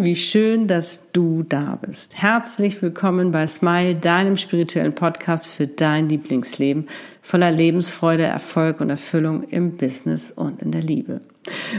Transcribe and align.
Wie 0.00 0.14
schön, 0.14 0.68
dass 0.68 1.10
du 1.10 1.42
da 1.42 1.76
bist. 1.80 2.22
Herzlich 2.22 2.80
willkommen 2.82 3.32
bei 3.32 3.48
Smile, 3.48 3.96
deinem 3.96 4.36
spirituellen 4.36 4.94
Podcast 4.94 5.48
für 5.48 5.66
dein 5.66 6.08
Lieblingsleben 6.08 6.86
voller 7.20 7.50
Lebensfreude, 7.50 8.22
Erfolg 8.22 8.80
und 8.80 8.90
Erfüllung 8.90 9.42
im 9.42 9.76
Business 9.76 10.30
und 10.30 10.62
in 10.62 10.70
der 10.70 10.82
Liebe. 10.82 11.20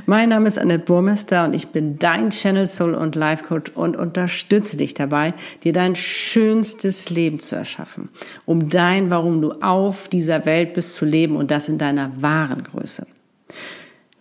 Mein 0.06 0.30
Name 0.30 0.50
ist 0.50 0.60
Annette 0.60 0.84
Burmester 0.84 1.46
und 1.46 1.54
ich 1.54 1.70
bin 1.70 1.98
dein 1.98 2.32
Channel 2.32 2.68
Soul 2.68 2.94
und 2.94 3.16
Life 3.16 3.46
Coach 3.46 3.72
und 3.74 3.96
unterstütze 3.96 4.76
dich 4.76 4.94
dabei, 4.94 5.34
dir 5.64 5.72
dein 5.72 5.96
schönstes 5.96 7.10
Leben 7.10 7.40
zu 7.40 7.56
erschaffen, 7.56 8.10
um 8.46 8.70
dein, 8.70 9.10
warum 9.10 9.42
du 9.42 9.54
auf 9.62 10.10
dieser 10.10 10.46
Welt 10.46 10.74
bist, 10.74 10.96
zu 10.96 11.06
leben 11.06 11.38
und 11.38 11.52
das 11.52 11.70
in 11.70 11.78
deiner 11.78 12.12
wahren 12.22 12.64
Größe 12.64 13.08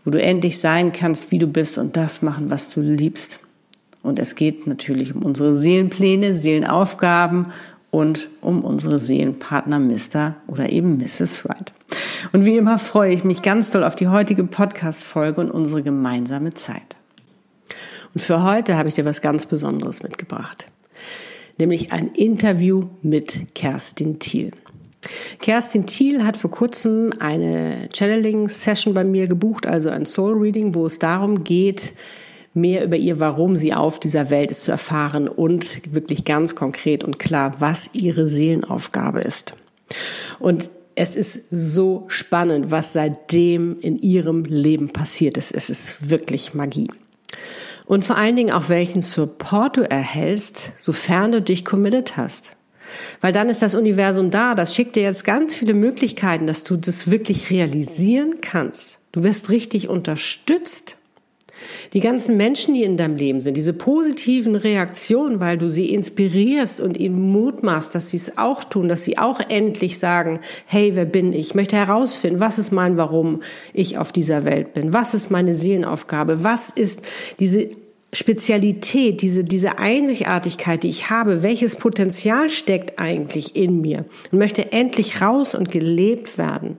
wo 0.05 0.11
du 0.11 0.23
endlich 0.23 0.59
sein 0.59 0.93
kannst, 0.93 1.31
wie 1.33 1.39
du 1.39 1.47
bist 1.47 1.77
und 1.77 1.95
das 1.95 2.23
machen, 2.23 2.49
was 2.49 2.71
du 2.71 2.81
liebst. 2.81 3.41
Und 4.03 4.19
es 4.19 4.35
geht 4.35 4.67
natürlich 4.67 5.15
um 5.15 5.23
unsere 5.23 5.55
Seelenpläne, 5.55 6.35
Seelenaufgaben 6.35 7.49
und 7.91 8.29
um 8.41 8.65
unsere 8.65 8.99
Seelenpartner 8.99 9.79
Mr. 9.79 10.37
oder 10.47 10.71
eben 10.71 10.99
Mrs. 10.99 11.45
Wright. 11.45 11.73
Und 12.33 12.45
wie 12.45 12.57
immer 12.57 12.79
freue 12.79 13.13
ich 13.13 13.25
mich 13.25 13.43
ganz 13.43 13.71
doll 13.71 13.85
auf 13.85 13.97
die 13.97 14.09
heutige 14.09 14.45
Podcast-Folge 14.45 15.41
und 15.41 15.51
unsere 15.51 15.83
gemeinsame 15.83 16.55
Zeit. 16.55 16.97
Und 18.15 18.21
für 18.21 18.43
heute 18.43 18.77
habe 18.77 18.89
ich 18.89 18.95
dir 18.95 19.05
was 19.05 19.21
ganz 19.21 19.47
Besonderes 19.47 20.03
mitgebracht. 20.03 20.67
Nämlich 21.59 21.93
ein 21.93 22.09
Interview 22.09 22.85
mit 23.03 23.55
Kerstin 23.55 24.19
Thiel. 24.19 24.53
Kerstin 25.41 25.87
Thiel 25.87 26.25
hat 26.25 26.37
vor 26.37 26.51
kurzem 26.51 27.13
eine 27.19 27.89
Channeling-Session 27.93 28.95
bei 28.95 29.05
mir 29.05 29.27
gebucht, 29.27 29.67
also 29.67 29.91
ein 29.91 30.07
Soul-Reading, 30.07 30.75
wo 30.75 30.87
es 30.87 30.99
darum 30.99 31.45
geht, 31.45 31.93
mehr 32.55 32.85
über 32.85 32.97
ihr 32.97 33.21
Warum 33.21 33.57
sie 33.57 33.75
auf 33.75 34.01
dieser 34.01 34.31
Welt 34.31 34.51
ist 34.51 34.63
zu 34.63 34.71
erfahren 34.71 35.29
und 35.29 35.93
wirklich 35.93 36.25
ganz 36.25 36.55
konkret 36.55 37.05
und 37.05 37.19
klar, 37.19 37.55
was 37.59 37.91
ihre 37.93 38.27
Seelenaufgabe 38.27 39.21
ist. 39.21 39.53
Und 40.39 40.71
es 40.95 41.15
ist 41.15 41.49
so 41.51 42.05
spannend, 42.09 42.71
was 42.71 42.93
seitdem 42.93 43.79
in 43.81 43.99
ihrem 43.99 44.45
Leben 44.45 44.89
passiert 44.89 45.37
ist. 45.37 45.53
Es 45.53 45.71
ist 45.71 46.11
wirklich 46.11 46.55
Magie. 46.55 46.91
Und 47.87 48.05
vor 48.05 48.17
allen 48.17 48.37
Dingen 48.37 48.51
auch 48.51 48.69
welchen 48.69 49.01
Support 49.01 49.77
du 49.77 49.89
erhältst, 49.89 50.73
sofern 50.81 51.33
du 51.33 51.41
dich 51.41 51.65
committed 51.65 52.17
hast. 52.17 52.57
Weil 53.21 53.33
dann 53.33 53.49
ist 53.49 53.63
das 53.63 53.75
Universum 53.75 54.31
da, 54.31 54.55
das 54.55 54.75
schickt 54.75 54.97
dir 54.97 55.03
jetzt 55.03 55.25
ganz 55.25 55.55
viele 55.55 55.75
Möglichkeiten, 55.75 56.47
dass 56.47 56.65
du 56.65 56.77
das 56.77 57.11
wirklich 57.11 57.51
realisieren 57.51 58.41
kannst. 58.41 58.99
Du 59.13 59.23
wirst 59.23 59.51
richtig 59.51 59.89
unterstützt. 59.89 60.97
Die 61.93 62.01
ganzen 62.01 62.37
Menschen, 62.37 62.75
die 62.75 62.83
in 62.83 62.97
deinem 62.97 63.17
Leben 63.17 63.41
sind, 63.41 63.57
diese 63.57 63.73
positiven 63.73 64.55
Reaktionen, 64.55 65.41
weil 65.41 65.59
du 65.59 65.71
sie 65.71 65.93
inspirierst 65.93 66.81
und 66.81 66.97
ihnen 66.97 67.33
Mut 67.33 67.63
machst, 67.63 67.95
dass 67.95 68.11
sie 68.11 68.17
es 68.17 68.39
auch 68.39 68.65
tun, 68.65 68.89
dass 68.89 69.05
sie 69.05 69.19
auch 69.19 69.41
endlich 69.49 69.99
sagen, 69.99 70.41
hey, 70.67 70.93
wer 70.95 71.05
bin 71.05 71.33
ich? 71.33 71.49
Ich 71.49 71.55
möchte 71.55 71.77
herausfinden, 71.77 72.41
was 72.41 72.59
ist 72.59 72.73
mein 72.73 72.97
Warum 72.97 73.43
ich 73.73 73.99
auf 73.99 74.13
dieser 74.13 74.45
Welt 74.45 74.75
bin? 74.75 74.93
Was 74.93 75.15
ist 75.15 75.31
meine 75.31 75.55
Seelenaufgabe? 75.55 76.45
Was 76.45 76.71
ist 76.71 77.03
diese 77.41 77.71
Spezialität, 78.13 79.21
diese, 79.21 79.45
diese 79.45 79.79
Einzigartigkeit, 79.79 80.83
die 80.83 80.89
ich 80.89 81.11
habe, 81.11 81.43
welches 81.43 81.77
Potenzial 81.77 82.49
steckt 82.49 82.99
eigentlich 82.99 83.55
in 83.55 83.83
mir 83.83 84.07
und 84.33 84.39
möchte 84.39 84.73
endlich 84.73 85.21
raus 85.21 85.55
und 85.55 85.71
gelebt 85.71 86.39
werden. 86.39 86.79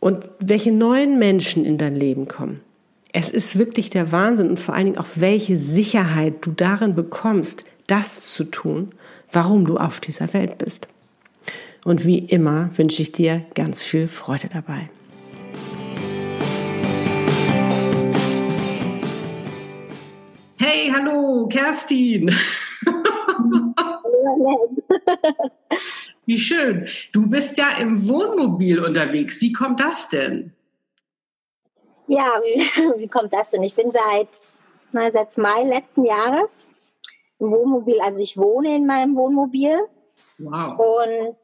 Und 0.00 0.30
welche 0.38 0.72
neuen 0.72 1.18
Menschen 1.18 1.64
in 1.64 1.76
dein 1.76 1.96
Leben 1.96 2.28
kommen. 2.28 2.60
Es 3.10 3.30
ist 3.30 3.58
wirklich 3.58 3.88
der 3.88 4.12
Wahnsinn 4.12 4.50
und 4.50 4.60
vor 4.60 4.74
allen 4.74 4.84
Dingen 4.84 4.98
auch 4.98 5.08
welche 5.14 5.56
Sicherheit 5.56 6.34
du 6.42 6.50
darin 6.50 6.94
bekommst, 6.94 7.64
das 7.86 8.32
zu 8.32 8.44
tun, 8.44 8.92
warum 9.32 9.64
du 9.64 9.78
auf 9.78 9.98
dieser 10.00 10.34
Welt 10.34 10.58
bist. 10.58 10.88
Und 11.84 12.04
wie 12.04 12.18
immer 12.18 12.68
wünsche 12.76 13.00
ich 13.00 13.12
dir 13.12 13.46
ganz 13.54 13.82
viel 13.82 14.08
Freude 14.08 14.48
dabei. 14.52 14.90
Hey, 20.58 20.92
hallo, 20.94 21.48
Kerstin. 21.48 22.30
Wie 26.26 26.40
schön. 26.42 26.86
Du 27.14 27.30
bist 27.30 27.56
ja 27.56 27.78
im 27.80 28.06
Wohnmobil 28.06 28.80
unterwegs. 28.80 29.40
Wie 29.40 29.52
kommt 29.52 29.80
das 29.80 30.10
denn? 30.10 30.52
Ja, 32.08 32.40
wie, 32.42 33.00
wie 33.00 33.08
kommt 33.08 33.32
das 33.32 33.50
denn? 33.50 33.62
Ich 33.62 33.74
bin 33.74 33.90
seit, 33.90 34.28
na, 34.92 35.10
seit 35.10 35.36
Mai 35.38 35.64
letzten 35.64 36.04
Jahres 36.04 36.70
im 37.38 37.52
Wohnmobil. 37.52 38.00
Also 38.00 38.18
ich 38.18 38.36
wohne 38.36 38.74
in 38.74 38.86
meinem 38.86 39.16
Wohnmobil. 39.16 39.86
Wow. 40.38 40.78
Und 40.78 41.36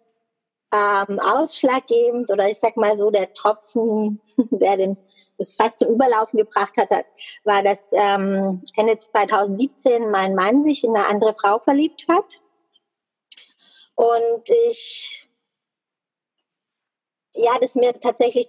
ähm, 0.73 1.21
ausschlaggebend 1.21 2.33
oder 2.33 2.49
ich 2.49 2.59
sag 2.59 2.77
mal 2.77 2.97
so 2.97 3.11
der 3.11 3.33
Tropfen, 3.33 4.21
der 4.51 4.77
den 4.77 4.97
das 5.37 5.55
fast 5.55 5.81
zum 5.81 5.89
Überlaufen 5.89 6.39
gebracht 6.39 6.77
hat, 6.79 6.91
war, 7.43 7.63
dass 7.63 7.89
ähm, 7.93 8.63
Ende 8.77 8.97
2017 8.97 10.11
mein 10.11 10.35
Mann 10.35 10.63
sich 10.63 10.85
in 10.85 10.95
eine 10.95 11.07
andere 11.07 11.35
Frau 11.35 11.59
verliebt 11.59 12.07
hat. 12.09 12.41
Und 13.97 14.49
ich, 14.69 15.29
ja, 17.33 17.51
das 17.61 17.75
mir 17.75 17.99
tatsächlich 17.99 18.49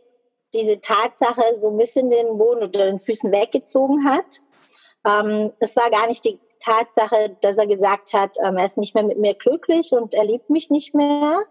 diese 0.56 0.80
Tatsache 0.80 1.44
so 1.62 1.70
ein 1.70 1.78
bisschen 1.78 2.10
den 2.10 2.38
Boden 2.38 2.64
unter 2.64 2.86
den 2.86 2.98
Füßen 2.98 3.32
weggezogen 3.32 4.10
hat. 4.10 4.40
Ähm, 5.06 5.54
es 5.60 5.76
war 5.76 5.90
gar 5.92 6.08
nicht 6.08 6.26
die 6.26 6.40
Tatsache, 6.60 7.38
dass 7.42 7.58
er 7.58 7.68
gesagt 7.68 8.14
hat, 8.14 8.38
ähm, 8.44 8.58
er 8.58 8.66
ist 8.66 8.78
nicht 8.78 8.96
mehr 8.96 9.04
mit 9.04 9.20
mir 9.20 9.36
glücklich 9.36 9.92
und 9.92 10.14
er 10.14 10.26
liebt 10.26 10.50
mich 10.50 10.70
nicht 10.70 10.96
mehr. 10.96 11.42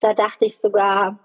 Da 0.00 0.14
dachte 0.14 0.46
ich 0.46 0.58
sogar, 0.58 1.20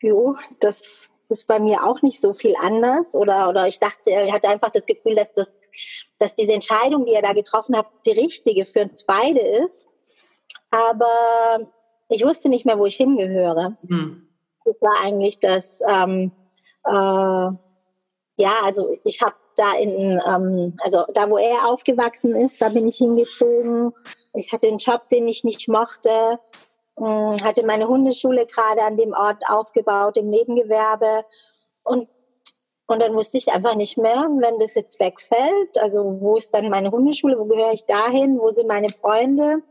jo, 0.00 0.36
das 0.58 1.10
ist 1.28 1.46
bei 1.46 1.60
mir 1.60 1.84
auch 1.84 2.02
nicht 2.02 2.20
so 2.20 2.32
viel 2.32 2.54
anders 2.60 3.14
oder, 3.14 3.48
oder 3.48 3.66
ich 3.66 3.78
dachte, 3.78 4.10
er 4.10 4.32
hatte 4.32 4.48
einfach 4.48 4.70
das 4.70 4.86
Gefühl, 4.86 5.14
dass 5.14 5.32
das, 5.32 5.56
dass 6.18 6.34
diese 6.34 6.52
Entscheidung, 6.52 7.04
die 7.04 7.14
er 7.14 7.22
da 7.22 7.32
getroffen 7.32 7.76
hat, 7.76 7.86
die 8.06 8.12
richtige 8.12 8.64
für 8.64 8.82
uns 8.82 9.04
beide 9.04 9.40
ist. 9.40 9.86
Aber 10.70 11.70
ich 12.08 12.24
wusste 12.24 12.48
nicht 12.48 12.66
mehr, 12.66 12.78
wo 12.78 12.86
ich 12.86 12.96
hingehöre. 12.96 13.76
Mhm. 13.82 14.25
Das 14.66 14.74
war 14.80 15.00
eigentlich 15.02 15.38
das, 15.38 15.80
ähm, 15.88 16.32
äh, 16.84 16.90
ja, 18.38 18.52
also 18.64 18.96
ich 19.04 19.22
habe 19.22 19.36
da 19.56 19.72
in, 19.78 20.20
ähm, 20.28 20.74
also 20.82 21.04
da, 21.14 21.30
wo 21.30 21.38
er 21.38 21.68
aufgewachsen 21.68 22.34
ist, 22.36 22.60
da 22.60 22.68
bin 22.68 22.86
ich 22.86 22.96
hingezogen. 22.96 23.92
Ich 24.34 24.52
hatte 24.52 24.68
einen 24.68 24.78
Job, 24.78 25.08
den 25.08 25.28
ich 25.28 25.44
nicht 25.44 25.68
mochte. 25.68 26.38
Hm, 26.98 27.36
hatte 27.42 27.64
meine 27.64 27.88
Hundeschule 27.88 28.46
gerade 28.46 28.82
an 28.82 28.96
dem 28.96 29.12
Ort 29.12 29.42
aufgebaut 29.48 30.16
im 30.16 30.28
Nebengewerbe 30.28 31.24
und 31.84 32.08
und 32.88 33.02
dann 33.02 33.14
wusste 33.14 33.36
ich 33.36 33.50
einfach 33.50 33.74
nicht 33.74 33.98
mehr, 33.98 34.28
wenn 34.38 34.60
das 34.60 34.76
jetzt 34.76 35.00
wegfällt, 35.00 35.76
also 35.80 36.20
wo 36.20 36.36
ist 36.36 36.54
dann 36.54 36.70
meine 36.70 36.92
Hundeschule, 36.92 37.36
wo 37.36 37.44
gehöre 37.44 37.72
ich 37.72 37.84
dahin, 37.84 38.38
wo 38.38 38.50
sind 38.50 38.68
meine 38.68 38.90
Freunde? 38.90 39.62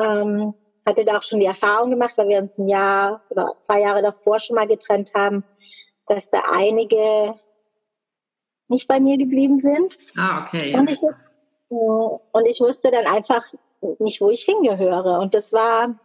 Ähm, 0.00 0.54
hatte 0.88 1.04
da 1.04 1.18
auch 1.18 1.22
schon 1.22 1.40
die 1.40 1.46
Erfahrung 1.46 1.90
gemacht, 1.90 2.14
weil 2.16 2.28
wir 2.28 2.38
uns 2.38 2.58
ein 2.58 2.68
Jahr 2.68 3.22
oder 3.30 3.54
zwei 3.60 3.80
Jahre 3.80 4.02
davor 4.02 4.40
schon 4.40 4.56
mal 4.56 4.66
getrennt 4.66 5.12
haben, 5.14 5.44
dass 6.06 6.30
da 6.30 6.42
einige 6.52 7.38
nicht 8.68 8.88
bei 8.88 8.98
mir 8.98 9.16
geblieben 9.18 9.58
sind. 9.58 9.98
Ah, 10.16 10.46
okay. 10.46 10.74
Und 10.74 10.90
ich, 10.90 10.98
und 11.68 12.46
ich 12.46 12.60
wusste 12.60 12.90
dann 12.90 13.06
einfach 13.06 13.44
nicht, 13.98 14.20
wo 14.20 14.30
ich 14.30 14.42
hingehöre. 14.42 15.20
Und 15.20 15.34
das 15.34 15.52
war 15.52 15.98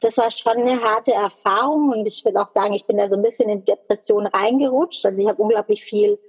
das 0.00 0.16
war 0.16 0.30
schon 0.30 0.52
eine 0.52 0.80
harte 0.80 1.12
Erfahrung 1.12 1.90
und 1.90 2.06
ich 2.06 2.24
will 2.24 2.36
auch 2.36 2.46
sagen, 2.46 2.72
ich 2.72 2.86
bin 2.86 2.98
da 2.98 3.08
so 3.08 3.16
ein 3.16 3.22
bisschen 3.22 3.48
in 3.48 3.64
Depression 3.64 4.26
reingerutscht. 4.26 5.04
Also 5.04 5.20
ich 5.20 5.28
habe 5.28 5.42
unglaublich 5.42 5.82
viel 5.82 6.20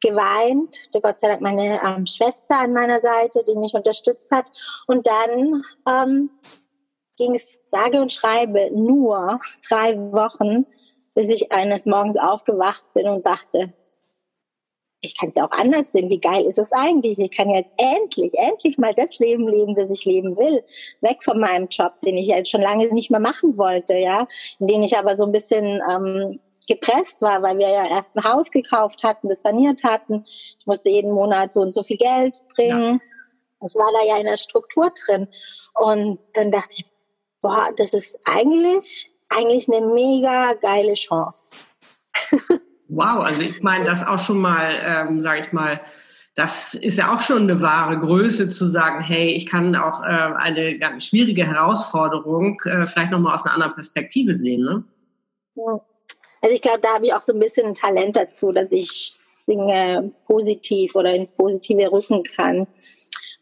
geweint. 0.00 0.80
Gott 1.02 1.18
sei 1.18 1.28
Dank 1.28 1.40
meine 1.40 1.80
ähm, 1.86 2.06
Schwester 2.06 2.60
an 2.60 2.72
meiner 2.72 3.00
Seite, 3.00 3.44
die 3.48 3.56
mich 3.56 3.74
unterstützt 3.74 4.30
hat. 4.30 4.46
Und 4.86 5.06
dann 5.06 5.62
ähm, 5.88 6.30
ging 7.16 7.34
es 7.34 7.60
sage 7.66 8.00
und 8.00 8.12
schreibe 8.12 8.70
nur 8.72 9.40
drei 9.68 9.96
Wochen, 10.12 10.66
bis 11.14 11.28
ich 11.28 11.52
eines 11.52 11.84
Morgens 11.84 12.16
aufgewacht 12.16 12.86
bin 12.94 13.08
und 13.08 13.26
dachte, 13.26 13.72
ich 15.00 15.16
kann 15.16 15.28
es 15.28 15.36
ja 15.36 15.46
auch 15.46 15.52
anders 15.52 15.92
sehen. 15.92 16.10
Wie 16.10 16.20
geil 16.20 16.44
ist 16.44 16.58
es 16.58 16.72
eigentlich? 16.72 17.18
Ich 17.18 17.30
kann 17.30 17.50
jetzt 17.50 17.72
endlich, 17.76 18.34
endlich 18.34 18.78
mal 18.78 18.94
das 18.94 19.18
Leben 19.18 19.48
leben, 19.48 19.76
das 19.76 19.90
ich 19.90 20.04
leben 20.04 20.36
will. 20.36 20.64
Weg 21.00 21.22
von 21.22 21.38
meinem 21.38 21.68
Job, 21.68 22.00
den 22.00 22.16
ich 22.16 22.26
jetzt 22.26 22.50
schon 22.50 22.62
lange 22.62 22.88
nicht 22.88 23.10
mehr 23.10 23.20
machen 23.20 23.56
wollte, 23.56 23.96
ja. 23.96 24.26
In 24.58 24.66
den 24.66 24.82
ich 24.82 24.96
aber 24.98 25.16
so 25.16 25.24
ein 25.24 25.32
bisschen 25.32 25.80
ähm, 25.88 26.40
gepresst 26.68 27.22
war, 27.22 27.42
weil 27.42 27.58
wir 27.58 27.68
ja 27.68 27.88
erst 27.88 28.16
ein 28.16 28.24
Haus 28.24 28.50
gekauft 28.50 29.02
hatten, 29.02 29.28
das 29.28 29.42
saniert 29.42 29.82
hatten. 29.82 30.24
Ich 30.60 30.66
musste 30.66 30.90
jeden 30.90 31.12
Monat 31.12 31.52
so 31.52 31.60
und 31.60 31.72
so 31.72 31.82
viel 31.82 31.96
Geld 31.96 32.40
bringen. 32.54 33.00
Ja. 33.60 33.66
Ich 33.66 33.74
war 33.74 33.90
da 33.92 34.06
ja 34.06 34.18
in 34.18 34.26
der 34.26 34.36
Struktur 34.36 34.92
drin. 35.04 35.28
Und 35.74 36.20
dann 36.34 36.52
dachte 36.52 36.74
ich, 36.76 36.84
boah, 37.40 37.70
das 37.76 37.92
ist 37.92 38.18
eigentlich, 38.26 39.10
eigentlich 39.28 39.68
eine 39.68 39.86
mega 39.86 40.54
geile 40.54 40.94
Chance. 40.94 41.54
Wow, 42.88 43.24
also 43.24 43.42
ich 43.42 43.62
meine, 43.62 43.84
das 43.84 44.06
auch 44.06 44.18
schon 44.18 44.38
mal, 44.38 44.80
ähm, 44.82 45.20
sage 45.20 45.40
ich 45.40 45.52
mal, 45.52 45.80
das 46.34 46.74
ist 46.74 46.96
ja 46.96 47.12
auch 47.12 47.20
schon 47.20 47.42
eine 47.42 47.60
wahre 47.60 47.98
Größe 47.98 48.48
zu 48.48 48.66
sagen, 48.66 49.02
hey, 49.02 49.26
ich 49.26 49.44
kann 49.46 49.74
auch 49.74 50.02
äh, 50.02 50.06
eine 50.06 50.78
ganz 50.78 51.06
schwierige 51.06 51.46
Herausforderung 51.46 52.60
äh, 52.64 52.86
vielleicht 52.86 53.10
nochmal 53.10 53.34
aus 53.34 53.44
einer 53.44 53.54
anderen 53.54 53.74
Perspektive 53.74 54.34
sehen. 54.34 54.62
Ne? 54.62 54.84
Also 56.40 56.54
ich 56.54 56.62
glaube, 56.62 56.80
da 56.80 56.94
habe 56.94 57.06
ich 57.06 57.14
auch 57.14 57.20
so 57.20 57.32
ein 57.32 57.38
bisschen 57.38 57.66
ein 57.66 57.74
Talent 57.74 58.16
dazu, 58.16 58.52
dass 58.52 58.70
ich 58.72 59.20
Dinge 59.48 60.12
positiv 60.26 60.94
oder 60.94 61.14
ins 61.14 61.32
Positive 61.32 61.90
rücken 61.90 62.22
kann. 62.22 62.66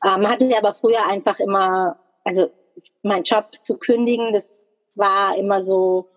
Ähm, 0.04 0.28
hatte 0.28 0.50
aber 0.56 0.74
früher 0.74 1.06
einfach 1.06 1.40
immer, 1.40 1.98
also 2.24 2.50
meinen 3.02 3.24
Job 3.24 3.50
zu 3.62 3.76
kündigen, 3.76 4.32
das 4.32 4.62
war 4.94 5.36
immer 5.36 5.62
so 5.62 6.08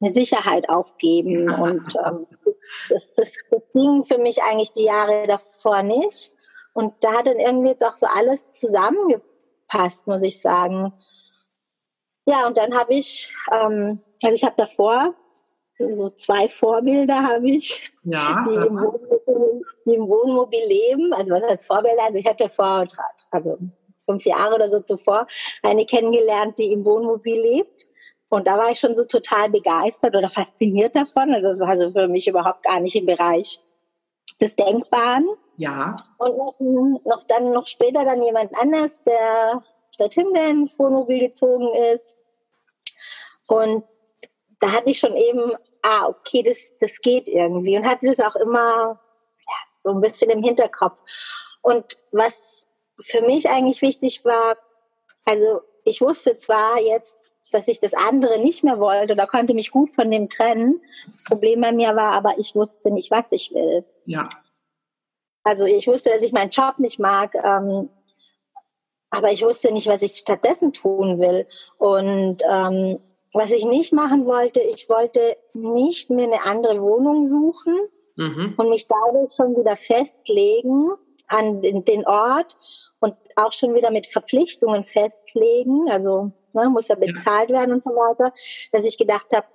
eine 0.00 0.10
Sicherheit 0.10 0.68
aufgeben 0.68 1.48
und 1.48 1.94
ähm, 2.04 2.26
das, 2.88 3.14
das, 3.14 3.34
das 3.50 3.62
ging 3.72 4.04
für 4.04 4.18
mich 4.18 4.42
eigentlich 4.42 4.72
die 4.72 4.84
Jahre 4.84 5.26
davor 5.26 5.82
nicht. 5.82 6.32
Und 6.74 6.94
da 7.00 7.12
hat 7.18 7.26
dann 7.26 7.38
irgendwie 7.38 7.70
jetzt 7.70 7.84
auch 7.84 7.94
so 7.94 8.06
alles 8.06 8.54
zusammengepasst, 8.54 10.06
muss 10.06 10.22
ich 10.22 10.40
sagen. 10.40 10.92
Ja, 12.26 12.46
und 12.46 12.56
dann 12.56 12.74
habe 12.74 12.94
ich, 12.94 13.32
ähm, 13.52 14.00
also 14.24 14.34
ich 14.34 14.44
habe 14.44 14.54
davor 14.56 15.14
so 15.88 16.08
zwei 16.10 16.48
Vorbilder 16.48 17.22
habe 17.22 17.50
ich, 17.50 17.92
ja, 18.04 18.42
die, 18.46 18.54
im 18.54 18.76
Wohnmobil, 18.76 19.62
die 19.86 19.94
im 19.94 20.08
Wohnmobil 20.08 20.64
leben. 20.66 21.12
Also 21.12 21.34
was 21.34 21.42
heißt 21.42 21.66
Vorbilder? 21.66 22.04
Also 22.04 22.18
ich 22.18 22.26
hatte 22.26 22.48
vor, 22.48 22.86
also 23.30 23.58
fünf 24.06 24.24
Jahre 24.24 24.54
oder 24.54 24.68
so 24.68 24.80
zuvor 24.80 25.26
eine 25.62 25.86
kennengelernt, 25.86 26.58
die 26.58 26.72
im 26.72 26.84
Wohnmobil 26.84 27.40
lebt. 27.40 27.86
Und 28.28 28.46
da 28.46 28.56
war 28.56 28.70
ich 28.70 28.78
schon 28.78 28.94
so 28.94 29.04
total 29.04 29.50
begeistert 29.50 30.16
oder 30.16 30.30
fasziniert 30.30 30.96
davon. 30.96 31.34
Also 31.34 31.48
das 31.48 31.60
war 31.60 31.78
so 31.78 31.90
für 31.92 32.08
mich 32.08 32.26
überhaupt 32.26 32.62
gar 32.62 32.80
nicht 32.80 32.96
im 32.96 33.06
Bereich 33.06 33.60
des 34.40 34.56
Denkbaren. 34.56 35.28
Ja. 35.56 35.96
Und 36.18 36.38
noch, 36.38 36.54
noch 37.04 37.22
dann 37.28 37.52
noch 37.52 37.66
später 37.66 38.04
dann 38.04 38.22
jemand 38.22 38.52
anders, 38.58 39.02
der 39.02 39.62
der 39.98 40.08
Tim, 40.08 40.32
der 40.34 40.48
ins 40.48 40.78
Wohnmobil 40.78 41.18
gezogen 41.18 41.74
ist. 41.92 42.20
Und 43.46 43.84
da 44.60 44.72
hatte 44.72 44.90
ich 44.90 44.98
schon 44.98 45.16
eben, 45.16 45.52
ah, 45.82 46.06
okay, 46.06 46.42
das, 46.42 46.72
das 46.80 47.00
geht 47.00 47.28
irgendwie 47.28 47.76
und 47.76 47.86
hatte 47.86 48.06
das 48.06 48.20
auch 48.20 48.36
immer 48.36 49.00
ja, 49.38 49.54
so 49.82 49.90
ein 49.90 50.00
bisschen 50.00 50.30
im 50.30 50.42
Hinterkopf. 50.42 51.00
Und 51.60 51.96
was 52.10 52.68
für 53.00 53.22
mich 53.22 53.48
eigentlich 53.48 53.82
wichtig 53.82 54.24
war, 54.24 54.56
also 55.24 55.60
ich 55.84 56.00
wusste 56.00 56.36
zwar 56.36 56.80
jetzt, 56.80 57.32
dass 57.50 57.68
ich 57.68 57.80
das 57.80 57.92
andere 57.92 58.38
nicht 58.38 58.64
mehr 58.64 58.80
wollte 58.80 59.14
da 59.14 59.26
konnte 59.26 59.54
mich 59.54 59.70
gut 59.70 59.90
von 59.90 60.10
dem 60.10 60.28
trennen. 60.28 60.80
Das 61.10 61.24
Problem 61.24 61.60
bei 61.60 61.72
mir 61.72 61.94
war 61.94 62.12
aber, 62.12 62.38
ich 62.38 62.54
wusste 62.54 62.90
nicht, 62.90 63.10
was 63.10 63.30
ich 63.32 63.52
will. 63.52 63.84
Ja. 64.06 64.24
Also 65.44 65.66
ich 65.66 65.86
wusste, 65.86 66.10
dass 66.10 66.22
ich 66.22 66.32
meinen 66.32 66.50
Job 66.50 66.78
nicht 66.78 66.98
mag, 66.98 67.34
ähm, 67.34 67.90
aber 69.10 69.32
ich 69.32 69.42
wusste 69.42 69.72
nicht, 69.72 69.88
was 69.88 70.02
ich 70.02 70.12
stattdessen 70.12 70.72
tun 70.72 71.18
will. 71.18 71.46
Und 71.78 72.38
ähm, 72.48 73.00
was 73.32 73.50
ich 73.50 73.64
nicht 73.64 73.92
machen 73.92 74.26
wollte, 74.26 74.60
ich 74.60 74.88
wollte 74.88 75.36
nicht 75.54 76.10
mir 76.10 76.24
eine 76.24 76.44
andere 76.44 76.80
Wohnung 76.80 77.26
suchen 77.26 77.78
mhm. 78.16 78.54
und 78.56 78.68
mich 78.68 78.86
dadurch 78.86 79.32
schon 79.32 79.56
wieder 79.56 79.76
festlegen 79.76 80.90
an 81.28 81.62
den, 81.62 82.06
Ort 82.06 82.56
und 83.00 83.14
auch 83.36 83.52
schon 83.52 83.74
wieder 83.74 83.90
mit 83.90 84.06
Verpflichtungen 84.06 84.84
festlegen. 84.84 85.90
Also 85.90 86.32
ne, 86.52 86.68
muss 86.68 86.88
ja 86.88 86.96
bezahlt 86.96 87.48
werden 87.48 87.72
und 87.72 87.82
so 87.82 87.90
weiter, 87.90 88.32
dass 88.70 88.84
ich 88.84 88.98
gedacht 88.98 89.28
habe, 89.34 89.46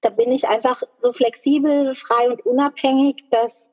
da 0.00 0.10
bin 0.10 0.32
ich 0.32 0.48
einfach 0.48 0.82
so 0.98 1.12
flexibel, 1.12 1.94
frei 1.94 2.30
und 2.30 2.44
unabhängig, 2.46 3.24
dass, 3.30 3.68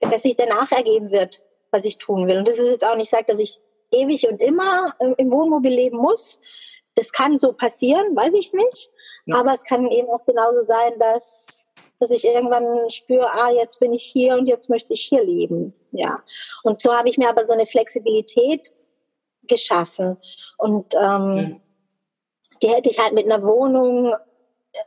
dass 0.00 0.22
sich 0.22 0.36
danach 0.36 0.72
ergeben 0.72 1.10
wird, 1.10 1.40
was 1.70 1.84
ich 1.84 1.98
tun 1.98 2.26
will. 2.26 2.38
Und 2.38 2.48
das 2.48 2.58
ist 2.58 2.68
jetzt 2.68 2.84
auch 2.84 2.96
nicht 2.96 3.10
sagt, 3.10 3.30
dass 3.30 3.38
ich 3.38 3.58
ewig 3.92 4.28
und 4.28 4.42
immer 4.42 4.94
im 4.98 5.32
Wohnmobil 5.32 5.72
leben 5.72 5.98
muss. 5.98 6.40
Das 6.94 7.12
kann 7.12 7.38
so 7.38 7.52
passieren, 7.52 8.16
weiß 8.16 8.34
ich 8.34 8.52
nicht. 8.52 8.90
Ja. 9.26 9.40
Aber 9.40 9.54
es 9.54 9.64
kann 9.64 9.86
eben 9.88 10.08
auch 10.08 10.24
genauso 10.24 10.62
sein, 10.62 10.98
dass, 10.98 11.66
dass 11.98 12.10
ich 12.10 12.24
irgendwann 12.24 12.90
spüre, 12.90 13.28
ah, 13.30 13.50
jetzt 13.50 13.80
bin 13.80 13.92
ich 13.92 14.04
hier 14.04 14.34
und 14.36 14.46
jetzt 14.46 14.68
möchte 14.68 14.92
ich 14.92 15.02
hier 15.02 15.24
leben. 15.24 15.74
Ja. 15.92 16.22
Und 16.62 16.80
so 16.80 16.94
habe 16.94 17.08
ich 17.08 17.18
mir 17.18 17.28
aber 17.28 17.44
so 17.44 17.52
eine 17.52 17.66
Flexibilität 17.66 18.72
geschaffen. 19.46 20.16
Und 20.56 20.94
ähm, 20.94 21.34
mhm. 21.34 21.60
die 22.62 22.68
hätte 22.68 22.90
ich 22.90 22.98
halt 22.98 23.12
mit 23.12 23.24
einer 23.24 23.42
Wohnung 23.42 24.12
äh, 24.12 24.78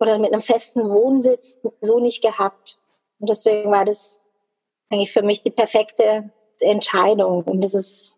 oder 0.00 0.18
mit 0.18 0.32
einem 0.32 0.42
festen 0.42 0.88
Wohnsitz 0.90 1.58
so 1.80 1.98
nicht 1.98 2.22
gehabt. 2.22 2.78
Und 3.20 3.30
deswegen 3.30 3.70
war 3.70 3.84
das 3.84 4.20
eigentlich 4.90 5.12
für 5.12 5.22
mich 5.22 5.40
die 5.40 5.50
perfekte 5.50 6.30
Entscheidung. 6.60 7.42
Und 7.44 7.64
das 7.64 7.74
ist, 7.74 8.17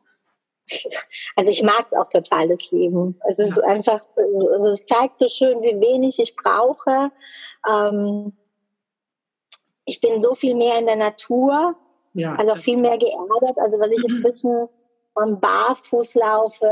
also 1.36 1.50
ich 1.50 1.62
mag 1.62 1.82
es 1.82 1.92
auch 1.92 2.08
total, 2.08 2.48
das 2.48 2.70
Leben. 2.70 3.20
Es 3.28 3.38
ist 3.38 3.58
einfach, 3.58 4.00
also 4.16 4.68
es 4.68 4.86
zeigt 4.86 5.18
so 5.18 5.28
schön, 5.28 5.62
wie 5.62 5.80
wenig 5.80 6.18
ich 6.18 6.36
brauche. 6.36 7.10
Ähm, 7.68 8.32
ich 9.84 10.00
bin 10.00 10.20
so 10.20 10.34
viel 10.34 10.54
mehr 10.54 10.78
in 10.78 10.86
der 10.86 10.96
Natur, 10.96 11.76
ja. 12.12 12.34
also 12.36 12.54
viel 12.54 12.76
mehr 12.76 12.98
geerdet. 12.98 13.58
Also 13.58 13.78
was 13.78 13.90
ich 13.90 14.04
inzwischen 14.08 14.50
ähm, 14.50 14.79
barfuß 15.40 16.14
laufe, 16.14 16.66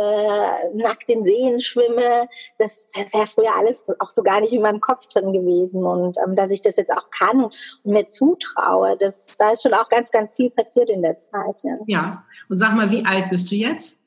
nackt 0.75 1.09
in 1.09 1.25
Seen 1.25 1.61
schwimme. 1.61 2.29
Das 2.59 2.93
wäre 2.95 3.27
früher 3.27 3.55
alles 3.57 3.87
auch 3.99 4.11
so 4.11 4.23
gar 4.23 4.41
nicht 4.41 4.53
in 4.53 4.63
meinem 4.63 4.81
Kopf 4.81 5.07
drin 5.07 5.33
gewesen. 5.33 5.85
Und 5.85 6.17
ähm, 6.25 6.37
dass 6.37 6.51
ich 6.51 6.63
das 6.63 6.77
jetzt 6.77 6.93
auch 6.93 7.11
kann 7.11 7.45
und 7.45 7.53
mir 7.85 8.09
zutraue, 8.09 8.97
das, 8.99 9.37
da 9.39 9.51
ist 9.53 9.63
schon 9.63 9.75
auch 9.75 9.89
ganz, 9.89 10.11
ganz 10.11 10.35
viel 10.35 10.51
passiert 10.51 10.91
in 10.91 11.03
der 11.03 11.17
Zeit. 11.17 11.63
Ja, 11.63 11.77
ja. 11.87 12.25
und 12.49 12.59
sag 12.59 12.75
mal, 12.75 12.91
wie 12.91 13.05
alt 13.05 13.31
bist 13.31 13.51
du 13.51 13.55
jetzt? 13.55 13.99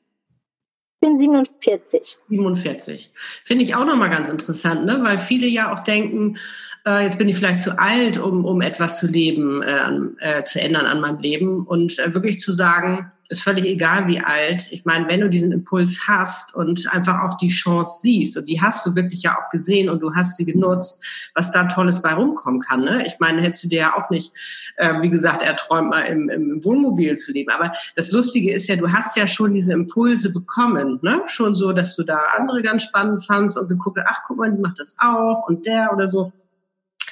Ich 1.00 1.08
bin 1.08 1.18
47. 1.18 2.18
47. 2.28 3.12
Finde 3.44 3.64
ich 3.64 3.74
auch 3.74 3.84
nochmal 3.84 4.10
ganz 4.10 4.28
interessant, 4.28 4.84
ne? 4.84 5.00
weil 5.02 5.18
viele 5.18 5.48
ja 5.48 5.72
auch 5.72 5.80
denken, 5.80 6.38
äh, 6.86 7.04
jetzt 7.04 7.18
bin 7.18 7.28
ich 7.28 7.36
vielleicht 7.36 7.60
zu 7.60 7.78
alt, 7.78 8.18
um, 8.18 8.44
um 8.44 8.60
etwas 8.60 8.98
zu 8.98 9.06
leben, 9.06 9.62
äh, 9.62 10.38
äh, 10.38 10.44
zu 10.44 10.60
ändern 10.60 10.86
an 10.86 11.00
meinem 11.00 11.18
Leben 11.18 11.66
und 11.66 11.98
äh, 11.98 12.14
wirklich 12.14 12.40
zu 12.40 12.52
sagen, 12.52 13.11
ist 13.28 13.42
völlig 13.42 13.64
egal, 13.64 14.06
wie 14.08 14.20
alt. 14.20 14.70
Ich 14.72 14.84
meine, 14.84 15.08
wenn 15.08 15.20
du 15.20 15.30
diesen 15.30 15.52
Impuls 15.52 16.00
hast 16.06 16.54
und 16.54 16.92
einfach 16.92 17.22
auch 17.22 17.36
die 17.38 17.48
Chance 17.48 18.00
siehst, 18.02 18.36
und 18.36 18.48
die 18.48 18.60
hast 18.60 18.84
du 18.84 18.94
wirklich 18.94 19.22
ja 19.22 19.36
auch 19.38 19.50
gesehen 19.50 19.88
und 19.88 20.00
du 20.00 20.14
hast 20.14 20.36
sie 20.36 20.44
genutzt, 20.44 21.04
was 21.34 21.50
da 21.50 21.64
Tolles 21.64 22.02
bei 22.02 22.12
rumkommen 22.12 22.60
kann. 22.60 22.84
Ne? 22.84 23.06
Ich 23.06 23.18
meine, 23.20 23.40
hättest 23.40 23.64
du 23.64 23.68
dir 23.68 23.78
ja 23.78 23.96
auch 23.96 24.10
nicht, 24.10 24.32
äh, 24.76 25.00
wie 25.00 25.10
gesagt, 25.10 25.42
erträumt 25.42 25.90
mal 25.90 26.02
im, 26.02 26.28
im 26.28 26.64
Wohnmobil 26.64 27.16
zu 27.16 27.32
leben. 27.32 27.50
Aber 27.50 27.72
das 27.96 28.12
Lustige 28.12 28.52
ist 28.52 28.68
ja, 28.68 28.76
du 28.76 28.90
hast 28.90 29.16
ja 29.16 29.26
schon 29.26 29.54
diese 29.54 29.72
Impulse 29.72 30.30
bekommen. 30.30 30.98
Ne? 31.02 31.22
Schon 31.26 31.54
so, 31.54 31.72
dass 31.72 31.96
du 31.96 32.02
da 32.02 32.18
andere 32.36 32.62
ganz 32.62 32.82
spannend 32.82 33.24
fandst 33.24 33.56
und 33.56 33.68
geguckt 33.68 33.98
hast, 33.98 34.08
ach, 34.10 34.22
guck 34.26 34.38
mal, 34.38 34.50
die 34.50 34.60
macht 34.60 34.78
das 34.78 34.96
auch 34.98 35.48
und 35.48 35.64
der 35.66 35.92
oder 35.92 36.08
so. 36.08 36.32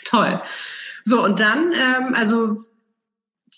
Toll. 0.05 0.41
So, 1.05 1.25
und 1.25 1.41
dann, 1.41 1.73
ähm, 1.73 2.15
also 2.15 2.57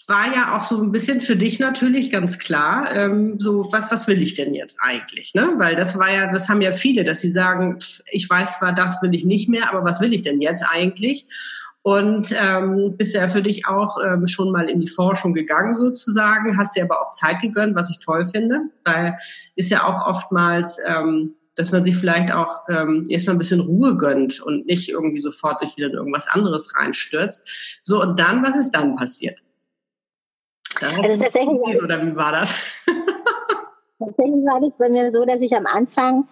war 0.09 0.33
ja 0.35 0.57
auch 0.57 0.63
so 0.63 0.83
ein 0.83 0.93
bisschen 0.93 1.21
für 1.21 1.37
dich 1.37 1.59
natürlich 1.59 2.11
ganz 2.11 2.39
klar, 2.39 2.95
ähm, 2.95 3.39
so 3.39 3.69
was, 3.71 3.91
was 3.91 4.09
will 4.09 4.23
ich 4.23 4.35
denn 4.35 4.55
jetzt 4.55 4.79
eigentlich? 4.81 5.35
Ne? 5.35 5.55
Weil 5.57 5.77
das 5.77 5.99
war 5.99 6.11
ja, 6.11 6.33
das 6.33 6.49
haben 6.49 6.61
ja 6.61 6.73
viele, 6.73 7.05
dass 7.05 7.21
sie 7.21 7.31
sagen, 7.31 7.79
ich 8.11 8.29
weiß 8.29 8.59
zwar, 8.59 8.73
das 8.73 9.01
will 9.03 9.15
ich 9.15 9.25
nicht 9.25 9.49
mehr, 9.49 9.71
aber 9.71 9.85
was 9.85 10.01
will 10.01 10.13
ich 10.13 10.23
denn 10.23 10.41
jetzt 10.41 10.65
eigentlich? 10.71 11.27
Und 11.83 12.35
ähm, 12.39 12.97
bist 12.97 13.15
ja 13.15 13.27
für 13.27 13.43
dich 13.43 13.67
auch 13.67 13.97
ähm, 14.05 14.29
schon 14.29 14.53
mal 14.53 14.69
in 14.69 14.81
die 14.81 14.89
Forschung 14.89 15.35
gegangen 15.35 15.75
sozusagen, 15.75 16.57
hast 16.57 16.77
dir 16.77 16.85
aber 16.85 17.03
auch 17.03 17.11
Zeit 17.11 17.41
gegönnt, 17.41 17.75
was 17.75 17.91
ich 17.91 17.99
toll 17.99 18.25
finde, 18.25 18.61
weil 18.85 19.17
ist 19.57 19.71
ja 19.71 19.85
auch 19.85 20.07
oftmals 20.07 20.79
ähm, 20.87 21.35
dass 21.55 21.71
man 21.71 21.85
sich 21.85 21.97
vielleicht 21.97 22.33
auch 22.33 22.63
ähm, 22.69 23.05
erstmal 23.09 23.37
ein 23.37 23.39
bisschen 23.39 23.61
Ruhe 23.61 23.97
gönnt 23.97 24.41
und 24.41 24.67
nicht 24.67 24.89
irgendwie 24.89 25.21
sofort 25.21 25.61
sich 25.61 25.77
wieder 25.77 25.89
in 25.89 25.95
irgendwas 25.95 26.29
anderes 26.29 26.75
reinstürzt. 26.77 27.79
So, 27.83 28.01
und 28.01 28.19
dann, 28.19 28.43
was 28.43 28.57
ist 28.57 28.71
dann 28.71 28.97
passiert? 28.97 29.39
Also 30.83 31.25
tatsächlich 31.25 31.83
oder 31.83 32.03
wie 32.03 32.17
war 32.17 32.33
das? 32.33 32.85
tatsächlich 33.99 34.45
war 34.45 34.61
das 34.61 34.79
bei 34.79 34.89
mir 34.89 35.11
so, 35.11 35.25
dass 35.25 35.41
ich 35.41 35.55
am 35.55 35.67
Anfang, 35.67 36.27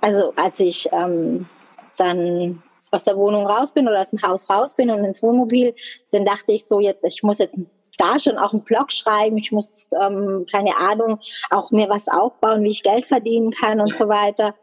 also 0.00 0.32
als 0.36 0.58
ich 0.60 0.88
ähm, 0.92 1.46
dann 1.96 2.62
aus 2.90 3.04
der 3.04 3.16
Wohnung 3.16 3.46
raus 3.46 3.72
bin 3.72 3.88
oder 3.88 4.00
aus 4.00 4.10
dem 4.10 4.22
Haus 4.22 4.48
raus 4.48 4.74
bin 4.74 4.90
und 4.90 5.04
ins 5.04 5.22
Wohnmobil, 5.22 5.74
dann 6.12 6.24
dachte 6.24 6.52
ich 6.52 6.66
so 6.66 6.80
jetzt, 6.80 7.04
ich 7.04 7.22
muss 7.22 7.38
jetzt 7.38 7.58
da 7.98 8.18
schon 8.18 8.38
auch 8.38 8.52
einen 8.52 8.62
Blog 8.62 8.92
schreiben, 8.92 9.38
ich 9.38 9.52
muss, 9.52 9.88
ähm, 10.00 10.46
keine 10.50 10.76
Ahnung, 10.76 11.18
auch 11.50 11.70
mir 11.70 11.88
was 11.88 12.08
aufbauen, 12.08 12.62
wie 12.62 12.70
ich 12.70 12.82
Geld 12.82 13.06
verdienen 13.06 13.52
kann 13.52 13.80
und 13.80 13.94
so 13.94 14.08
weiter. 14.08 14.54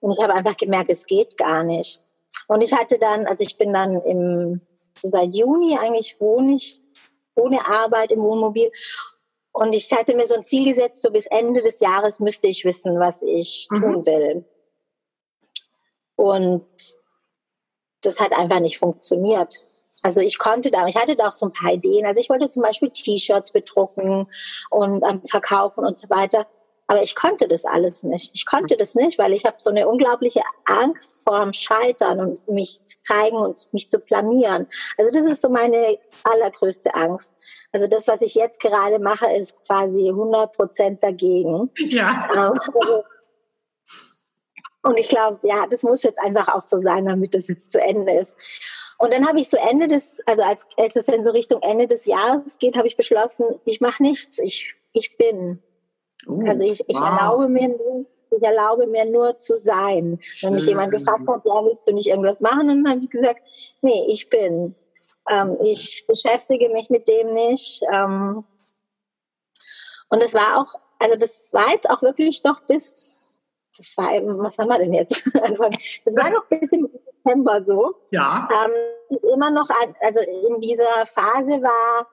Und 0.00 0.12
ich 0.12 0.22
habe 0.22 0.34
einfach 0.34 0.56
gemerkt, 0.56 0.90
es 0.90 1.06
geht 1.06 1.36
gar 1.36 1.62
nicht. 1.62 2.00
Und 2.48 2.62
ich 2.62 2.72
hatte 2.72 2.98
dann, 2.98 3.26
also 3.26 3.44
ich 3.44 3.58
bin 3.58 3.72
dann 3.72 4.00
im, 4.02 4.60
so 4.96 5.08
seit 5.08 5.34
Juni 5.34 5.78
eigentlich 5.80 6.16
wohne 6.20 6.54
ich 6.54 6.82
ohne 7.40 7.66
Arbeit 7.66 8.12
im 8.12 8.24
Wohnmobil. 8.24 8.70
Und 9.52 9.74
ich 9.74 9.90
hatte 9.92 10.14
mir 10.14 10.26
so 10.26 10.34
ein 10.34 10.44
Ziel 10.44 10.72
gesetzt, 10.72 11.02
so 11.02 11.10
bis 11.10 11.26
Ende 11.26 11.62
des 11.62 11.80
Jahres 11.80 12.20
müsste 12.20 12.46
ich 12.46 12.64
wissen, 12.64 13.00
was 13.00 13.22
ich 13.22 13.68
mhm. 13.70 13.76
tun 13.76 14.06
will. 14.06 14.44
Und 16.16 16.66
das 18.02 18.20
hat 18.20 18.36
einfach 18.38 18.60
nicht 18.60 18.78
funktioniert. 18.78 19.64
also 20.02 20.20
ich 20.20 20.38
konnte 20.38 20.70
da, 20.70 20.86
ich 20.86 20.96
hatte 20.96 21.16
da 21.16 21.28
auch 21.28 21.32
so 21.32 21.46
ein 21.46 21.52
paar 21.52 21.72
Ideen. 21.72 22.06
Also 22.06 22.20
ich 22.20 22.30
wollte 22.30 22.48
zum 22.50 22.62
Beispiel 22.62 22.90
T-Shirts 22.90 23.50
bedrucken 23.50 24.28
und 24.70 25.04
ähm, 25.04 25.22
verkaufen 25.24 25.84
und 25.84 25.98
so 25.98 26.08
weiter. 26.10 26.46
Aber 26.90 27.04
ich 27.04 27.14
konnte 27.14 27.46
das 27.46 27.64
alles 27.64 28.02
nicht. 28.02 28.32
Ich 28.34 28.44
konnte 28.44 28.76
das 28.76 28.96
nicht, 28.96 29.16
weil 29.16 29.32
ich 29.32 29.44
habe 29.44 29.54
so 29.58 29.70
eine 29.70 29.86
unglaubliche 29.86 30.42
Angst 30.64 31.22
vor 31.22 31.38
dem 31.38 31.52
Scheitern 31.52 32.18
und 32.18 32.48
mich 32.48 32.84
zu 32.84 32.98
zeigen 32.98 33.36
und 33.36 33.72
mich 33.72 33.88
zu 33.88 34.00
blamieren. 34.00 34.66
Also 34.98 35.12
das 35.12 35.30
ist 35.30 35.40
so 35.40 35.50
meine 35.50 35.98
allergrößte 36.24 36.92
Angst. 36.96 37.32
Also 37.70 37.86
das, 37.86 38.08
was 38.08 38.22
ich 38.22 38.34
jetzt 38.34 38.58
gerade 38.58 38.98
mache, 38.98 39.32
ist 39.32 39.54
quasi 39.66 40.08
100 40.08 40.52
Prozent 40.52 41.00
dagegen. 41.00 41.70
Ja. 41.76 42.28
Ähm, 42.34 42.58
und 44.82 44.98
ich 44.98 45.08
glaube, 45.08 45.38
ja, 45.44 45.68
das 45.70 45.84
muss 45.84 46.02
jetzt 46.02 46.18
einfach 46.18 46.48
auch 46.48 46.62
so 46.62 46.80
sein, 46.80 47.04
damit 47.04 47.36
das 47.36 47.46
jetzt 47.46 47.70
zu 47.70 47.80
Ende 47.80 48.14
ist. 48.14 48.36
Und 48.98 49.12
dann 49.12 49.28
habe 49.28 49.38
ich 49.38 49.48
so 49.48 49.58
Ende 49.58 49.86
des, 49.86 50.18
also 50.26 50.42
als, 50.42 50.66
als 50.76 50.96
es 50.96 51.06
dann 51.06 51.22
so 51.24 51.30
Richtung 51.30 51.62
Ende 51.62 51.86
des 51.86 52.04
Jahres 52.04 52.58
geht, 52.58 52.76
habe 52.76 52.88
ich 52.88 52.96
beschlossen, 52.96 53.46
ich 53.64 53.80
mache 53.80 54.02
nichts, 54.02 54.40
ich, 54.40 54.74
ich 54.92 55.16
bin. 55.16 55.62
Uh, 56.26 56.46
also 56.46 56.64
ich, 56.64 56.80
ich 56.88 56.96
wow. 56.96 57.20
erlaube 57.20 57.48
mir 57.48 57.68
nur, 57.68 58.06
ich 58.30 58.42
erlaube 58.42 58.86
mir 58.86 59.04
nur 59.04 59.36
zu 59.38 59.56
sein. 59.56 60.18
Wenn 60.42 60.52
mich 60.54 60.66
jemand 60.66 60.92
gefragt 60.92 61.26
hat, 61.26 61.42
ja, 61.44 61.64
willst 61.64 61.88
du 61.88 61.92
nicht 61.92 62.08
irgendwas 62.08 62.40
machen? 62.40 62.68
dann 62.68 62.88
habe 62.88 63.00
ich 63.02 63.10
gesagt, 63.10 63.42
nee, 63.82 64.06
ich 64.08 64.28
bin. 64.30 64.74
Ähm, 65.28 65.58
ich 65.62 66.04
beschäftige 66.06 66.68
mich 66.70 66.90
mit 66.90 67.08
dem 67.08 67.32
nicht. 67.34 67.82
Ähm, 67.92 68.44
und 70.08 70.22
es 70.22 70.34
war 70.34 70.58
auch, 70.58 70.74
also 70.98 71.16
das 71.16 71.52
war 71.52 71.68
jetzt 71.72 71.88
auch 71.88 72.02
wirklich 72.02 72.42
doch 72.42 72.60
bis 72.62 73.20
das 73.76 73.96
war, 73.96 74.10
was 74.38 74.58
haben 74.58 74.68
wir 74.68 74.78
denn 74.78 74.92
jetzt? 74.92 75.30
Also, 75.42 75.64
das 76.04 76.16
war 76.16 76.30
noch 76.30 76.44
bis 76.46 76.72
im 76.72 76.88
September 76.92 77.60
so. 77.62 77.94
Ja. 78.10 78.48
Ähm, 78.52 79.18
immer 79.32 79.50
noch, 79.50 79.68
also 80.00 80.20
in 80.20 80.60
dieser 80.60 81.06
Phase 81.06 81.62
war, 81.62 82.06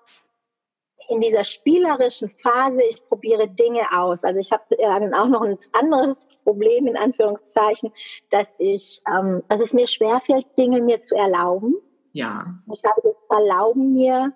in 1.09 1.21
dieser 1.21 1.43
spielerischen 1.43 2.29
Phase, 2.41 2.81
ich 2.89 3.07
probiere 3.07 3.47
Dinge 3.47 3.81
aus. 3.95 4.23
Also 4.23 4.39
ich 4.39 4.51
habe 4.51 4.63
dann 4.77 5.13
auch 5.13 5.27
noch 5.27 5.41
ein 5.41 5.57
anderes 5.73 6.27
Problem, 6.43 6.87
in 6.87 6.97
Anführungszeichen, 6.97 7.93
dass 8.29 8.59
ich, 8.59 9.01
ähm, 9.07 9.43
dass 9.47 9.61
es 9.61 9.73
mir 9.73 9.87
schwerfällt, 9.87 10.45
Dinge 10.57 10.81
mir 10.81 11.01
zu 11.03 11.15
erlauben. 11.15 11.75
Ja. 12.11 12.45
Ich 12.71 12.81
habe 12.83 13.01
das 13.03 13.39
Erlauben 13.39 13.93
mir 13.93 14.33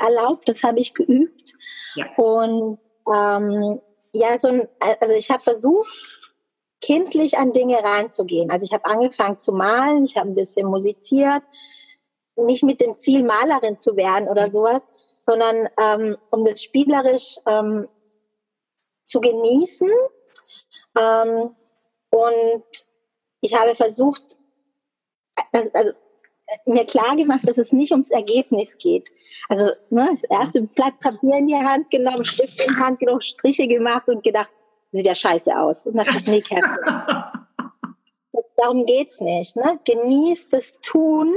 erlaubt, 0.00 0.48
das 0.48 0.62
habe 0.62 0.80
ich 0.80 0.94
geübt. 0.94 1.52
Ja. 1.94 2.06
Und 2.16 2.78
ähm, 3.12 3.80
ja, 4.12 4.38
so 4.38 4.48
ein, 4.48 4.68
also 5.00 5.14
ich 5.14 5.30
habe 5.30 5.42
versucht, 5.42 6.20
kindlich 6.80 7.38
an 7.38 7.52
Dinge 7.52 7.76
ranzugehen. 7.82 8.50
Also 8.50 8.64
ich 8.64 8.72
habe 8.72 8.86
angefangen 8.86 9.38
zu 9.38 9.52
malen, 9.52 10.04
ich 10.04 10.16
habe 10.16 10.28
ein 10.28 10.34
bisschen 10.34 10.68
musiziert, 10.68 11.42
nicht 12.36 12.62
mit 12.62 12.80
dem 12.80 12.96
Ziel, 12.96 13.24
Malerin 13.24 13.78
zu 13.78 13.96
werden 13.96 14.28
oder 14.28 14.50
sowas, 14.50 14.88
sondern 15.28 15.68
ähm, 15.78 16.16
um 16.30 16.42
das 16.42 16.62
spielerisch 16.62 17.36
ähm, 17.46 17.86
zu 19.04 19.20
genießen. 19.20 19.90
Ähm, 20.98 21.54
und 22.08 22.64
ich 23.42 23.54
habe 23.54 23.74
versucht, 23.74 24.22
also, 25.52 25.70
also 25.74 25.92
mir 26.64 26.86
klar 26.86 27.14
gemacht, 27.14 27.46
dass 27.46 27.58
es 27.58 27.72
nicht 27.72 27.92
ums 27.92 28.08
Ergebnis 28.08 28.70
geht. 28.78 29.10
Also 29.50 29.72
ne, 29.90 30.08
das 30.12 30.24
erste 30.24 30.62
Blatt 30.62 30.98
Papier 31.00 31.36
in 31.36 31.46
die 31.46 31.56
Hand 31.56 31.90
genommen, 31.90 32.24
Stift 32.24 32.66
in 32.66 32.74
die 32.74 32.80
Hand 32.80 32.98
genommen, 32.98 33.20
Striche 33.20 33.68
gemacht 33.68 34.08
und 34.08 34.24
gedacht, 34.24 34.50
sieht 34.92 35.04
ja 35.04 35.14
scheiße 35.14 35.54
aus. 35.54 35.86
Und 35.86 35.98
dachte 35.98 36.16
ich, 36.16 36.26
nee, 36.26 36.42
darum 38.56 38.86
geht's 38.86 39.20
nicht. 39.20 39.56
Ne? 39.56 39.78
Genieß 39.84 40.48
das 40.48 40.80
Tun 40.80 41.36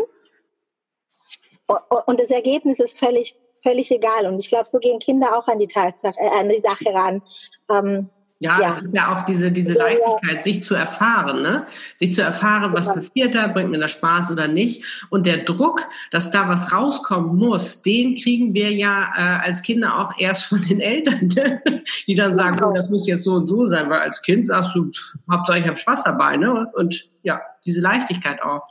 und 2.05 2.19
das 2.21 2.31
Ergebnis 2.31 2.79
ist 2.79 2.97
völlig, 2.97 3.35
völlig 3.61 3.91
egal. 3.91 4.27
Und 4.27 4.39
ich 4.39 4.49
glaube, 4.49 4.65
so 4.65 4.79
gehen 4.79 4.99
Kinder 4.99 5.37
auch 5.37 5.47
an 5.47 5.59
die 5.59 5.67
Tatsache, 5.67 6.15
äh, 6.17 6.39
an 6.39 6.49
die 6.49 6.59
Sache 6.59 6.93
ran. 6.93 7.21
Ähm, 7.69 8.09
ja, 8.41 8.59
ja, 8.59 8.71
es 8.71 8.79
ist 8.79 8.95
ja 8.95 9.15
auch 9.15 9.21
diese, 9.21 9.51
diese 9.51 9.73
Leichtigkeit, 9.73 10.41
sich 10.41 10.63
zu 10.63 10.73
erfahren, 10.73 11.43
ne? 11.43 11.67
Sich 11.95 12.15
zu 12.15 12.23
erfahren, 12.23 12.73
was 12.73 12.87
passiert 12.87 13.35
da, 13.35 13.45
bringt 13.45 13.69
mir 13.69 13.77
das 13.77 13.91
Spaß 13.91 14.31
oder 14.31 14.47
nicht. 14.47 15.05
Und 15.11 15.27
der 15.27 15.43
Druck, 15.43 15.87
dass 16.09 16.31
da 16.31 16.49
was 16.49 16.73
rauskommen 16.73 17.35
muss, 17.35 17.83
den 17.83 18.15
kriegen 18.15 18.55
wir 18.55 18.71
ja 18.71 19.13
äh, 19.15 19.45
als 19.45 19.61
Kinder 19.61 19.95
auch 19.95 20.17
erst 20.17 20.45
von 20.45 20.63
den 20.63 20.79
Eltern, 20.79 21.27
ne? 21.35 21.61
die 22.07 22.15
dann 22.15 22.33
sagen, 22.33 22.57
genau. 22.57 22.71
oh, 22.71 22.73
das 22.73 22.89
muss 22.89 23.05
jetzt 23.05 23.25
so 23.25 23.35
und 23.35 23.45
so 23.45 23.67
sein, 23.67 23.91
weil 23.91 23.99
als 23.99 24.23
Kind 24.23 24.47
sagst 24.47 24.73
du, 24.73 24.89
Hauptsache 25.31 25.59
ich 25.59 25.67
habe 25.67 25.77
Spaß 25.77 26.03
dabei, 26.05 26.35
ne? 26.35 26.65
Und 26.73 27.11
ja, 27.21 27.41
diese 27.63 27.81
Leichtigkeit 27.81 28.41
auch. 28.41 28.63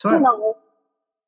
Toll. 0.00 0.14
Genau. 0.14 0.56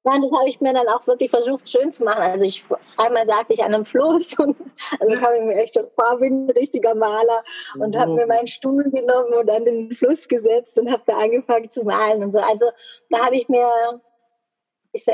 Nein, 0.07 0.21
das 0.21 0.39
habe 0.39 0.49
ich 0.49 0.61
mir 0.61 0.75
dann 0.75 0.87
auch 0.89 1.07
wirklich 1.07 1.31
versucht, 1.31 1.67
schön 1.67 1.91
zu 1.91 2.05
machen. 2.05 2.21
Also 2.21 2.45
ich 2.45 2.63
einmal 2.99 3.27
saß 3.27 3.49
ich 3.49 3.65
an 3.65 3.75
einem 3.75 3.87
Floß 3.87 4.39
und 4.39 4.57
also 5.01 5.15
kam 5.15 5.35
ich 5.35 5.43
mir 5.43 5.57
echt 5.57 5.77
das 5.77 5.93
war 5.97 6.21
wie 6.21 6.27
ein 6.27 6.51
richtiger 6.51 6.95
Maler 6.95 7.43
und 7.79 7.97
habe 7.97 8.13
mir 8.13 8.27
meinen 8.27 8.47
Stuhl 8.47 8.85
genommen 8.91 9.33
und 9.33 9.51
an 9.51 9.65
den 9.65 9.93
Fluss 9.93 10.29
gesetzt 10.29 10.79
und 10.79 10.93
habe 10.93 11.03
da 11.07 11.17
angefangen 11.17 11.71
zu 11.71 11.85
malen 11.85 12.23
und 12.23 12.33
so. 12.33 12.39
Also 12.39 12.67
da 13.09 13.25
habe 13.25 13.37
ich 13.37 13.49
mir 13.49 13.67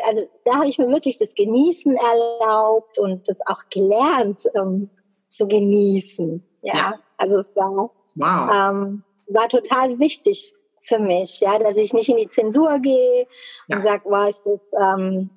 also 0.04 0.28
da 0.44 0.56
habe 0.56 0.66
ich 0.66 0.78
mir 0.78 0.88
wirklich 0.88 1.18
das 1.18 1.35
Genießen 1.35 1.97
erlaubt 1.97 2.99
und 2.99 3.28
das 3.28 3.40
auch 3.47 3.62
gelernt 3.70 4.42
ähm, 4.54 4.90
zu 5.28 5.47
genießen. 5.47 6.44
Ja, 6.62 6.75
ja, 6.75 6.94
also 7.16 7.38
es 7.38 7.54
war 7.54 7.90
wow. 8.16 8.50
ähm, 8.52 9.04
war 9.28 9.49
total 9.49 10.00
wichtig 10.00 10.52
für 10.80 10.99
mich, 10.99 11.40
ja, 11.40 11.58
dass 11.58 11.76
ich 11.76 11.92
nicht 11.92 12.08
in 12.08 12.16
die 12.16 12.28
Zensur 12.28 12.78
gehe 12.78 13.26
ja. 13.68 13.76
und 13.76 13.84
sage, 13.84 14.02
wow, 14.06 14.28
ist 14.28 14.46
das, 14.46 14.60
ähm, 14.80 15.30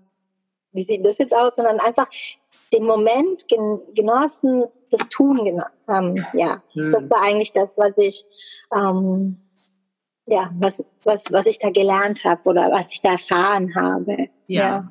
wie 0.72 0.82
sieht 0.82 1.06
das 1.06 1.18
jetzt 1.18 1.36
aus, 1.36 1.56
sondern 1.56 1.80
einfach 1.80 2.08
den 2.72 2.86
Moment 2.86 3.48
gen 3.48 3.82
genossen, 3.94 4.66
das 4.90 5.08
Tun, 5.10 5.62
ähm, 5.88 6.26
ja, 6.34 6.64
mhm. 6.74 6.92
das 6.92 7.10
war 7.10 7.22
eigentlich 7.22 7.54
das, 7.54 7.78
was 7.78 7.98
ich, 7.98 8.26
ähm, 8.74 9.38
ja, 10.26 10.50
was, 10.60 10.84
was, 11.04 11.26
was 11.32 11.46
ich 11.46 11.60
da 11.60 11.70
gelernt 11.70 12.24
habe 12.24 12.42
oder 12.50 12.72
was 12.72 12.92
ich 12.92 13.02
da 13.02 13.14
erfahren 13.14 13.76
habe. 13.76 14.30
Ja. 14.48 14.62
ja. 14.62 14.90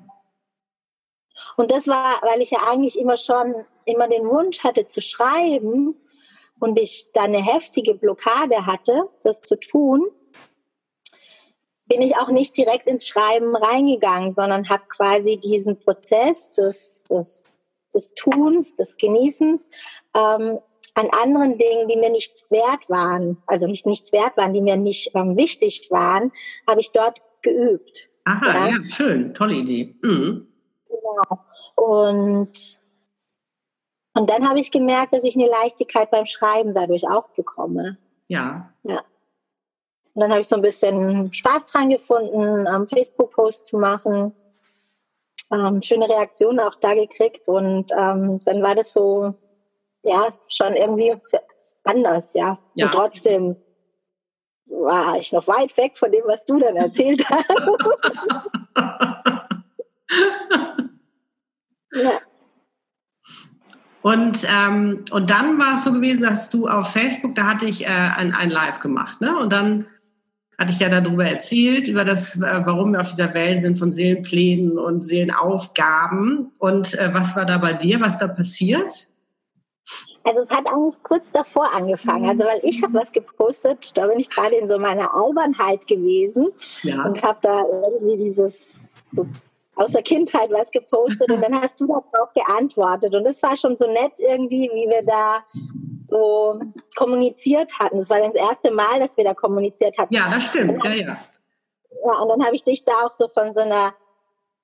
Und 1.56 1.70
das 1.70 1.88
war, 1.88 2.20
weil 2.22 2.42
ich 2.42 2.50
ja 2.50 2.58
eigentlich 2.70 2.98
immer 2.98 3.16
schon 3.16 3.54
immer 3.84 4.08
den 4.08 4.24
Wunsch 4.24 4.62
hatte 4.62 4.86
zu 4.86 5.00
schreiben 5.00 5.94
und 6.60 6.78
ich 6.78 7.08
da 7.12 7.22
eine 7.22 7.42
heftige 7.42 7.94
Blockade 7.94 8.66
hatte, 8.66 9.08
das 9.22 9.40
zu 9.40 9.58
tun, 9.58 10.02
bin 11.86 12.02
ich 12.02 12.16
auch 12.16 12.28
nicht 12.28 12.56
direkt 12.56 12.86
ins 12.86 13.06
Schreiben 13.06 13.56
reingegangen, 13.56 14.34
sondern 14.34 14.68
habe 14.68 14.84
quasi 14.88 15.38
diesen 15.38 15.78
Prozess 15.78 16.52
des, 16.52 17.04
des, 17.04 17.42
des 17.94 18.14
Tuns, 18.14 18.74
des 18.74 18.96
Genießens 18.96 19.68
ähm, 20.16 20.58
an 20.94 21.08
anderen 21.22 21.58
Dingen, 21.58 21.88
die 21.88 21.96
mir 21.96 22.10
nichts 22.10 22.50
wert 22.50 22.88
waren, 22.88 23.42
also 23.46 23.66
nicht 23.66 23.86
nichts 23.86 24.12
wert 24.12 24.36
waren, 24.36 24.52
die 24.52 24.62
mir 24.62 24.76
nicht 24.76 25.12
ähm, 25.14 25.36
wichtig 25.36 25.88
waren, 25.90 26.32
habe 26.68 26.80
ich 26.80 26.92
dort 26.92 27.22
geübt. 27.42 28.10
Aha, 28.24 28.68
ja, 28.68 28.68
ja 28.68 28.90
schön, 28.90 29.34
tolle 29.34 29.54
Idee. 29.54 29.94
Mhm. 30.02 30.46
Genau. 30.86 31.44
Und 31.76 32.80
und 34.14 34.28
dann 34.28 34.46
habe 34.46 34.60
ich 34.60 34.70
gemerkt, 34.70 35.14
dass 35.14 35.24
ich 35.24 35.36
eine 35.36 35.48
Leichtigkeit 35.48 36.10
beim 36.10 36.26
Schreiben 36.26 36.74
dadurch 36.74 37.08
auch 37.08 37.28
bekomme. 37.30 37.96
Ja. 38.28 38.72
Ja. 38.82 39.00
Und 40.14 40.20
dann 40.20 40.30
habe 40.30 40.40
ich 40.40 40.48
so 40.48 40.56
ein 40.56 40.62
bisschen 40.62 41.32
Spaß 41.32 41.72
dran 41.72 41.88
gefunden, 41.88 42.66
ähm, 42.66 42.86
Facebook-Posts 42.86 43.68
zu 43.68 43.78
machen. 43.78 44.34
Ähm, 45.50 45.82
schöne 45.82 46.08
Reaktionen 46.08 46.60
auch 46.60 46.74
da 46.76 46.94
gekriegt. 46.94 47.48
Und 47.48 47.90
ähm, 47.98 48.38
dann 48.44 48.62
war 48.62 48.74
das 48.74 48.92
so, 48.92 49.34
ja, 50.04 50.28
schon 50.48 50.74
irgendwie 50.74 51.14
anders, 51.84 52.34
ja. 52.34 52.58
ja. 52.74 52.86
Und 52.86 52.92
trotzdem 52.92 53.56
war 54.66 55.16
ich 55.18 55.32
noch 55.32 55.48
weit 55.48 55.76
weg 55.76 55.96
von 55.96 56.12
dem, 56.12 56.24
was 56.26 56.44
du 56.44 56.58
dann 56.58 56.76
erzählt 56.76 57.24
hast. 57.28 57.48
ja. 61.94 62.20
Und, 64.02 64.46
ähm, 64.50 65.04
und 65.12 65.30
dann 65.30 65.58
war 65.58 65.74
es 65.74 65.84
so 65.84 65.92
gewesen, 65.92 66.22
dass 66.22 66.50
du 66.50 66.66
auf 66.66 66.90
Facebook, 66.90 67.36
da 67.36 67.44
hatte 67.44 67.66
ich 67.66 67.84
äh, 67.84 67.88
ein, 67.88 68.34
ein 68.34 68.50
Live 68.50 68.80
gemacht, 68.80 69.20
ne? 69.20 69.38
Und 69.38 69.52
dann 69.52 69.86
hatte 70.58 70.72
ich 70.72 70.80
ja 70.80 70.88
darüber 70.88 71.26
erzählt, 71.26 71.88
über 71.88 72.04
das, 72.04 72.36
äh, 72.36 72.60
warum 72.64 72.92
wir 72.92 73.00
auf 73.00 73.08
dieser 73.08 73.32
Welt 73.34 73.60
sind 73.60 73.78
von 73.78 73.90
Seelenplänen 73.90 74.78
und 74.78 75.00
Seelenaufgaben. 75.00 76.52
Und 76.58 76.94
äh, 76.94 77.10
was 77.12 77.34
war 77.36 77.46
da 77.46 77.58
bei 77.58 77.72
dir, 77.72 78.00
was 78.00 78.18
da 78.18 78.28
passiert? 78.28 79.08
Also 80.24 80.40
es 80.40 80.50
hat 80.50 80.68
eigentlich 80.68 81.02
kurz 81.02 81.30
davor 81.32 81.74
angefangen. 81.74 82.28
Also 82.28 82.44
weil 82.44 82.60
ich 82.62 82.82
habe 82.82 82.94
was 82.94 83.12
gepostet, 83.12 83.90
da 83.94 84.06
bin 84.06 84.20
ich 84.20 84.30
gerade 84.30 84.54
in 84.54 84.68
so 84.68 84.78
meiner 84.78 85.14
Albernheit 85.14 85.86
gewesen 85.88 86.48
ja. 86.82 87.04
und 87.04 87.22
habe 87.22 87.38
da 87.42 87.64
irgendwie 87.82 88.16
dieses 88.16 88.72
so 89.10 89.26
aus 89.76 89.92
der 89.92 90.02
Kindheit 90.02 90.50
was 90.50 90.70
gepostet 90.70 91.30
und 91.30 91.40
dann 91.40 91.60
hast 91.60 91.80
du 91.80 91.86
darauf 91.86 92.32
geantwortet 92.34 93.14
und 93.14 93.24
das 93.24 93.42
war 93.42 93.56
schon 93.56 93.76
so 93.76 93.86
nett 93.86 94.12
irgendwie, 94.18 94.70
wie 94.72 94.88
wir 94.88 95.02
da 95.02 95.44
so 96.08 96.60
kommuniziert 96.94 97.78
hatten. 97.78 97.96
Das 97.96 98.10
war 98.10 98.20
das 98.20 98.34
erste 98.34 98.70
Mal, 98.70 99.00
dass 99.00 99.16
wir 99.16 99.24
da 99.24 99.34
kommuniziert 99.34 99.96
hatten. 99.98 100.14
Ja, 100.14 100.30
das 100.30 100.44
stimmt, 100.44 100.84
ja, 100.84 100.92
ja. 100.92 101.16
Ja, 102.04 102.18
und 102.20 102.28
dann 102.28 102.44
habe 102.44 102.54
ich 102.54 102.64
dich 102.64 102.84
da 102.84 102.92
auch 103.04 103.10
so 103.10 103.28
von 103.28 103.54
so 103.54 103.60
einer 103.60 103.94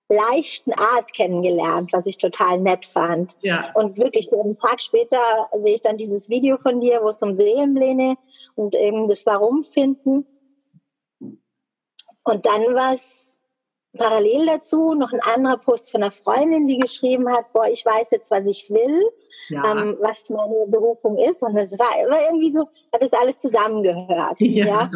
leichten 0.09 0.73
Art 0.73 1.13
kennengelernt, 1.13 1.93
was 1.93 2.07
ich 2.07 2.19
total 2.19 2.59
nett 2.61 2.87
fand. 2.87 3.37
Ja. 3.43 3.71
Und 3.75 3.99
wirklich 3.99 4.33
einen 4.33 4.57
Tag 4.57 4.81
später 4.81 5.19
sehe 5.57 5.75
ich 5.75 5.81
dann 5.83 5.97
dieses 5.97 6.29
Video 6.29 6.57
von 6.57 6.81
dir, 6.81 7.01
wo 7.03 7.09
es 7.09 7.23
um 7.23 7.35
Seelenpläne 7.35 8.17
und 8.55 8.75
eben 8.75 9.07
das 9.07 9.27
Warum 9.27 9.63
finden. 9.63 10.27
Und 12.25 12.47
dann 12.47 12.75
war 12.75 12.95
es 12.95 13.28
parallel 13.97 14.47
dazu 14.47 14.95
noch 14.95 15.13
ein 15.13 15.21
anderer 15.21 15.59
Post 15.59 15.91
von 15.91 16.03
einer 16.03 16.11
Freundin, 16.11 16.67
die 16.67 16.79
geschrieben 16.79 17.31
hat, 17.31 17.53
boah, 17.53 17.67
ich 17.67 17.85
weiß 17.85 18.11
jetzt, 18.11 18.31
was 18.31 18.45
ich 18.47 18.69
will, 18.71 19.03
ja. 19.49 19.73
ähm, 19.73 19.97
was 20.01 20.29
meine 20.31 20.67
Berufung 20.67 21.17
ist. 21.19 21.43
Und 21.43 21.57
es 21.57 21.79
war 21.79 22.01
immer 22.05 22.21
irgendwie 22.23 22.51
so, 22.51 22.69
hat 22.93 23.03
das 23.03 23.13
alles 23.13 23.39
zusammengehört. 23.39 24.41
Ja. 24.41 24.67
ja. 24.67 24.91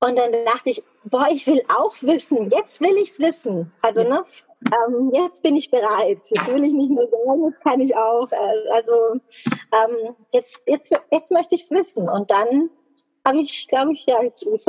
Und 0.00 0.16
dann 0.16 0.30
dachte 0.44 0.70
ich, 0.70 0.82
boah, 1.04 1.26
ich 1.30 1.46
will 1.46 1.60
auch 1.76 1.94
wissen. 2.02 2.48
Jetzt 2.50 2.80
will 2.80 2.96
ich's 3.02 3.18
wissen. 3.18 3.72
Also, 3.82 4.04
ne, 4.04 4.24
ähm, 4.66 5.10
jetzt 5.12 5.42
bin 5.42 5.56
ich 5.56 5.70
bereit. 5.70 6.20
Jetzt 6.30 6.46
will 6.46 6.64
ich 6.64 6.72
nicht 6.72 6.90
nur 6.90 7.08
sagen, 7.08 7.44
jetzt 7.46 7.64
kann 7.64 7.80
ich 7.80 7.96
auch. 7.96 8.30
Äh, 8.30 8.70
also, 8.72 8.92
ähm, 9.12 10.14
jetzt, 10.32 10.62
jetzt, 10.66 10.92
jetzt 11.10 11.32
möchte 11.32 11.56
ich's 11.56 11.70
wissen. 11.70 12.08
Und 12.08 12.30
dann 12.30 12.70
habe 13.28 13.40
ich, 13.40 13.68
glaube 13.68 13.92
ich, 13.92 14.04
ja, 14.06 14.16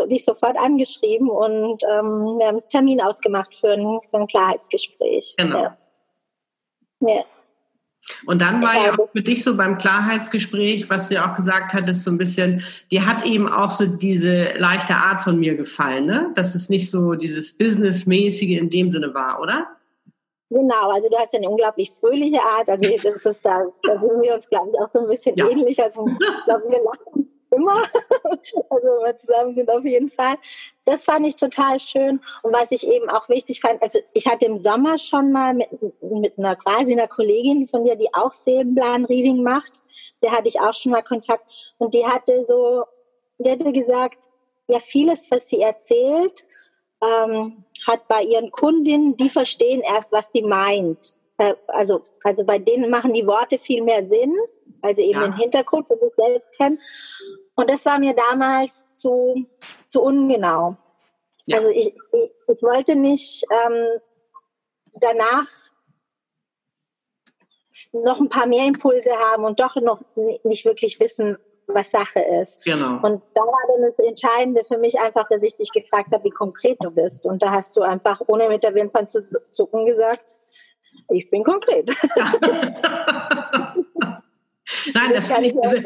dich 0.07 0.25
sofort 0.25 0.57
angeschrieben 0.57 1.29
und 1.29 1.83
ähm, 1.83 2.37
wir 2.37 2.47
haben 2.47 2.57
einen 2.57 2.69
Termin 2.69 3.01
ausgemacht 3.01 3.55
für 3.55 3.71
ein, 3.71 3.99
für 4.09 4.17
ein 4.17 4.27
Klarheitsgespräch. 4.27 5.35
Genau. 5.37 5.63
Ja. 5.63 5.77
ja. 7.01 7.25
Und 8.25 8.41
dann 8.41 8.61
war 8.61 8.75
ja 8.75 8.93
auch 8.97 9.11
für 9.11 9.21
dich 9.21 9.43
so 9.43 9.55
beim 9.55 9.77
Klarheitsgespräch, 9.77 10.89
was 10.89 11.09
du 11.09 11.15
ja 11.15 11.29
auch 11.29 11.35
gesagt 11.35 11.73
hattest, 11.73 12.03
so 12.03 12.11
ein 12.11 12.17
bisschen, 12.17 12.63
dir 12.91 13.05
hat 13.05 13.25
eben 13.25 13.51
auch 13.51 13.69
so 13.69 13.85
diese 13.85 14.53
leichte 14.57 14.95
Art 14.95 15.21
von 15.21 15.39
mir 15.39 15.55
gefallen, 15.55 16.05
ne? 16.05 16.31
Dass 16.35 16.55
es 16.55 16.69
nicht 16.69 16.89
so 16.89 17.13
dieses 17.13 17.57
Businessmäßige 17.57 18.57
in 18.57 18.69
dem 18.69 18.91
Sinne 18.91 19.13
war, 19.13 19.39
oder? 19.41 19.67
Genau, 20.49 20.89
also 20.89 21.09
du 21.09 21.17
hast 21.17 21.33
ja 21.33 21.39
eine 21.39 21.49
unglaublich 21.49 21.91
fröhliche 21.91 22.39
Art. 22.41 22.67
Also 22.69 22.89
das 23.03 23.25
ist 23.25 23.45
da, 23.45 23.65
da 23.83 23.99
sind 23.99 24.21
wir 24.21 24.33
uns, 24.33 24.47
glaube 24.47 24.71
ich, 24.73 24.79
auch 24.79 24.87
so 24.87 25.01
ein 25.01 25.07
bisschen 25.07 25.37
ja. 25.37 25.47
ähnlich. 25.47 25.81
Also 25.81 26.07
ich 26.07 26.45
glaube, 26.45 26.63
wir 26.69 26.79
lachen 26.83 27.38
immer. 27.51 27.73
also 28.23 28.87
wenn 28.87 29.05
wir 29.05 29.17
zusammen 29.17 29.55
sind 29.55 29.69
auf 29.69 29.85
jeden 29.85 30.11
Fall. 30.11 30.35
Das 30.85 31.05
fand 31.05 31.27
ich 31.27 31.35
total 31.35 31.79
schön. 31.79 32.21
Und 32.43 32.53
was 32.53 32.71
ich 32.71 32.87
eben 32.87 33.09
auch 33.09 33.29
wichtig 33.29 33.61
fand, 33.61 33.81
also 33.81 33.99
ich 34.13 34.27
hatte 34.27 34.45
im 34.45 34.57
Sommer 34.57 34.97
schon 34.97 35.31
mal 35.31 35.53
mit, 35.53 35.69
mit 36.01 36.37
einer 36.37 36.55
quasi 36.55 36.93
einer 36.93 37.07
Kollegin 37.07 37.67
von 37.67 37.83
dir, 37.83 37.95
die 37.95 38.13
auch 38.13 38.31
Seelenplan-Reading 38.31 39.43
macht, 39.43 39.81
der 40.23 40.31
hatte 40.31 40.49
ich 40.49 40.59
auch 40.59 40.73
schon 40.73 40.91
mal 40.91 41.03
Kontakt. 41.03 41.73
Und 41.77 41.93
die 41.93 42.05
hatte 42.05 42.43
so, 42.45 42.83
die 43.37 43.49
hatte 43.49 43.71
gesagt, 43.71 44.25
ja, 44.69 44.79
vieles, 44.79 45.29
was 45.31 45.47
sie 45.47 45.61
erzählt, 45.61 46.45
ähm, 47.03 47.63
hat 47.87 48.07
bei 48.07 48.21
ihren 48.23 48.51
Kundinnen, 48.51 49.15
die 49.15 49.29
verstehen 49.29 49.81
erst, 49.81 50.11
was 50.11 50.31
sie 50.31 50.43
meint. 50.43 51.13
Äh, 51.37 51.55
also, 51.67 52.01
also 52.23 52.45
bei 52.45 52.59
denen 52.59 52.89
machen 52.89 53.13
die 53.13 53.25
Worte 53.25 53.57
viel 53.57 53.81
mehr 53.81 54.03
Sinn, 54.03 54.35
weil 54.81 54.95
sie 54.95 55.03
eben 55.03 55.21
ja. 55.21 55.27
den 55.27 55.37
Hintergrund 55.37 55.87
für 55.87 55.97
sich 55.97 56.13
selbst 56.15 56.57
kennen. 56.57 56.79
Und 57.59 57.69
das 57.69 57.85
war 57.85 57.99
mir 57.99 58.15
damals 58.15 58.85
zu, 58.95 59.45
zu 59.89 60.01
ungenau. 60.01 60.77
Ja. 61.45 61.57
Also 61.57 61.69
ich, 61.71 61.87
ich, 61.87 62.31
ich, 62.47 62.63
wollte 62.63 62.95
nicht 62.95 63.43
ähm, 63.51 63.99
danach 65.01 65.45
noch 67.91 68.21
ein 68.21 68.29
paar 68.29 68.47
mehr 68.47 68.65
Impulse 68.65 69.11
haben 69.11 69.43
und 69.43 69.59
doch 69.59 69.75
noch 69.75 69.99
nicht 70.45 70.63
wirklich 70.63 71.01
wissen, 71.01 71.37
was 71.67 71.91
Sache 71.91 72.21
ist. 72.41 72.63
Genau. 72.63 73.05
Und 73.05 73.21
da 73.33 73.41
war 73.41 73.59
dann 73.67 73.81
das 73.81 73.99
Entscheidende 73.99 74.63
für 74.63 74.77
mich 74.77 74.97
einfach, 74.97 75.27
dass 75.29 75.43
ich 75.43 75.57
dich 75.57 75.73
gefragt 75.73 76.13
habe, 76.13 76.23
wie 76.23 76.29
konkret 76.29 76.77
du 76.79 76.91
bist. 76.91 77.25
Und 77.25 77.43
da 77.43 77.51
hast 77.51 77.75
du 77.75 77.81
einfach, 77.81 78.21
ohne 78.27 78.47
mit 78.47 78.63
der 78.63 78.73
Wimpern 78.73 79.09
zu 79.09 79.21
zucken, 79.51 79.85
gesagt, 79.85 80.37
ich 81.09 81.29
bin 81.29 81.43
konkret. 81.43 81.91
Nein, 84.93 85.11
das, 85.13 85.27
das 85.27 85.33
finde 85.33 85.49
ich, 85.49 85.61
also, 85.61 85.83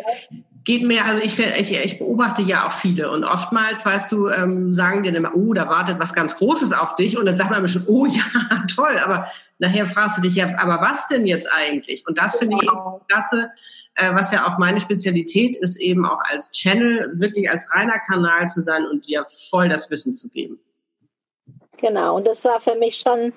geht 0.64 0.84
mir, 0.84 1.06
also 1.06 1.22
ich, 1.22 1.38
ich, 1.40 1.74
ich 1.74 2.00
beobachte 2.00 2.42
ja 2.42 2.68
auch 2.68 2.72
viele 2.72 3.12
und 3.12 3.24
oftmals, 3.24 3.86
weißt 3.86 4.12
du, 4.12 4.30
ähm, 4.30 4.72
sagen 4.72 5.04
dann 5.04 5.16
immer, 5.16 5.36
oh, 5.36 5.54
da 5.54 5.68
wartet 5.68 6.00
was 6.00 6.14
ganz 6.14 6.38
Großes 6.38 6.72
auf 6.72 6.96
dich 6.96 7.18
und 7.18 7.26
dann 7.26 7.36
sagt 7.36 7.52
man 7.52 7.62
mir 7.62 7.68
schon, 7.68 7.86
oh 7.88 8.06
ja, 8.10 8.24
toll, 8.74 8.98
aber 9.00 9.28
nachher 9.60 9.86
fragst 9.86 10.18
du 10.18 10.22
dich 10.22 10.36
ja, 10.36 10.58
aber 10.58 10.80
was 10.82 11.08
denn 11.08 11.26
jetzt 11.26 11.52
eigentlich? 11.52 12.08
Und 12.08 12.18
das 12.18 12.38
finde 12.38 12.58
ich 12.62 12.70
auch 12.70 13.02
klasse, 13.08 13.52
äh, 13.96 14.14
was 14.14 14.32
ja 14.32 14.48
auch 14.48 14.58
meine 14.58 14.80
Spezialität 14.80 15.58
ist, 15.58 15.78
eben 15.78 16.06
auch 16.06 16.20
als 16.30 16.52
Channel, 16.52 17.12
wirklich 17.16 17.50
als 17.50 17.70
reiner 17.74 18.00
Kanal 18.00 18.48
zu 18.48 18.62
sein 18.62 18.86
und 18.86 19.08
dir 19.08 19.26
voll 19.50 19.68
das 19.68 19.90
Wissen 19.92 20.16
zu 20.16 20.30
geben. 20.30 20.60
Genau, 21.80 22.16
und 22.16 22.28
das 22.28 22.46
war 22.46 22.62
für 22.62 22.76
mich 22.76 22.98
schon, 22.98 23.34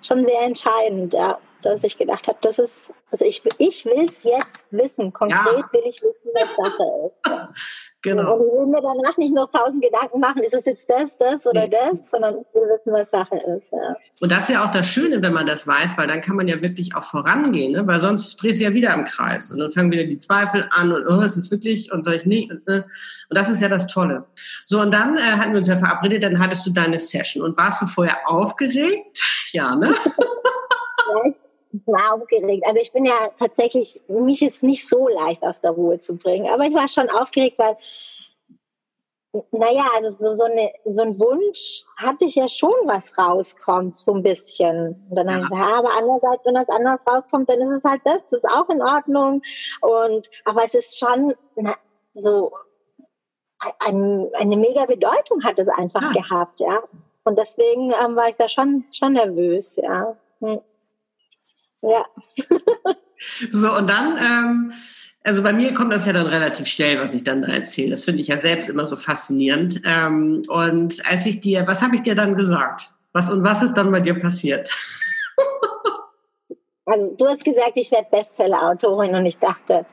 schon 0.00 0.24
sehr 0.24 0.42
entscheidend, 0.42 1.14
ja 1.14 1.38
dass 1.62 1.84
ich 1.84 1.96
gedacht 1.96 2.28
habe, 2.28 2.38
das 2.40 2.58
ist, 2.58 2.92
also 3.10 3.24
ich, 3.24 3.42
ich 3.58 3.84
will 3.84 4.06
es 4.06 4.24
jetzt 4.24 4.64
wissen. 4.70 5.12
Konkret 5.12 5.58
ja. 5.58 5.72
will 5.72 5.82
ich 5.84 6.02
wissen, 6.02 6.30
was 6.34 6.56
Sache 6.56 7.12
ist. 7.24 7.54
Genau. 8.02 8.36
Und 8.36 8.46
ich 8.46 8.52
will 8.52 8.66
mir 8.66 8.80
danach 8.80 9.18
nicht 9.18 9.34
noch 9.34 9.50
tausend 9.50 9.82
Gedanken 9.82 10.20
machen, 10.20 10.40
ist 10.42 10.54
es 10.54 10.66
jetzt 10.66 10.88
das, 10.88 11.18
das 11.18 11.44
oder 11.46 11.62
nee. 11.62 11.70
das, 11.70 12.08
sondern 12.08 12.36
ich 12.36 12.54
will 12.54 12.68
wissen, 12.68 12.92
was 12.92 13.10
Sache 13.10 13.36
ist. 13.56 13.72
Ja. 13.72 13.96
Und 14.20 14.30
das 14.30 14.44
ist 14.44 14.50
ja 14.50 14.64
auch 14.64 14.72
das 14.72 14.86
Schöne, 14.86 15.20
wenn 15.20 15.32
man 15.32 15.46
das 15.46 15.66
weiß, 15.66 15.98
weil 15.98 16.06
dann 16.06 16.20
kann 16.20 16.36
man 16.36 16.46
ja 16.46 16.62
wirklich 16.62 16.94
auch 16.94 17.02
vorangehen, 17.02 17.72
ne? 17.72 17.86
weil 17.88 18.00
sonst 18.00 18.36
drehst 18.36 18.60
du 18.60 18.64
ja 18.64 18.72
wieder 18.72 18.94
im 18.94 19.04
Kreis 19.04 19.50
und 19.50 19.58
dann 19.58 19.72
fangen 19.72 19.90
wieder 19.90 20.04
die 20.04 20.16
Zweifel 20.16 20.68
an 20.70 20.92
und 20.92 21.08
oh, 21.08 21.20
ist 21.22 21.36
es 21.36 21.50
wirklich 21.50 21.90
und 21.90 22.04
soll 22.04 22.14
ich 22.14 22.24
nicht 22.24 22.52
und, 22.52 22.66
ne? 22.68 22.86
und 23.30 23.36
das 23.36 23.48
ist 23.48 23.60
ja 23.60 23.68
das 23.68 23.88
Tolle. 23.88 24.24
So 24.64 24.80
und 24.80 24.94
dann 24.94 25.16
äh, 25.16 25.20
hatten 25.20 25.50
wir 25.50 25.58
uns 25.58 25.68
ja 25.68 25.76
verabredet, 25.76 26.22
dann 26.22 26.38
hattest 26.38 26.64
du 26.66 26.70
deine 26.70 27.00
Session 27.00 27.42
und 27.42 27.58
warst 27.58 27.82
du 27.82 27.86
vorher 27.86 28.18
aufgeregt? 28.26 29.20
ja, 29.52 29.74
ne? 29.74 29.92
ich 31.72 31.86
war 31.86 32.14
aufgeregt. 32.14 32.64
Also 32.66 32.80
ich 32.80 32.92
bin 32.92 33.04
ja 33.04 33.30
tatsächlich, 33.38 34.02
mich 34.08 34.42
ist 34.42 34.62
nicht 34.62 34.88
so 34.88 35.08
leicht 35.08 35.42
aus 35.42 35.60
der 35.60 35.72
Ruhe 35.72 35.98
zu 35.98 36.16
bringen, 36.16 36.50
aber 36.52 36.64
ich 36.64 36.74
war 36.74 36.88
schon 36.88 37.08
aufgeregt, 37.10 37.58
weil, 37.58 37.76
naja, 39.52 39.84
also 39.96 40.10
so, 40.18 40.34
so, 40.34 40.44
eine, 40.44 40.70
so 40.86 41.02
ein 41.02 41.20
Wunsch 41.20 41.84
hatte 41.96 42.24
ich 42.24 42.34
ja 42.34 42.48
schon, 42.48 42.74
was 42.84 43.16
rauskommt, 43.18 43.96
so 43.96 44.14
ein 44.14 44.22
bisschen. 44.22 45.06
Und 45.10 45.16
dann 45.16 45.26
ja. 45.26 45.32
habe 45.34 45.42
ich 45.42 45.48
gesagt, 45.48 45.70
ja, 45.70 45.78
aber 45.78 45.90
andererseits, 45.98 46.46
wenn 46.46 46.54
was 46.54 46.70
anderes 46.70 47.06
rauskommt, 47.06 47.50
dann 47.50 47.60
ist 47.60 47.70
es 47.70 47.84
halt 47.84 48.00
das, 48.04 48.22
das 48.22 48.32
ist 48.32 48.48
auch 48.50 48.68
in 48.70 48.82
Ordnung. 48.82 49.42
Und, 49.82 50.30
aber 50.44 50.64
es 50.64 50.74
ist 50.74 50.98
schon 50.98 51.34
na, 51.56 51.74
so, 52.14 52.52
ein, 53.80 54.30
eine 54.34 54.56
mega 54.56 54.86
Bedeutung 54.86 55.42
hat 55.44 55.58
es 55.58 55.68
einfach 55.68 56.14
ja. 56.14 56.22
gehabt, 56.22 56.60
ja. 56.60 56.82
Und 57.24 57.38
deswegen 57.38 57.92
ähm, 58.02 58.16
war 58.16 58.28
ich 58.28 58.36
da 58.36 58.48
schon, 58.48 58.84
schon 58.90 59.12
nervös, 59.12 59.76
ja. 59.76 60.16
Hm. 60.40 60.60
Ja. 61.82 62.04
so, 63.50 63.74
und 63.74 63.88
dann, 63.88 64.18
ähm, 64.18 64.72
also 65.24 65.42
bei 65.42 65.52
mir 65.52 65.74
kommt 65.74 65.92
das 65.92 66.06
ja 66.06 66.12
dann 66.12 66.26
relativ 66.26 66.66
schnell, 66.66 67.00
was 67.00 67.14
ich 67.14 67.22
dann 67.22 67.42
da 67.42 67.48
erzähle. 67.48 67.90
Das 67.90 68.04
finde 68.04 68.20
ich 68.22 68.28
ja 68.28 68.38
selbst 68.38 68.68
immer 68.68 68.86
so 68.86 68.96
faszinierend. 68.96 69.80
Ähm, 69.84 70.42
und 70.48 71.04
als 71.06 71.26
ich 71.26 71.40
dir, 71.40 71.66
was 71.66 71.82
habe 71.82 71.96
ich 71.96 72.02
dir 72.02 72.14
dann 72.14 72.34
gesagt? 72.34 72.90
Was 73.12 73.30
und 73.30 73.42
was 73.44 73.62
ist 73.62 73.74
dann 73.74 73.90
bei 73.90 74.00
dir 74.00 74.18
passiert? 74.18 74.70
also 76.86 77.14
du 77.16 77.26
hast 77.26 77.44
gesagt, 77.44 77.72
ich 77.74 77.90
werde 77.90 78.08
Bestseller-Autorin 78.10 79.14
und 79.14 79.26
ich 79.26 79.38
dachte, 79.38 79.86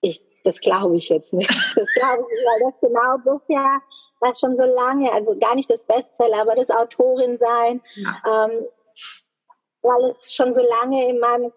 ich, 0.00 0.20
das 0.44 0.60
glaube 0.60 0.96
ich 0.96 1.08
jetzt 1.08 1.32
nicht. 1.32 1.50
Das 1.76 1.88
glaube 1.94 2.24
ich, 2.30 2.38
weil 2.46 2.70
das 2.70 2.80
genau 2.80 3.16
das 3.24 3.44
ja, 3.48 3.80
was 4.20 4.40
schon 4.40 4.56
so 4.56 4.64
lange, 4.64 5.12
also 5.12 5.36
gar 5.38 5.54
nicht 5.54 5.70
das 5.70 5.84
Bestseller, 5.84 6.40
aber 6.40 6.54
das 6.54 6.70
Autorin 6.70 7.36
sein. 7.38 7.80
Ja. 7.94 8.46
Ähm, 8.46 8.66
weil 9.84 10.10
es 10.10 10.34
schon 10.34 10.52
so 10.52 10.62
lange 10.62 11.08
in 11.08 11.20
meinem 11.20 11.52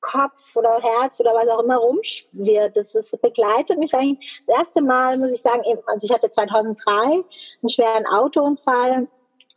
Kopf 0.00 0.56
oder 0.56 0.80
Herz 0.80 1.20
oder 1.20 1.34
was 1.34 1.48
auch 1.48 1.62
immer 1.62 1.76
rumschwirrt. 1.76 2.76
Das 2.76 2.94
ist, 2.94 3.20
begleitet 3.20 3.78
mich 3.78 3.94
eigentlich. 3.94 4.40
Das 4.46 4.56
erste 4.58 4.80
Mal, 4.82 5.18
muss 5.18 5.32
ich 5.32 5.42
sagen, 5.42 5.62
also 5.86 6.06
ich 6.06 6.12
hatte 6.12 6.30
2003 6.30 6.92
einen 6.92 7.24
schweren 7.68 8.06
Autounfall. 8.06 9.08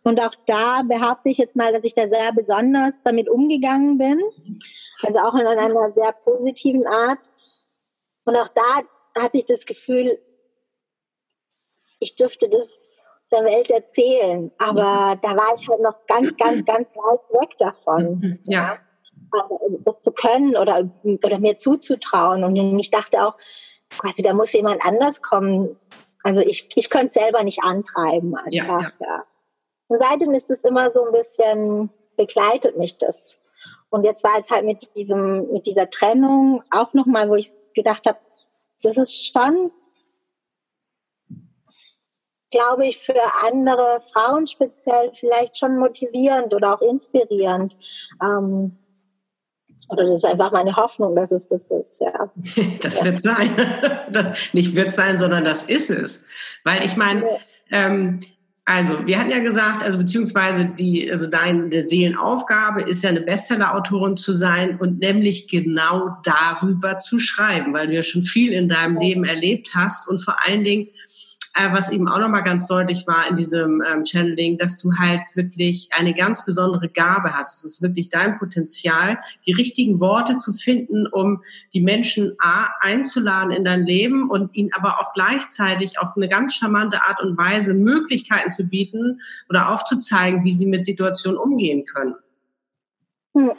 Und 0.03 0.19
auch 0.19 0.35
da 0.45 0.81
behaupte 0.81 1.29
ich 1.29 1.37
jetzt 1.37 1.55
mal, 1.55 1.71
dass 1.71 1.85
ich 1.85 1.95
da 1.95 2.07
sehr 2.07 2.33
besonders 2.33 2.95
damit 3.05 3.29
umgegangen 3.29 3.97
bin. 3.97 4.21
Also 5.03 5.19
auch 5.19 5.35
in 5.35 5.47
einer 5.47 5.93
sehr 5.93 6.11
positiven 6.11 6.85
Art. 6.85 7.19
Und 8.25 8.35
auch 8.35 8.49
da 8.49 9.21
hatte 9.21 9.37
ich 9.37 9.45
das 9.45 9.65
Gefühl, 9.65 10.19
ich 11.99 12.15
dürfte 12.15 12.49
das 12.49 12.92
der 13.33 13.43
Welt 13.43 13.69
erzählen. 13.71 14.51
Aber 14.57 15.17
da 15.21 15.35
war 15.35 15.55
ich 15.55 15.67
halt 15.67 15.81
noch 15.81 16.05
ganz, 16.07 16.37
ganz, 16.37 16.65
ganz 16.65 16.95
weit 16.95 17.41
weg 17.41 17.57
davon. 17.57 18.19
Mhm. 18.19 18.39
Ja. 18.43 18.77
Das 19.83 19.99
zu 19.99 20.11
können 20.11 20.55
oder, 20.55 20.89
oder 21.03 21.39
mir 21.39 21.57
zuzutrauen. 21.57 22.43
Und 22.43 22.55
ich 22.55 22.91
dachte 22.91 23.25
auch, 23.25 23.35
quasi, 23.89 24.21
da 24.21 24.33
muss 24.33 24.53
jemand 24.53 24.85
anders 24.85 25.21
kommen. 25.21 25.77
Also 26.23 26.41
ich, 26.41 26.69
ich 26.75 26.89
könnte 26.89 27.07
es 27.07 27.13
selber 27.13 27.43
nicht 27.43 27.63
antreiben 27.63 28.35
einfach, 28.35 28.51
ja, 28.51 28.79
ja. 28.79 28.91
ja. 28.99 29.23
Und 29.87 29.99
seitdem 29.99 30.33
ist 30.33 30.49
es 30.49 30.63
immer 30.63 30.89
so 30.89 31.05
ein 31.05 31.11
bisschen, 31.11 31.89
begleitet 32.15 32.77
mich 32.77 32.97
das. 32.97 33.37
Und 33.89 34.05
jetzt 34.05 34.23
war 34.23 34.39
es 34.39 34.49
halt 34.49 34.65
mit 34.65 34.95
diesem, 34.95 35.51
mit 35.51 35.65
dieser 35.65 35.89
Trennung 35.89 36.63
auch 36.71 36.93
nochmal, 36.93 37.29
wo 37.29 37.35
ich 37.35 37.51
gedacht 37.75 38.07
habe, 38.07 38.19
das 38.81 38.97
ist 38.97 39.31
schon 39.31 39.71
glaube 42.53 42.85
ich, 42.87 42.97
für 42.97 43.15
andere 43.45 44.01
Frauen 44.13 44.45
speziell 44.45 45.11
vielleicht 45.13 45.57
schon 45.57 45.77
motivierend 45.77 46.53
oder 46.53 46.75
auch 46.75 46.81
inspirierend. 46.81 47.75
Ähm, 48.21 48.77
oder 49.89 50.03
das 50.03 50.13
ist 50.13 50.25
einfach 50.25 50.51
meine 50.51 50.75
Hoffnung, 50.75 51.15
dass 51.15 51.31
es 51.31 51.47
das 51.47 51.67
ist, 51.67 51.99
ja. 51.99 52.31
Das 52.81 53.03
wird 53.03 53.23
sein. 53.23 53.55
Nicht 54.53 54.75
wird 54.75 54.91
sein, 54.91 55.17
sondern 55.17 55.43
das 55.43 55.63
ist 55.63 55.89
es. 55.89 56.23
Weil 56.63 56.85
ich 56.85 56.95
meine, 56.95 57.25
ähm, 57.71 58.19
also, 58.65 59.05
wir 59.05 59.19
hatten 59.19 59.31
ja 59.31 59.39
gesagt, 59.39 59.83
also 59.83 59.97
beziehungsweise 59.97 60.65
die, 60.65 61.11
also 61.11 61.27
deine 61.27 61.81
Seelenaufgabe 61.81 62.83
ist 62.83 63.03
ja 63.03 63.09
eine 63.09 63.19
Bestseller-Autorin 63.19 64.15
zu 64.15 64.31
sein 64.31 64.77
und 64.79 64.99
nämlich 64.99 65.49
genau 65.49 66.15
darüber 66.23 66.97
zu 66.97 67.19
schreiben, 67.19 67.73
weil 67.73 67.87
du 67.87 67.95
ja 67.95 68.03
schon 68.03 68.23
viel 68.23 68.53
in 68.53 68.69
deinem 68.69 68.97
Leben 68.97 69.25
erlebt 69.25 69.71
hast 69.73 70.07
und 70.07 70.19
vor 70.19 70.37
allen 70.45 70.63
Dingen 70.63 70.87
was 71.55 71.89
eben 71.91 72.07
auch 72.07 72.19
nochmal 72.19 72.43
ganz 72.43 72.67
deutlich 72.67 73.05
war 73.07 73.27
in 73.29 73.35
diesem 73.35 73.81
ähm, 73.81 74.05
Channeling, 74.05 74.57
dass 74.57 74.77
du 74.77 74.91
halt 74.97 75.21
wirklich 75.35 75.89
eine 75.91 76.13
ganz 76.13 76.45
besondere 76.45 76.89
Gabe 76.89 77.33
hast. 77.33 77.57
Es 77.57 77.63
ist 77.63 77.81
wirklich 77.81 78.09
dein 78.09 78.39
Potenzial, 78.39 79.19
die 79.45 79.53
richtigen 79.53 79.99
Worte 79.99 80.37
zu 80.37 80.51
finden, 80.51 81.07
um 81.07 81.43
die 81.73 81.81
Menschen 81.81 82.33
A, 82.39 82.69
einzuladen 82.79 83.51
in 83.51 83.63
dein 83.63 83.85
Leben 83.85 84.29
und 84.29 84.55
ihnen 84.55 84.71
aber 84.73 84.99
auch 84.99 85.13
gleichzeitig 85.13 85.99
auf 85.99 86.09
eine 86.15 86.27
ganz 86.27 86.55
charmante 86.55 87.01
Art 87.03 87.21
und 87.21 87.37
Weise 87.37 87.73
Möglichkeiten 87.73 88.51
zu 88.51 88.67
bieten 88.67 89.21
oder 89.49 89.71
aufzuzeigen, 89.71 90.43
wie 90.43 90.51
sie 90.51 90.65
mit 90.65 90.85
Situationen 90.85 91.37
umgehen 91.37 91.85
können. 91.85 92.15
Hm. 93.35 93.51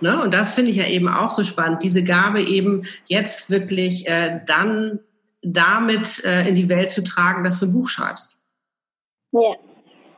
Ne? 0.00 0.20
Und 0.20 0.34
das 0.34 0.52
finde 0.52 0.72
ich 0.72 0.76
ja 0.76 0.86
eben 0.86 1.08
auch 1.08 1.30
so 1.30 1.44
spannend, 1.44 1.82
diese 1.82 2.02
Gabe 2.02 2.42
eben 2.42 2.82
jetzt 3.06 3.50
wirklich 3.50 4.08
äh, 4.08 4.40
dann 4.46 4.98
damit 5.42 6.24
äh, 6.24 6.48
in 6.48 6.54
die 6.54 6.68
Welt 6.68 6.90
zu 6.90 7.02
tragen, 7.02 7.44
dass 7.44 7.60
du 7.60 7.66
ein 7.66 7.72
Buch 7.72 7.88
schreibst. 7.88 8.38
Ja, 9.32 9.54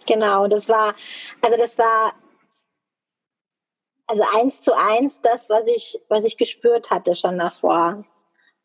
genau. 0.07 0.47
Das 0.47 0.69
war, 0.69 0.95
also 1.41 1.57
das 1.59 1.79
war 1.79 2.15
also 4.07 4.23
eins 4.37 4.61
zu 4.61 4.73
eins 4.77 5.21
das, 5.23 5.49
was 5.49 5.67
ich, 5.67 5.99
was 6.09 6.25
ich 6.25 6.37
gespürt 6.37 6.91
hatte 6.91 7.15
schon 7.15 7.39
davor. 7.39 8.05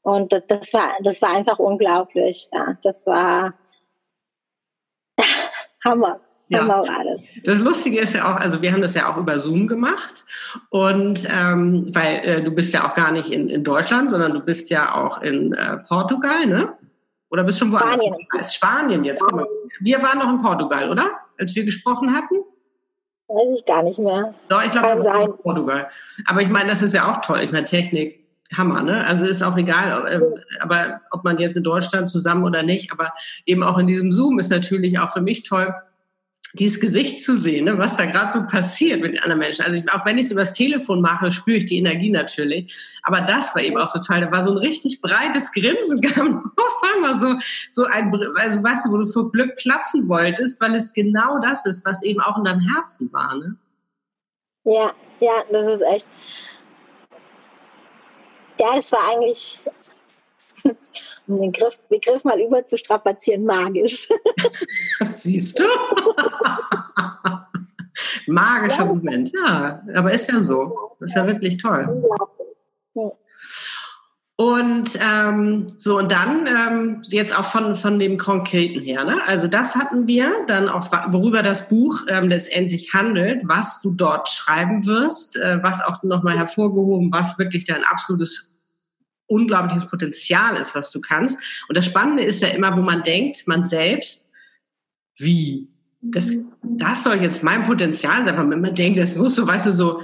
Und 0.01 0.33
das, 0.33 0.43
das 0.47 0.73
war, 0.73 0.97
das 1.01 1.21
war 1.21 1.29
einfach 1.29 1.59
unglaublich. 1.59 2.49
Ja, 2.51 2.77
das 2.83 3.05
war 3.05 3.53
Hammer. 5.85 6.21
Ja. 6.49 6.83
Das 7.43 7.59
Lustige 7.59 7.99
ist 7.99 8.15
ja 8.15 8.31
auch, 8.31 8.39
also 8.39 8.61
wir 8.61 8.71
haben 8.71 8.81
das 8.81 8.95
ja 8.95 9.11
auch 9.11 9.17
über 9.17 9.39
Zoom 9.39 9.67
gemacht 9.67 10.25
und 10.69 11.27
ähm, 11.31 11.85
weil 11.93 12.15
äh, 12.23 12.43
du 12.43 12.49
bist 12.49 12.73
ja 12.73 12.89
auch 12.89 12.95
gar 12.95 13.11
nicht 13.11 13.31
in, 13.31 13.49
in 13.49 13.63
Deutschland, 13.63 14.09
sondern 14.09 14.33
du 14.33 14.39
bist 14.39 14.71
ja 14.71 14.95
auch 14.95 15.21
in 15.21 15.53
äh, 15.53 15.77
Portugal, 15.77 16.47
ne? 16.47 16.73
Oder 17.29 17.43
bist 17.43 17.59
schon 17.59 17.71
woanders? 17.71 18.01
Spanien. 18.01 18.43
Spanien 18.43 19.03
jetzt. 19.03 19.21
Guck 19.21 19.35
mal. 19.35 19.47
Wir 19.79 20.01
waren 20.01 20.17
noch 20.17 20.29
in 20.29 20.41
Portugal, 20.41 20.89
oder? 20.89 21.05
Als 21.37 21.55
wir 21.55 21.63
gesprochen 21.63 22.11
hatten? 22.15 22.37
Weiß 23.27 23.59
ich 23.59 23.65
gar 23.65 23.83
nicht 23.83 23.99
mehr. 23.99 24.33
Doch, 24.47 24.63
ich 24.65 24.71
glaube. 24.71 24.89
In 24.89 25.37
Portugal. 25.43 25.87
Aber 26.25 26.41
ich 26.41 26.49
meine, 26.49 26.69
das 26.69 26.81
ist 26.81 26.95
ja 26.95 27.11
auch 27.11 27.17
toll. 27.21 27.41
Ich 27.41 27.51
meine, 27.51 27.65
Technik, 27.65 28.25
Hammer, 28.57 28.81
ne? 28.81 29.05
Also 29.05 29.25
ist 29.25 29.43
auch 29.43 29.55
egal, 29.57 30.07
äh, 30.07 30.61
aber 30.61 31.01
ob 31.11 31.23
man 31.23 31.37
jetzt 31.37 31.55
in 31.55 31.63
Deutschland 31.63 32.09
zusammen 32.09 32.43
oder 32.43 32.63
nicht, 32.63 32.91
aber 32.91 33.13
eben 33.45 33.61
auch 33.61 33.77
in 33.77 33.85
diesem 33.85 34.11
Zoom 34.11 34.39
ist 34.39 34.49
natürlich 34.49 34.97
auch 34.97 35.13
für 35.13 35.21
mich 35.21 35.43
toll, 35.43 35.71
dieses 36.53 36.79
Gesicht 36.79 37.23
zu 37.23 37.37
sehen, 37.37 37.65
ne, 37.65 37.77
was 37.77 37.95
da 37.95 38.05
gerade 38.05 38.33
so 38.33 38.43
passiert 38.45 39.01
mit 39.01 39.13
den 39.13 39.21
anderen 39.21 39.39
Menschen. 39.39 39.63
Also 39.63 39.77
ich, 39.77 39.91
auch 39.91 40.05
wenn 40.05 40.17
ich 40.17 40.25
es 40.25 40.31
übers 40.31 40.53
Telefon 40.53 41.01
mache, 41.01 41.31
spüre 41.31 41.57
ich 41.57 41.65
die 41.65 41.77
Energie 41.77 42.09
natürlich. 42.09 42.99
Aber 43.03 43.21
das 43.21 43.53
war 43.53 43.61
eben 43.61 43.77
auch 43.77 43.87
so 43.87 43.99
toll. 43.99 44.21
Da 44.21 44.31
war 44.31 44.43
so 44.43 44.51
ein 44.51 44.57
richtig 44.57 45.01
breites 45.01 45.51
Grinsen, 45.51 46.01
kam 46.13 46.51
auf 46.57 46.93
einmal 46.95 47.19
so, 47.19 47.35
so 47.69 47.85
ein, 47.85 48.11
also 48.35 48.63
weißt 48.63 48.85
du, 48.85 48.91
wo 48.91 48.97
du 48.97 49.05
vor 49.05 49.31
Glück 49.31 49.55
platzen 49.57 50.07
wolltest, 50.09 50.59
weil 50.61 50.75
es 50.75 50.93
genau 50.93 51.39
das 51.39 51.65
ist, 51.65 51.85
was 51.85 52.03
eben 52.03 52.19
auch 52.21 52.37
in 52.37 52.43
deinem 52.43 52.61
Herzen 52.61 53.11
war, 53.13 53.35
ne? 53.35 53.55
Ja, 54.65 54.91
ja, 55.19 55.43
das 55.51 55.67
ist 55.67 55.81
echt. 55.93 56.07
Ja, 58.59 58.67
es 58.77 58.91
war 58.91 58.99
eigentlich 59.13 59.61
um 61.27 61.39
den 61.39 61.51
Griff, 61.51 61.79
Begriff 61.89 62.23
mal 62.23 62.39
über 62.39 62.65
zu 62.65 62.77
strapazieren, 62.77 63.43
magisch. 63.45 64.09
Siehst 65.05 65.59
du? 65.59 65.65
Magischer 68.27 68.83
ja. 68.83 68.85
Moment, 68.85 69.31
ja. 69.33 69.83
Aber 69.95 70.13
ist 70.13 70.31
ja 70.31 70.41
so. 70.41 70.95
ist 71.01 71.15
ja 71.15 71.27
wirklich 71.27 71.57
toll. 71.57 72.01
Und 74.39 74.97
ähm, 75.01 75.67
so, 75.79 75.97
und 75.97 76.13
dann 76.13 76.47
ähm, 76.47 77.01
jetzt 77.09 77.37
auch 77.37 77.43
von, 77.43 77.75
von 77.75 77.99
dem 77.99 78.17
Konkreten 78.17 78.79
her. 78.79 79.03
Ne? 79.03 79.17
Also 79.27 79.49
das 79.49 79.75
hatten 79.75 80.07
wir 80.07 80.31
dann 80.47 80.69
auch, 80.69 80.89
worüber 81.09 81.43
das 81.43 81.67
Buch 81.67 82.03
ähm, 82.07 82.29
letztendlich 82.29 82.93
handelt, 82.93 83.41
was 83.43 83.81
du 83.81 83.91
dort 83.91 84.29
schreiben 84.29 84.85
wirst, 84.85 85.35
äh, 85.35 85.61
was 85.61 85.83
auch 85.85 86.03
nochmal 86.03 86.37
hervorgehoben, 86.37 87.11
was 87.11 87.37
wirklich 87.37 87.65
dein 87.65 87.83
absolutes 87.83 88.48
unglaubliches 89.29 89.87
Potenzial 89.87 90.57
ist, 90.57 90.75
was 90.75 90.91
du 90.91 91.01
kannst. 91.01 91.39
Und 91.67 91.77
das 91.77 91.85
Spannende 91.85 92.23
ist 92.23 92.41
ja 92.41 92.49
immer, 92.49 92.75
wo 92.75 92.81
man 92.81 93.03
denkt, 93.03 93.47
man 93.47 93.63
selbst, 93.63 94.29
wie? 95.17 95.67
Das, 96.01 96.31
das 96.63 97.03
soll 97.03 97.21
jetzt 97.21 97.43
mein 97.43 97.63
Potenzial 97.63 98.23
sein, 98.23 98.37
weil 98.37 98.45
man 98.45 98.73
denkt, 98.73 98.99
das 98.99 99.15
muss 99.15 99.35
so, 99.35 99.45
weißt 99.45 99.67
du, 99.67 99.73
so, 99.73 100.01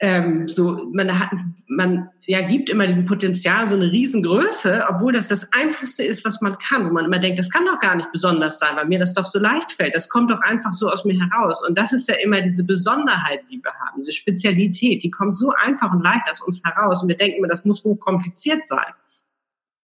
ähm, 0.00 0.46
so, 0.46 0.88
man 0.92 1.18
hat, 1.18 1.30
man 1.68 2.10
ja 2.26 2.42
gibt 2.42 2.68
immer 2.68 2.86
diesem 2.86 3.06
Potenzial 3.06 3.66
so 3.66 3.74
eine 3.74 3.90
Riesengröße, 3.90 4.84
obwohl 4.90 5.12
das 5.12 5.28
das 5.28 5.50
Einfachste 5.54 6.02
ist, 6.02 6.24
was 6.24 6.40
man 6.42 6.56
kann. 6.58 6.86
Wo 6.86 6.92
man 6.92 7.06
immer 7.06 7.18
denkt, 7.18 7.38
das 7.38 7.50
kann 7.50 7.64
doch 7.64 7.78
gar 7.78 7.96
nicht 7.96 8.12
besonders 8.12 8.58
sein, 8.58 8.76
weil 8.76 8.86
mir 8.86 8.98
das 8.98 9.14
doch 9.14 9.24
so 9.24 9.38
leicht 9.38 9.72
fällt. 9.72 9.94
Das 9.94 10.08
kommt 10.08 10.30
doch 10.30 10.40
einfach 10.42 10.72
so 10.74 10.90
aus 10.90 11.04
mir 11.04 11.18
heraus. 11.18 11.66
Und 11.66 11.78
das 11.78 11.92
ist 11.94 12.08
ja 12.08 12.16
immer 12.22 12.42
diese 12.42 12.64
Besonderheit, 12.64 13.40
die 13.50 13.62
wir 13.62 13.72
haben, 13.72 14.00
diese 14.00 14.12
Spezialität, 14.12 15.02
die 15.02 15.10
kommt 15.10 15.36
so 15.36 15.50
einfach 15.50 15.90
und 15.92 16.02
leicht 16.02 16.30
aus 16.30 16.42
uns 16.42 16.62
heraus. 16.62 17.02
Und 17.02 17.08
wir 17.08 17.16
denken 17.16 17.38
immer, 17.38 17.48
das 17.48 17.64
muss 17.64 17.82
hochkompliziert 17.82 18.66
sein. 18.66 18.92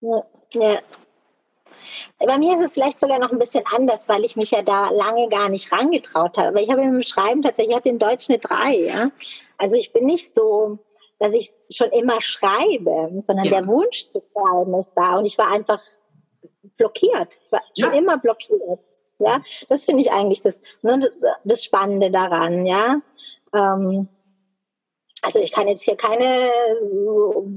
Ja, 0.01 0.21
ja. 0.53 0.79
Bei 2.19 2.37
mir 2.37 2.57
ist 2.57 2.65
es 2.65 2.71
vielleicht 2.73 2.99
sogar 2.99 3.19
noch 3.19 3.31
ein 3.31 3.39
bisschen 3.39 3.63
anders, 3.75 4.07
weil 4.07 4.23
ich 4.23 4.35
mich 4.35 4.51
ja 4.51 4.61
da 4.61 4.89
lange 4.89 5.29
gar 5.29 5.49
nicht 5.49 5.71
rangetraut 5.71 6.37
habe. 6.37 6.49
Aber 6.49 6.61
ich 6.61 6.69
habe 6.69 6.81
im 6.81 7.03
Schreiben 7.03 7.41
tatsächlich, 7.41 7.71
ich 7.71 7.75
hatte 7.75 7.89
in 7.89 7.99
Deutsch 7.99 8.29
eine 8.29 8.39
3. 8.39 8.75
Ja? 8.75 9.09
Also 9.57 9.75
ich 9.75 9.93
bin 9.93 10.05
nicht 10.05 10.33
so, 10.33 10.79
dass 11.19 11.33
ich 11.33 11.51
schon 11.71 11.89
immer 11.91 12.19
schreibe, 12.21 13.21
sondern 13.21 13.45
ja. 13.45 13.59
der 13.59 13.67
Wunsch 13.67 14.07
zu 14.07 14.21
schreiben 14.33 14.73
ist 14.75 14.93
da. 14.95 15.17
Und 15.17 15.25
ich 15.25 15.37
war 15.37 15.51
einfach 15.51 15.81
blockiert. 16.77 17.39
Ich 17.45 17.51
war 17.51 17.61
ja. 17.75 17.85
schon 17.85 17.97
immer 17.97 18.17
blockiert. 18.17 18.79
Ja, 19.19 19.41
das 19.69 19.85
finde 19.85 20.01
ich 20.01 20.11
eigentlich 20.11 20.41
das, 20.41 20.59
ne, 20.81 20.99
das 21.43 21.63
Spannende 21.63 22.11
daran, 22.11 22.65
ja. 22.65 23.01
Ähm, 23.53 24.09
also 25.21 25.39
ich 25.39 25.51
kann 25.51 25.67
jetzt 25.67 25.83
hier 25.83 25.95
keine 25.95 26.51
so 26.81 27.47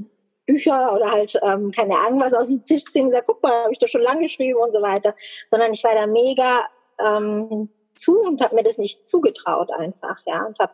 Bücher 0.46 0.94
oder 0.94 1.10
halt, 1.10 1.38
ähm, 1.42 1.72
keine 1.72 1.98
Ahnung, 1.98 2.20
was 2.20 2.32
aus 2.32 2.48
dem 2.48 2.64
Tisch 2.64 2.84
ziehen 2.84 3.06
und 3.06 3.10
sagen, 3.10 3.24
guck 3.26 3.42
mal, 3.42 3.64
habe 3.64 3.72
ich 3.72 3.78
doch 3.78 3.88
schon 3.88 4.02
lange 4.02 4.22
geschrieben 4.22 4.58
und 4.58 4.72
so 4.72 4.80
weiter. 4.80 5.14
Sondern 5.48 5.72
ich 5.72 5.82
war 5.84 5.94
da 5.94 6.06
mega 6.06 6.66
ähm, 6.98 7.68
zu 7.94 8.20
und 8.20 8.40
habe 8.40 8.54
mir 8.54 8.62
das 8.62 8.78
nicht 8.78 9.08
zugetraut 9.08 9.70
einfach, 9.72 10.20
ja. 10.26 10.46
Und 10.46 10.58
habe 10.58 10.72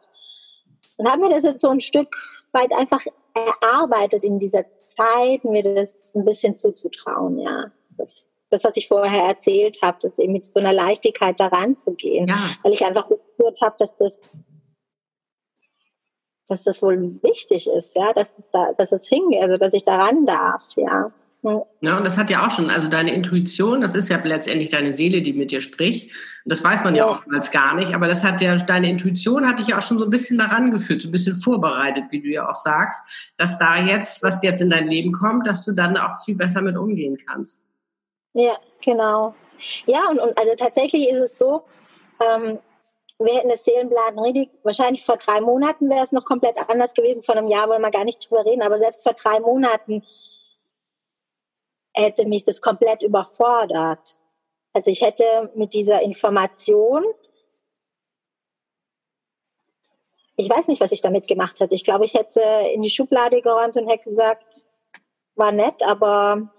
und 0.99 1.11
hab 1.11 1.19
mir 1.19 1.31
das 1.31 1.43
jetzt 1.43 1.61
so 1.61 1.71
ein 1.71 1.81
Stück 1.81 2.15
weit 2.53 2.73
einfach 2.75 3.01
erarbeitet 3.35 4.25
in 4.25 4.39
dieser 4.39 4.65
Zeit, 4.81 5.45
mir 5.45 5.63
das 5.63 6.15
ein 6.15 6.25
bisschen 6.25 6.57
zuzutrauen, 6.57 7.39
ja. 7.39 7.71
Das, 7.97 8.27
das 8.51 8.65
was 8.65 8.77
ich 8.77 8.89
vorher 8.89 9.25
erzählt 9.25 9.79
habe, 9.83 9.99
das 10.03 10.19
eben 10.19 10.35
mit 10.35 10.45
so 10.45 10.61
einer 10.61 10.73
Leichtigkeit 10.73 11.41
daran 11.41 11.77
zu 11.77 11.95
gehen, 11.95 12.29
ja. 12.29 12.37
weil 12.63 12.73
ich 12.73 12.85
einfach 12.85 13.09
gespürt 13.09 13.59
habe, 13.63 13.77
dass 13.79 13.97
das 13.97 14.37
dass 16.53 16.63
das 16.63 16.83
wohl 16.83 17.01
wichtig 17.01 17.69
ist, 17.69 17.97
ja, 17.97 18.13
dass 18.13 18.39
es 18.39 18.51
da, 18.51 18.73
dass 18.77 18.93
es 18.93 19.09
hingeht, 19.09 19.43
also 19.43 19.57
dass 19.57 19.73
ich 19.73 19.85
daran 19.85 20.27
darf, 20.27 20.65
ja. 20.77 21.11
Ja, 21.81 21.97
und 21.97 22.07
das 22.07 22.17
hat 22.17 22.31
ja 22.31 22.47
auch 22.47 22.53
schon, 22.53 22.71
also 22.71 22.87
deine 22.87 23.13
Intuition, 23.13 23.81
das 23.81 23.97
ist 23.97 24.09
ja 24.09 24.21
letztendlich 24.23 24.71
deine 24.71 24.93
Seele, 24.93 25.23
die 25.23 25.33
mit 25.33 25.51
dir 25.51 25.61
spricht. 25.61 26.13
Und 26.45 26.53
das 26.53 26.63
weiß 26.63 26.85
man 26.85 26.95
ja, 26.95 27.05
ja 27.05 27.11
oftmals 27.11 27.51
gar 27.51 27.75
nicht, 27.75 27.95
aber 27.95 28.07
das 28.07 28.23
hat 28.23 28.41
ja, 28.41 28.55
deine 28.55 28.89
Intuition 28.89 29.49
hat 29.49 29.59
dich 29.59 29.67
ja 29.69 29.79
auch 29.79 29.83
schon 29.83 29.99
so 29.99 30.05
ein 30.05 30.11
bisschen 30.11 30.39
daran 30.39 30.71
geführt, 30.71 31.03
so 31.03 31.09
ein 31.09 31.11
bisschen 31.11 31.35
vorbereitet, 31.35 32.05
wie 32.11 32.23
du 32.23 32.29
ja 32.29 32.49
auch 32.49 32.55
sagst, 32.55 33.01
dass 33.39 33.59
da 33.59 33.77
jetzt, 33.77 34.23
was 34.23 34.41
jetzt 34.45 34.63
in 34.63 34.71
dein 34.71 34.87
Leben 34.87 35.11
kommt, 35.11 35.49
dass 35.49 35.65
du 35.65 35.73
dann 35.73 35.97
auch 35.97 36.25
viel 36.25 36.37
besser 36.37 36.63
mit 36.63 36.77
umgehen 36.77 37.19
kannst. 37.27 37.61
Ja, 38.35 38.57
genau. 38.81 39.35
Ja, 39.87 40.03
und, 40.11 40.21
und 40.21 40.39
also 40.39 40.53
tatsächlich 40.57 41.09
ist 41.09 41.19
es 41.19 41.39
so, 41.39 41.65
ähm, 42.21 42.61
wir 43.19 43.35
hätten 43.35 43.49
das 43.49 43.65
Seelenblatt 43.65 44.17
richtig, 44.19 44.51
wahrscheinlich 44.63 45.05
vor 45.05 45.17
drei 45.17 45.41
Monaten 45.41 45.89
wäre 45.89 46.05
es 46.05 46.13
noch 46.13 46.25
komplett 46.25 46.57
anders 46.57 46.95
gewesen, 46.95 47.23
vor 47.23 47.37
einem 47.37 47.47
Jahr 47.47 47.69
wollen 47.69 47.83
wir 47.83 47.91
gar 47.91 48.05
nicht 48.05 48.29
drüber 48.29 48.45
reden, 48.45 48.63
aber 48.63 48.79
selbst 48.79 49.03
vor 49.03 49.13
drei 49.15 49.41
Monaten 49.41 50.03
hätte 51.95 52.27
mich 52.27 52.45
das 52.45 52.61
komplett 52.61 53.03
überfordert. 53.03 54.19
Also 54.73 54.91
ich 54.91 55.03
hätte 55.03 55.53
mit 55.55 55.75
dieser 55.75 56.03
Information, 56.03 57.05
ich 60.37 60.49
weiß 60.49 60.69
nicht, 60.69 60.81
was 60.81 60.93
ich 60.93 61.03
damit 61.03 61.29
gemacht 61.29 61.61
hätte. 61.61 61.75
Ich 61.75 61.85
glaube, 61.85 62.07
ich 62.07 62.15
hätte 62.15 62.41
in 62.73 62.83
die 62.83 62.91
Schublade 62.91 63.43
geräumt 63.43 63.77
und 63.77 63.89
hätte 63.89 64.11
gesagt, 64.11 64.67
war 65.35 65.53
nett, 65.53 65.83
aber 65.83 66.51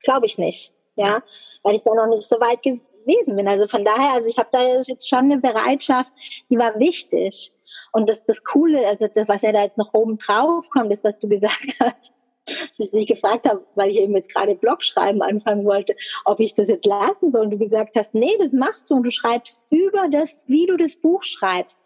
glaube 0.00 0.26
ich 0.26 0.38
nicht. 0.38 0.72
ja, 0.96 1.22
weil 1.62 1.74
ich 1.74 1.82
da 1.82 1.92
noch 1.94 2.06
nicht 2.06 2.22
so 2.22 2.40
weit 2.40 2.62
gewesen 3.04 3.36
bin. 3.36 3.48
Also 3.48 3.66
von 3.66 3.84
daher, 3.84 4.14
also 4.14 4.28
ich 4.28 4.38
habe 4.38 4.48
da 4.52 4.58
jetzt 4.82 5.08
schon 5.08 5.30
eine 5.30 5.38
Bereitschaft, 5.38 6.10
die 6.50 6.58
war 6.58 6.78
wichtig. 6.78 7.52
Und 7.92 8.08
das, 8.08 8.24
das 8.24 8.42
Coole, 8.44 8.86
also 8.86 9.06
das, 9.12 9.28
was 9.28 9.42
ja 9.42 9.52
da 9.52 9.62
jetzt 9.62 9.78
noch 9.78 9.94
oben 9.94 10.18
drauf 10.18 10.68
kommt, 10.70 10.92
ist, 10.92 11.04
was 11.04 11.18
du 11.18 11.28
gesagt 11.28 11.76
hast, 11.80 12.12
dass 12.46 12.86
ich 12.86 12.90
dich 12.90 13.06
gefragt 13.06 13.48
habe, 13.48 13.64
weil 13.74 13.90
ich 13.90 13.98
eben 13.98 14.14
jetzt 14.14 14.32
gerade 14.32 14.54
Blogschreiben 14.54 15.22
anfangen 15.22 15.64
wollte, 15.64 15.96
ob 16.24 16.40
ich 16.40 16.54
das 16.54 16.68
jetzt 16.68 16.86
lassen 16.86 17.32
soll. 17.32 17.42
Und 17.42 17.50
du 17.50 17.58
gesagt 17.58 17.96
hast, 17.96 18.14
nee, 18.14 18.36
das 18.38 18.52
machst 18.52 18.90
du 18.90 18.96
und 18.96 19.04
du 19.04 19.10
schreibst 19.10 19.56
über 19.70 20.08
das, 20.10 20.44
wie 20.48 20.66
du 20.66 20.76
das 20.76 20.96
Buch 20.96 21.22
schreibst. 21.22 21.78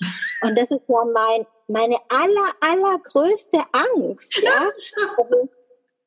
Und 0.42 0.58
das 0.58 0.70
ist 0.70 0.82
ja 0.88 1.04
mein, 1.04 1.46
meine 1.68 1.96
aller, 2.08 2.50
allergrößte 2.72 3.58
Angst, 3.72 4.40
ja. 4.42 4.68
Also, 5.16 5.48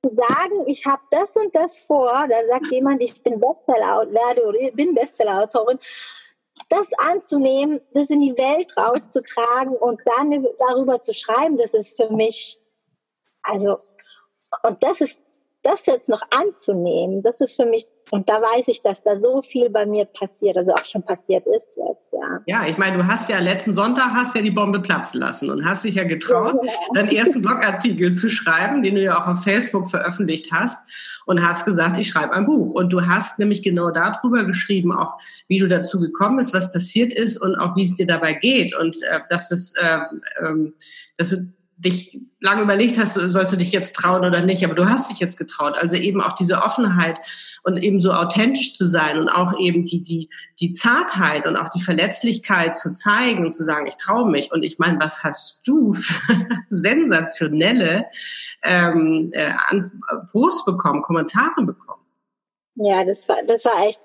sagen, 0.03 0.67
ich 0.67 0.85
habe 0.85 1.01
das 1.11 1.35
und 1.35 1.55
das 1.55 1.77
vor, 1.77 2.27
da 2.29 2.37
sagt 2.49 2.71
jemand, 2.71 3.01
ich 3.03 3.21
bin 3.21 3.39
Bestseller 3.39 4.11
werde 4.11 4.45
oder 4.45 4.71
bin 4.71 4.95
Bestsellerautorin, 4.95 5.79
das 6.69 6.87
anzunehmen, 6.97 7.81
das 7.93 8.09
in 8.09 8.21
die 8.21 8.37
Welt 8.37 8.75
rauszutragen 8.77 9.75
und 9.75 10.01
dann 10.05 10.45
darüber 10.59 10.99
zu 10.99 11.13
schreiben, 11.13 11.57
das 11.57 11.73
ist 11.73 11.97
für 11.97 12.09
mich, 12.11 12.59
also, 13.43 13.77
und 14.63 14.81
das 14.83 15.01
ist 15.01 15.19
das 15.63 15.85
jetzt 15.85 16.09
noch 16.09 16.21
anzunehmen, 16.31 17.21
das 17.21 17.39
ist 17.39 17.55
für 17.55 17.67
mich, 17.67 17.85
und 18.09 18.27
da 18.27 18.41
weiß 18.41 18.67
ich, 18.67 18.81
dass 18.81 19.03
da 19.03 19.19
so 19.19 19.41
viel 19.41 19.69
bei 19.69 19.85
mir 19.85 20.05
passiert, 20.05 20.57
also 20.57 20.73
auch 20.73 20.85
schon 20.85 21.03
passiert 21.03 21.45
ist 21.45 21.77
jetzt, 21.77 22.13
ja. 22.13 22.39
Ja, 22.47 22.67
ich 22.67 22.77
meine, 22.77 22.97
du 22.97 23.07
hast 23.07 23.29
ja 23.29 23.39
letzten 23.39 23.73
Sonntag 23.73 24.11
hast 24.13 24.35
ja 24.35 24.41
die 24.41 24.51
Bombe 24.51 24.79
platzen 24.79 25.19
lassen 25.19 25.49
und 25.49 25.63
hast 25.63 25.83
dich 25.83 25.95
ja 25.95 26.03
getraut, 26.03 26.55
ja. 26.63 26.71
deinen 26.95 27.09
ersten 27.09 27.41
Blogartikel 27.41 28.11
zu 28.13 28.29
schreiben, 28.29 28.81
den 28.81 28.95
du 28.95 29.03
ja 29.03 29.21
auch 29.21 29.27
auf 29.27 29.43
Facebook 29.43 29.89
veröffentlicht 29.89 30.51
hast 30.51 30.79
und 31.25 31.45
hast 31.45 31.65
gesagt, 31.65 31.97
ich 31.97 32.09
schreibe 32.09 32.33
ein 32.33 32.45
Buch. 32.45 32.73
Und 32.73 32.91
du 32.91 33.05
hast 33.05 33.37
nämlich 33.37 33.61
genau 33.61 33.91
darüber 33.91 34.43
geschrieben, 34.43 34.91
auch 34.91 35.17
wie 35.47 35.59
du 35.59 35.67
dazu 35.67 35.99
gekommen 35.99 36.37
bist, 36.37 36.53
was 36.53 36.71
passiert 36.71 37.13
ist 37.13 37.37
und 37.37 37.55
auch 37.55 37.75
wie 37.75 37.83
es 37.83 37.95
dir 37.95 38.07
dabei 38.07 38.33
geht 38.33 38.75
und 38.75 39.01
äh, 39.03 39.19
dass 39.29 39.49
das, 39.49 39.73
äh, 39.75 39.97
äh, 40.43 40.71
dass 41.17 41.29
du 41.29 41.53
dich 41.81 42.19
lange 42.39 42.61
überlegt 42.61 42.97
hast, 42.97 43.13
sollst 43.13 43.53
du 43.53 43.57
dich 43.57 43.71
jetzt 43.71 43.95
trauen 43.95 44.23
oder 44.23 44.41
nicht, 44.41 44.63
aber 44.63 44.75
du 44.75 44.87
hast 44.87 45.09
dich 45.09 45.19
jetzt 45.19 45.37
getraut. 45.37 45.75
Also 45.75 45.97
eben 45.97 46.21
auch 46.21 46.33
diese 46.33 46.61
Offenheit 46.61 47.19
und 47.63 47.77
eben 47.77 48.01
so 48.01 48.13
authentisch 48.13 48.73
zu 48.73 48.87
sein 48.87 49.19
und 49.19 49.29
auch 49.29 49.59
eben 49.59 49.85
die, 49.85 50.01
die, 50.01 50.29
die 50.59 50.71
Zartheit 50.71 51.45
und 51.45 51.57
auch 51.57 51.69
die 51.69 51.81
Verletzlichkeit 51.81 52.75
zu 52.75 52.93
zeigen 52.93 53.45
und 53.45 53.51
zu 53.51 53.63
sagen, 53.63 53.87
ich 53.87 53.97
traue 53.97 54.29
mich. 54.29 54.51
Und 54.51 54.63
ich 54.63 54.79
meine, 54.79 54.99
was 54.99 55.23
hast 55.23 55.61
du 55.65 55.93
für 55.93 56.47
sensationelle 56.69 58.05
ähm, 58.63 59.31
äh, 59.33 59.53
Posts 60.31 60.65
bekommen, 60.65 61.01
Kommentare 61.01 61.63
bekommen? 61.63 62.01
Ja, 62.75 63.03
das 63.03 63.27
war, 63.27 63.37
das 63.47 63.65
war 63.65 63.87
echt, 63.87 64.01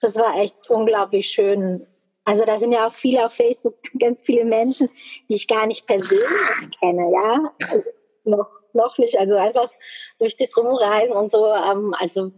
das 0.00 0.16
war 0.16 0.40
echt 0.40 0.70
unglaublich 0.70 1.28
schön 1.28 1.86
also 2.28 2.44
da 2.44 2.58
sind 2.58 2.72
ja 2.72 2.86
auch 2.86 2.92
viele 2.92 3.24
auf 3.24 3.32
Facebook, 3.32 3.74
ganz 3.98 4.22
viele 4.22 4.44
Menschen, 4.44 4.90
die 5.30 5.36
ich 5.36 5.48
gar 5.48 5.66
nicht 5.66 5.86
persönlich 5.86 6.78
kenne, 6.78 7.10
ja. 7.10 7.52
Also 7.66 7.88
noch, 8.24 8.50
noch 8.74 8.98
nicht, 8.98 9.18
also 9.18 9.34
einfach 9.34 9.70
durch 10.18 10.36
das 10.36 10.54
Rumreisen 10.54 11.12
und 11.12 11.32
so, 11.32 11.46
ähm, 11.46 11.94
also 11.98 12.32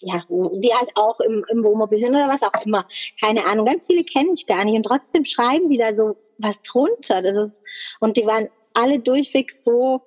ja, 0.00 0.22
die 0.28 0.74
halt 0.74 0.90
auch 0.96 1.18
im, 1.20 1.46
im 1.48 1.64
Wohnmobil 1.64 1.98
sind 1.98 2.14
oder 2.14 2.28
was 2.28 2.42
auch 2.42 2.66
immer. 2.66 2.86
Keine 3.20 3.46
Ahnung. 3.46 3.64
Ganz 3.64 3.86
viele 3.86 4.04
kenne 4.04 4.32
ich 4.34 4.46
gar 4.46 4.64
nicht 4.64 4.74
und 4.74 4.82
trotzdem 4.82 5.24
schreiben 5.24 5.70
die 5.70 5.78
da 5.78 5.94
so 5.94 6.16
was 6.36 6.60
drunter. 6.60 7.22
Das 7.22 7.36
ist, 7.36 7.56
und 8.00 8.18
die 8.18 8.26
waren 8.26 8.50
alle 8.74 8.98
durchweg 8.98 9.50
so, 9.50 10.02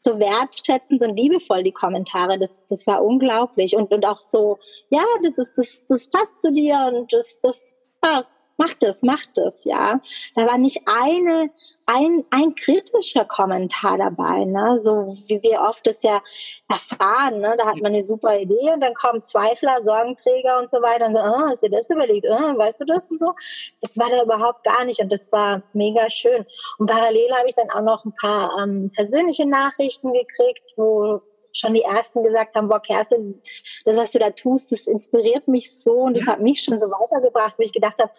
so 0.00 0.18
wertschätzend 0.18 1.02
und 1.02 1.16
liebevoll, 1.16 1.62
die 1.62 1.72
Kommentare. 1.72 2.38
Das, 2.38 2.66
das 2.66 2.86
war 2.86 3.02
unglaublich. 3.02 3.74
Und, 3.74 3.90
und 3.92 4.04
auch 4.04 4.20
so, 4.20 4.58
ja, 4.90 5.04
das 5.22 5.38
ist, 5.38 5.54
das, 5.56 5.86
das 5.86 6.08
passt 6.08 6.40
zu 6.40 6.52
dir 6.52 6.90
und 6.92 7.12
das, 7.12 7.40
das, 7.40 7.74
ja, 8.04 8.26
mach 8.56 8.74
das, 8.74 9.02
mach 9.02 9.22
das, 9.34 9.64
ja. 9.64 10.00
Da 10.34 10.46
war 10.46 10.58
nicht 10.58 10.82
eine, 10.86 11.50
ein, 11.86 12.24
ein 12.30 12.54
kritischer 12.56 13.24
Kommentar 13.24 13.96
dabei, 13.96 14.44
ne? 14.44 14.80
so 14.82 15.14
wie 15.28 15.40
wir 15.42 15.60
oft 15.60 15.86
das 15.86 16.02
ja 16.02 16.20
erfahren. 16.68 17.40
Ne? 17.40 17.54
Da 17.56 17.66
hat 17.66 17.76
man 17.76 17.94
eine 17.94 18.02
super 18.02 18.38
Idee 18.38 18.72
und 18.72 18.80
dann 18.80 18.94
kommen 18.94 19.20
Zweifler, 19.20 19.80
Sorgenträger 19.82 20.58
und 20.58 20.68
so 20.68 20.78
weiter 20.78 21.06
und 21.06 21.14
so, 21.14 21.20
oh, 21.20 21.48
hast 21.48 21.62
du 21.62 21.70
das 21.70 21.88
überlegt? 21.88 22.26
Oh, 22.28 22.58
weißt 22.58 22.80
du 22.80 22.84
das 22.86 23.08
und 23.10 23.20
so? 23.20 23.32
Das 23.80 23.96
war 23.98 24.10
da 24.10 24.22
überhaupt 24.24 24.64
gar 24.64 24.84
nicht 24.84 25.00
und 25.00 25.12
das 25.12 25.30
war 25.30 25.62
mega 25.74 26.10
schön. 26.10 26.44
Und 26.78 26.90
parallel 26.90 27.32
habe 27.36 27.48
ich 27.48 27.54
dann 27.54 27.70
auch 27.70 27.82
noch 27.82 28.04
ein 28.04 28.14
paar 28.20 28.50
ähm, 28.60 28.90
persönliche 28.94 29.46
Nachrichten 29.46 30.12
gekriegt, 30.12 30.64
wo 30.76 31.22
schon 31.52 31.74
die 31.74 31.82
ersten 31.82 32.22
gesagt 32.22 32.54
haben, 32.54 32.68
boah, 32.68 32.80
Kerstin, 32.82 33.40
das, 33.84 33.96
was 33.96 34.10
du 34.10 34.18
da 34.18 34.30
tust, 34.30 34.72
das 34.72 34.86
inspiriert 34.86 35.48
mich 35.48 35.74
so 35.74 35.92
und 35.92 36.16
das 36.16 36.26
hat 36.26 36.40
mich 36.40 36.62
schon 36.62 36.78
so 36.80 36.86
weitergebracht, 36.86 37.58
wo 37.58 37.62
ich 37.62 37.72
gedacht 37.72 37.98
habe, 37.98 38.10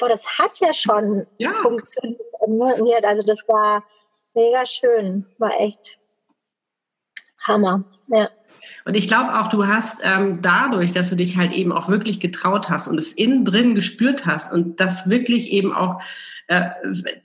boah, 0.00 0.08
das 0.08 0.26
hat 0.38 0.58
ja 0.60 0.74
schon 0.74 1.26
ja. 1.38 1.52
funktioniert. 1.52 3.04
Also 3.04 3.22
das 3.22 3.46
war 3.46 3.84
mega 4.34 4.66
schön, 4.66 5.26
war 5.38 5.52
echt 5.60 5.98
Hammer. 7.38 7.84
Ja. 8.08 8.28
Und 8.84 8.96
ich 8.96 9.06
glaube 9.06 9.38
auch, 9.38 9.48
du 9.48 9.66
hast 9.66 10.00
ähm, 10.02 10.40
dadurch, 10.42 10.90
dass 10.92 11.10
du 11.10 11.16
dich 11.16 11.36
halt 11.36 11.52
eben 11.52 11.72
auch 11.72 11.88
wirklich 11.88 12.18
getraut 12.18 12.70
hast 12.70 12.88
und 12.88 12.98
es 12.98 13.12
innen 13.12 13.44
drin 13.44 13.74
gespürt 13.74 14.26
hast 14.26 14.52
und 14.52 14.80
das 14.80 15.08
wirklich 15.08 15.52
eben 15.52 15.72
auch 15.72 16.02
äh, 16.48 16.70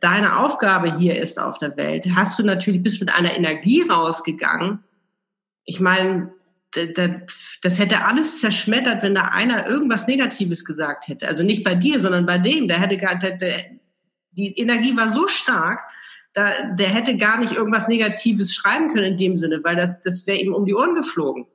deine 0.02 0.38
Aufgabe 0.40 0.98
hier 0.98 1.18
ist 1.18 1.40
auf 1.40 1.58
der 1.58 1.78
Welt, 1.78 2.06
hast 2.16 2.38
du 2.38 2.44
natürlich 2.44 2.84
bist 2.84 3.00
mit 3.00 3.14
einer 3.16 3.36
Energie 3.36 3.82
rausgegangen. 3.82 4.84
Ich 5.64 5.80
meine, 5.80 6.35
das, 6.96 7.60
das 7.62 7.80
hätte 7.80 8.06
alles 8.06 8.40
zerschmettert, 8.40 9.04
wenn 9.04 9.16
da 9.16 9.24
einer 9.24 9.68
irgendwas 9.68 10.08
Negatives 10.08 10.66
gesagt 10.66 11.08
hätte. 11.08 11.28
Also 11.28 11.44
nicht 11.44 11.64
bei 11.64 11.76
dir, 11.76 12.00
sondern 12.00 12.26
bei 12.26 12.38
dem. 12.38 12.68
Der 12.68 12.80
hätte 12.80 12.98
gar, 12.98 13.16
der, 13.16 13.38
der, 13.38 13.66
die 14.32 14.58
Energie 14.60 14.96
war 14.96 15.10
so 15.10 15.28
stark, 15.28 15.82
da, 16.34 16.52
der 16.74 16.90
hätte 16.90 17.16
gar 17.18 17.40
nicht 17.40 17.54
irgendwas 17.54 17.88
Negatives 17.88 18.54
schreiben 18.54 18.94
können 18.94 19.14
in 19.14 19.18
dem 19.18 19.38
Sinne, 19.38 19.64
weil 19.64 19.76
das, 19.76 20.02
das 20.02 20.28
wäre 20.28 20.40
ihm 20.40 20.54
um 20.54 20.66
die 20.66 20.76
Ohren 20.76 20.96
geflogen. 20.96 21.48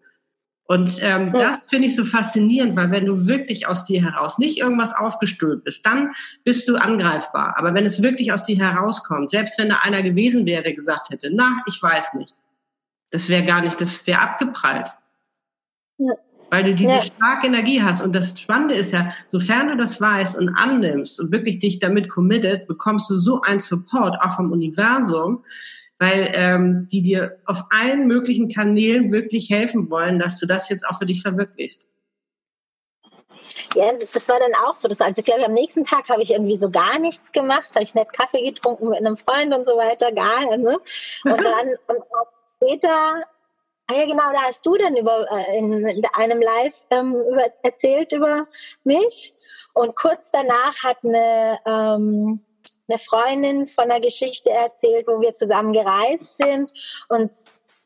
Und 0.70 1.02
ähm, 1.02 1.32
ja. 1.34 1.50
das 1.50 1.64
finde 1.68 1.88
ich 1.88 1.96
so 1.96 2.04
faszinierend, 2.04 2.76
weil 2.76 2.92
wenn 2.92 3.04
du 3.04 3.26
wirklich 3.26 3.66
aus 3.66 3.84
dir 3.84 4.04
heraus 4.04 4.38
nicht 4.38 4.58
irgendwas 4.58 4.94
aufgestülpt 4.94 5.64
bist, 5.64 5.84
dann 5.84 6.12
bist 6.44 6.68
du 6.68 6.76
angreifbar. 6.76 7.56
Aber 7.58 7.74
wenn 7.74 7.84
es 7.84 8.02
wirklich 8.02 8.32
aus 8.32 8.44
dir 8.44 8.56
herauskommt, 8.56 9.32
selbst 9.32 9.58
wenn 9.58 9.70
da 9.70 9.80
einer 9.82 10.02
gewesen 10.04 10.46
wäre, 10.46 10.62
der 10.62 10.74
gesagt 10.74 11.10
hätte, 11.10 11.28
na, 11.32 11.60
ich 11.66 11.82
weiß 11.82 12.14
nicht, 12.14 12.36
das 13.10 13.28
wäre 13.28 13.44
gar 13.44 13.62
nicht, 13.62 13.80
das 13.80 14.06
wäre 14.06 14.20
abgeprallt. 14.20 14.90
Ja. 16.00 16.14
Weil 16.50 16.64
du 16.64 16.74
diese 16.74 16.92
ja. 16.92 17.02
starke 17.02 17.46
Energie 17.46 17.80
hast. 17.80 18.00
Und 18.00 18.12
das 18.12 18.38
Spannende 18.38 18.74
ist 18.74 18.92
ja, 18.92 19.12
sofern 19.28 19.68
du 19.68 19.76
das 19.76 20.00
weißt 20.00 20.36
und 20.36 20.48
annimmst 20.48 21.20
und 21.20 21.30
wirklich 21.30 21.60
dich 21.60 21.78
damit 21.78 22.08
committed, 22.08 22.66
bekommst 22.66 23.08
du 23.08 23.14
so 23.14 23.40
einen 23.42 23.60
Support 23.60 24.16
auch 24.20 24.34
vom 24.34 24.50
Universum, 24.50 25.44
weil 25.98 26.32
ähm, 26.34 26.88
die 26.90 27.02
dir 27.02 27.38
auf 27.44 27.64
allen 27.70 28.08
möglichen 28.08 28.48
Kanälen 28.48 29.12
wirklich 29.12 29.50
helfen 29.50 29.90
wollen, 29.90 30.18
dass 30.18 30.40
du 30.40 30.46
das 30.46 30.68
jetzt 30.70 30.84
auch 30.88 30.98
für 30.98 31.06
dich 31.06 31.22
verwirklichst. 31.22 31.86
Ja, 33.74 33.92
das 33.92 34.28
war 34.28 34.38
dann 34.40 34.54
auch 34.66 34.74
so. 34.74 34.88
Das, 34.88 35.00
also 35.00 35.20
ich 35.20 35.24
glaube, 35.24 35.44
am 35.44 35.52
nächsten 35.52 35.84
Tag 35.84 36.08
habe 36.08 36.22
ich 36.22 36.32
irgendwie 36.32 36.56
so 36.56 36.70
gar 36.70 36.98
nichts 36.98 37.30
gemacht, 37.32 37.68
habe 37.74 37.84
ich 37.84 37.94
nett 37.94 38.12
Kaffee 38.12 38.42
getrunken 38.44 38.88
mit 38.88 38.98
einem 38.98 39.16
Freund 39.16 39.54
und 39.54 39.64
so 39.64 39.72
weiter, 39.72 40.10
gar. 40.12 40.56
Ne? 40.56 40.78
Und 41.24 41.40
dann 41.44 41.68
und 41.86 42.04
später 42.56 43.22
Ah 43.90 43.94
ja, 43.94 44.04
genau, 44.04 44.30
da 44.32 44.42
hast 44.42 44.64
du 44.64 44.76
dann 44.76 44.96
über, 44.96 45.26
äh, 45.32 45.58
in 45.58 46.04
einem 46.12 46.40
Live 46.40 46.84
ähm, 46.90 47.12
über, 47.12 47.46
erzählt 47.64 48.12
über 48.12 48.46
mich. 48.84 49.34
Und 49.72 49.96
kurz 49.96 50.30
danach 50.30 50.84
hat 50.84 50.98
eine, 51.02 51.58
ähm, 51.66 52.40
eine 52.88 52.98
Freundin 52.98 53.66
von 53.66 53.88
der 53.88 53.98
Geschichte 53.98 54.50
erzählt, 54.50 55.08
wo 55.08 55.20
wir 55.20 55.34
zusammen 55.34 55.72
gereist 55.72 56.36
sind. 56.36 56.72
Und 57.08 57.32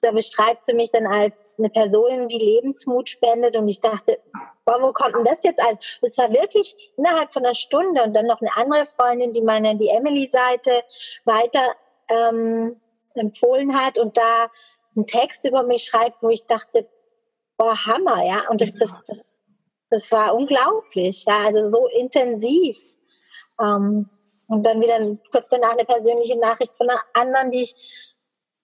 da 0.03 0.13
beschreibt 0.13 0.63
sie 0.67 0.75
mich 0.75 0.91
dann 0.91 1.07
als 1.07 1.43
eine 1.57 1.71
Person, 1.71 2.29
die 2.29 2.39
Lebensmut 2.39 3.09
spendet. 3.09 3.57
Und 3.57 3.67
ich 3.69 3.81
dachte, 3.81 4.19
boah, 4.67 4.83
wo 4.83 4.93
kommt 4.93 5.17
denn 5.17 5.25
das 5.25 5.43
jetzt 5.43 5.61
an? 5.61 5.79
Es 6.03 6.19
war 6.19 6.31
wirklich 6.35 6.77
innerhalb 6.99 7.31
von 7.31 7.47
einer 7.47 7.55
Stunde. 7.55 8.03
Und 8.03 8.13
dann 8.13 8.27
noch 8.27 8.43
eine 8.43 8.55
andere 8.57 8.85
Freundin, 8.85 9.33
die 9.33 9.43
meine, 9.43 9.75
die 9.77 9.89
Emily-Seite 9.89 10.83
weiter 11.25 11.75
ähm, 12.11 12.79
empfohlen 13.15 13.75
hat. 13.75 13.99
Und 13.99 14.19
da 14.19 14.51
einen 14.97 15.07
Text 15.07 15.45
über 15.45 15.63
mich 15.63 15.85
schreibt, 15.85 16.23
wo 16.23 16.29
ich 16.29 16.47
dachte, 16.47 16.89
boah, 17.57 17.77
Hammer, 17.87 18.25
ja. 18.25 18.49
Und 18.51 18.61
das, 18.61 18.75
das, 18.75 18.93
das, 19.07 19.39
das 19.91 20.13
war 20.13 20.35
unglaublich, 20.35 21.25
ja, 21.27 21.47
also 21.47 21.71
so 21.71 21.87
intensiv. 21.89 22.79
Ähm, 23.61 24.09
und 24.49 24.67
dann 24.67 24.81
wieder 24.81 24.99
kurz 25.31 25.49
danach 25.49 25.73
eine 25.73 25.85
persönliche 25.85 26.39
Nachricht 26.39 26.77
von 26.77 26.89
einer 26.89 27.01
anderen, 27.15 27.51
die 27.51 27.63
ich, 27.63 27.75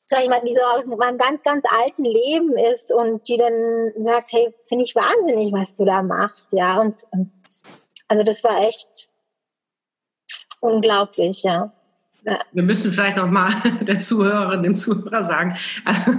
sag 0.07 0.23
ich 0.23 0.29
mal, 0.29 0.43
die 0.45 0.55
so 0.55 0.61
aus 0.63 0.87
meinem 0.87 1.19
ganz, 1.19 1.43
ganz 1.43 1.65
alten 1.83 2.05
Leben 2.05 2.57
ist 2.57 2.93
und 2.93 3.27
die 3.29 3.37
dann 3.37 3.93
sagt, 3.97 4.33
hey, 4.33 4.55
finde 4.69 4.85
ich 4.85 4.95
wahnsinnig, 4.95 5.53
was 5.53 5.77
du 5.77 5.85
da 5.85 6.03
machst, 6.03 6.53
ja. 6.53 6.81
Und, 6.81 6.97
und 7.13 7.33
also 8.09 8.23
das 8.25 8.45
war 8.45 8.61
echt 8.67 9.09
unglaublich, 10.61 11.43
ja. 11.43 11.73
Wir 12.53 12.63
müssen 12.63 12.93
vielleicht 12.93 13.17
noch 13.17 13.31
mal 13.31 13.51
der 13.81 14.01
Zuhörerin, 14.01 14.63
dem 14.63 14.77
Zuhörer 14.77 15.25
sagen, 15.25 15.55
also, 15.85 16.17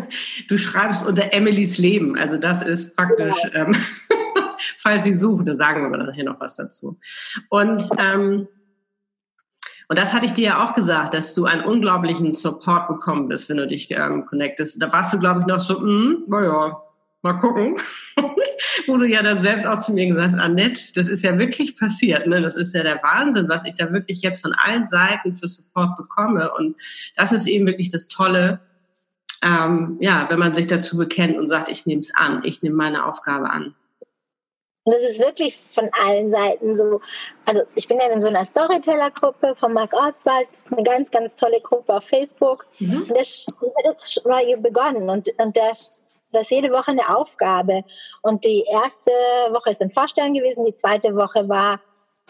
du 0.50 0.58
schreibst 0.58 1.06
unter 1.06 1.34
Emilys 1.34 1.78
Leben. 1.78 2.18
Also 2.18 2.38
das 2.38 2.62
ist 2.62 2.96
praktisch, 2.96 3.38
ja. 3.54 3.66
ähm, 3.66 3.76
falls 4.78 5.06
Sie 5.06 5.14
suchen, 5.14 5.46
da 5.46 5.56
sagen 5.56 5.92
wir 5.92 5.98
nachher 5.98 6.24
noch 6.24 6.40
was 6.40 6.56
dazu. 6.56 7.00
Und 7.50 7.84
ähm, 7.98 8.48
und 9.92 10.00
das 10.00 10.14
hatte 10.14 10.26
ich 10.26 10.32
dir 10.32 10.46
ja 10.46 10.66
auch 10.66 10.74
gesagt, 10.74 11.14
dass 11.14 11.34
du 11.34 11.44
einen 11.44 11.66
unglaublichen 11.66 12.32
Support 12.32 12.88
bekommen 12.88 13.28
wirst, 13.28 13.50
wenn 13.50 13.58
du 13.58 13.68
dich 13.68 13.92
ähm, 13.92 14.26
connectest. 14.26 14.82
Da 14.82 14.90
warst 14.94 15.12
du, 15.12 15.20
glaube 15.20 15.42
ich, 15.42 15.48
noch 15.48 15.60
so, 15.60 15.82
mm, 15.82 16.24
naja, 16.30 16.82
mal 17.22 17.34
gucken. 17.34 17.76
Wo 18.88 18.98
du 18.98 19.06
ja 19.06 19.22
dann 19.22 19.38
selbst 19.38 19.66
auch 19.66 19.80
zu 19.80 19.94
mir 19.94 20.08
gesagt 20.08 20.34
hast, 20.34 20.42
Annette, 20.42 20.94
das 20.94 21.08
ist 21.08 21.24
ja 21.24 21.38
wirklich 21.38 21.78
passiert. 21.78 22.28
Ne? 22.28 22.42
Das 22.42 22.56
ist 22.56 22.74
ja 22.74 22.84
der 22.84 23.02
Wahnsinn, 23.04 23.50
was 23.50 23.66
ich 23.66 23.76
da 23.76 23.92
wirklich 23.92 24.22
jetzt 24.22 24.42
von 24.42 24.54
allen 24.54 24.86
Seiten 24.86 25.36
für 25.36 25.48
Support 25.48 25.98
bekomme. 25.98 26.52
Und 26.54 26.76
das 27.16 27.32
ist 27.32 27.48
eben 27.48 27.66
wirklich 27.66 27.90
das 27.90 28.08
Tolle, 28.08 28.60
ähm, 29.44 29.98
ja, 30.00 30.28
wenn 30.30 30.40
man 30.40 30.54
sich 30.54 30.68
dazu 30.68 30.98
bekennt 30.98 31.38
und 31.38 31.48
sagt, 31.48 31.70
ich 31.70 31.86
nehme 31.86 32.02
es 32.02 32.14
an, 32.16 32.42
ich 32.44 32.62
nehme 32.62 32.76
meine 32.76 33.06
Aufgabe 33.06 33.50
an. 33.50 33.76
Und 34.84 34.96
das 34.96 35.04
ist 35.04 35.20
wirklich 35.20 35.58
von 35.58 35.90
allen 36.08 36.32
Seiten 36.32 36.76
so. 36.76 37.02
Also 37.46 37.62
ich 37.76 37.88
bin 37.88 37.98
ja 37.98 38.12
in 38.12 38.22
so 38.22 38.28
einer 38.28 38.44
Storyteller-Gruppe 38.44 39.56
von 39.56 39.74
Marc 39.74 39.94
Oswald. 39.94 40.48
Das 40.50 40.66
ist 40.66 40.74
eine 40.74 40.82
ganz, 40.84 41.12
ganz 41.12 41.36
tolle 41.36 41.62
Gruppe 41.62 41.94
auf 41.94 42.04
Facebook. 42.04 42.66
Mhm. 42.80 43.04
Und 43.04 43.18
das, 43.18 43.46
das 43.84 44.22
mal 44.26 44.44
hier 44.44 44.58
begonnen. 44.58 45.08
Und, 45.08 45.30
und 45.38 45.56
das, 45.56 46.02
das 46.32 46.44
ist 46.44 46.52
jede 46.52 46.72
Woche 46.72 46.92
eine 46.92 47.16
Aufgabe. 47.16 47.84
Und 48.22 48.46
die 48.46 48.64
erste 48.72 49.12
Woche 49.52 49.72
ist 49.72 49.82
ein 49.82 49.92
Vorstellen 49.92 50.34
gewesen. 50.34 50.64
Die 50.64 50.74
zweite 50.74 51.16
Woche 51.16 51.48
war, 51.50 51.80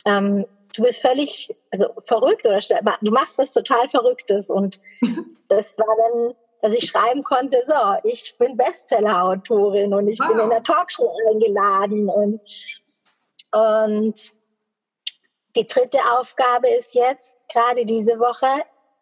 ähm, 0.06 0.46
du 0.76 0.84
bist 0.84 1.02
völlig 1.02 1.56
also 1.72 1.94
verrückt 2.00 2.46
oder 2.46 2.60
du 3.02 3.12
machst 3.12 3.38
was 3.38 3.54
total 3.54 3.90
Verrücktes. 3.90 4.50
Und 4.50 4.82
das 5.48 5.78
war 5.78 5.96
dann 5.98 6.36
dass 6.62 6.74
ich 6.74 6.88
schreiben 6.88 7.24
konnte, 7.24 7.60
so, 7.66 7.74
ich 8.04 8.38
bin 8.38 8.56
Bestseller-Autorin 8.56 9.94
und 9.94 10.08
ich 10.08 10.20
wow. 10.20 10.28
bin 10.28 10.40
in 10.40 10.50
der 10.52 10.64
Talkshow 10.64 11.12
eingeladen 11.32 12.08
und, 12.08 12.42
und 13.52 14.32
die 15.56 15.68
dritte 15.68 16.00
Aufgabe 16.18 16.70
ist 16.70 16.96
jetzt, 16.96 17.42
gerade 17.52 17.86
diese 17.86 18.20
Woche, 18.20 18.48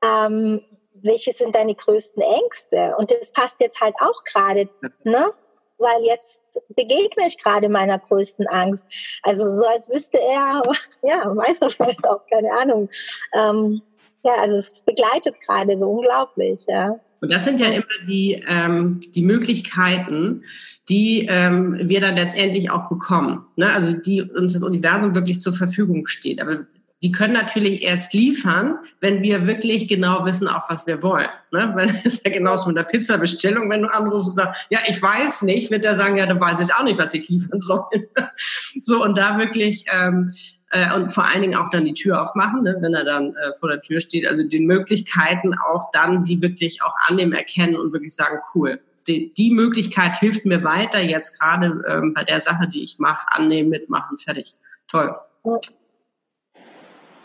ähm, 0.03 0.63
welche 1.03 1.33
sind 1.33 1.55
deine 1.55 1.75
größten 1.75 2.21
Ängste? 2.21 2.95
Und 2.97 3.11
das 3.11 3.31
passt 3.31 3.61
jetzt 3.61 3.81
halt 3.81 3.95
auch 3.99 4.23
gerade, 4.23 4.69
ne? 5.03 5.31
Weil 5.77 6.03
jetzt 6.03 6.41
begegne 6.69 7.25
ich 7.25 7.37
gerade 7.41 7.69
meiner 7.69 7.99
größten 7.99 8.47
Angst. 8.47 8.85
Also 9.23 9.45
so 9.49 9.65
als 9.65 9.89
wüsste 9.89 10.19
er, 10.19 10.61
ja, 11.03 11.35
weiß 11.35 11.59
er 11.59 11.69
vielleicht 11.69 12.05
auch, 12.05 12.21
keine 12.27 12.51
Ahnung. 12.59 12.89
Ähm, 13.33 13.81
ja, 14.23 14.33
also 14.41 14.57
es 14.57 14.81
begleitet 14.81 15.35
gerade 15.45 15.77
so 15.77 15.89
unglaublich, 15.89 16.65
ja. 16.67 16.99
Und 17.21 17.31
das 17.31 17.43
sind 17.43 17.59
ja 17.59 17.67
immer 17.67 17.85
die, 18.07 18.43
ähm, 18.47 18.99
die 19.13 19.23
Möglichkeiten, 19.23 20.43
die 20.87 21.27
ähm, 21.29 21.77
wir 21.81 22.01
dann 22.01 22.15
letztendlich 22.15 22.71
auch 22.71 22.89
bekommen. 22.89 23.45
Ne? 23.55 23.71
Also 23.71 23.91
die 23.91 24.21
uns 24.21 24.53
das 24.53 24.63
Universum 24.63 25.15
wirklich 25.15 25.41
zur 25.41 25.53
Verfügung 25.53 26.07
steht. 26.07 26.41
Aber 26.41 26.65
die 27.01 27.11
können 27.11 27.33
natürlich 27.33 27.83
erst 27.83 28.13
liefern, 28.13 28.77
wenn 28.99 29.21
wir 29.21 29.47
wirklich 29.47 29.87
genau 29.87 30.25
wissen, 30.25 30.47
auch 30.47 30.69
was 30.69 30.85
wir 30.85 31.01
wollen. 31.01 31.29
Ne? 31.51 31.71
Weil 31.75 31.89
es 32.03 32.05
ist 32.05 32.25
ja 32.25 32.31
genauso 32.31 32.67
mit 32.67 32.77
der 32.77 32.83
Pizza-Bestellung. 32.83 33.69
Wenn 33.69 33.83
du 33.83 33.93
anrufst 33.93 34.29
und 34.29 34.35
sagst, 34.35 34.67
ja, 34.69 34.79
ich 34.87 35.01
weiß 35.01 35.43
nicht, 35.43 35.71
wird 35.71 35.85
er 35.85 35.95
sagen, 35.95 36.17
ja, 36.17 36.25
dann 36.25 36.39
weiß 36.39 36.59
ich 36.59 36.73
auch 36.73 36.83
nicht, 36.83 36.99
was 36.99 37.13
ich 37.13 37.29
liefern 37.29 37.61
soll. 37.61 37.85
so, 38.83 39.03
und 39.03 39.17
da 39.17 39.37
wirklich 39.37 39.85
ähm, 39.91 40.27
äh, 40.71 40.93
und 40.93 41.11
vor 41.11 41.25
allen 41.25 41.41
Dingen 41.41 41.55
auch 41.55 41.69
dann 41.69 41.85
die 41.85 41.93
Tür 41.93 42.21
aufmachen, 42.21 42.63
ne, 42.63 42.77
wenn 42.79 42.93
er 42.93 43.05
dann 43.05 43.33
äh, 43.35 43.53
vor 43.59 43.69
der 43.69 43.81
Tür 43.81 44.01
steht. 44.01 44.27
Also 44.27 44.43
die 44.43 44.59
Möglichkeiten 44.59 45.53
auch 45.53 45.89
dann, 45.91 46.23
die 46.23 46.41
wirklich 46.41 46.83
auch 46.83 46.93
annehmen, 47.07 47.33
erkennen 47.33 47.75
und 47.75 47.93
wirklich 47.93 48.13
sagen, 48.13 48.39
cool. 48.53 48.79
Die, 49.07 49.33
die 49.33 49.51
Möglichkeit 49.51 50.17
hilft 50.17 50.45
mir 50.45 50.63
weiter 50.63 50.99
jetzt 50.99 51.39
gerade 51.39 51.83
ähm, 51.87 52.13
bei 52.13 52.23
der 52.23 52.39
Sache, 52.39 52.67
die 52.67 52.83
ich 52.83 52.99
mache, 52.99 53.25
annehmen, 53.31 53.69
mitmachen, 53.69 54.17
fertig. 54.17 54.55
Toll. 54.87 55.15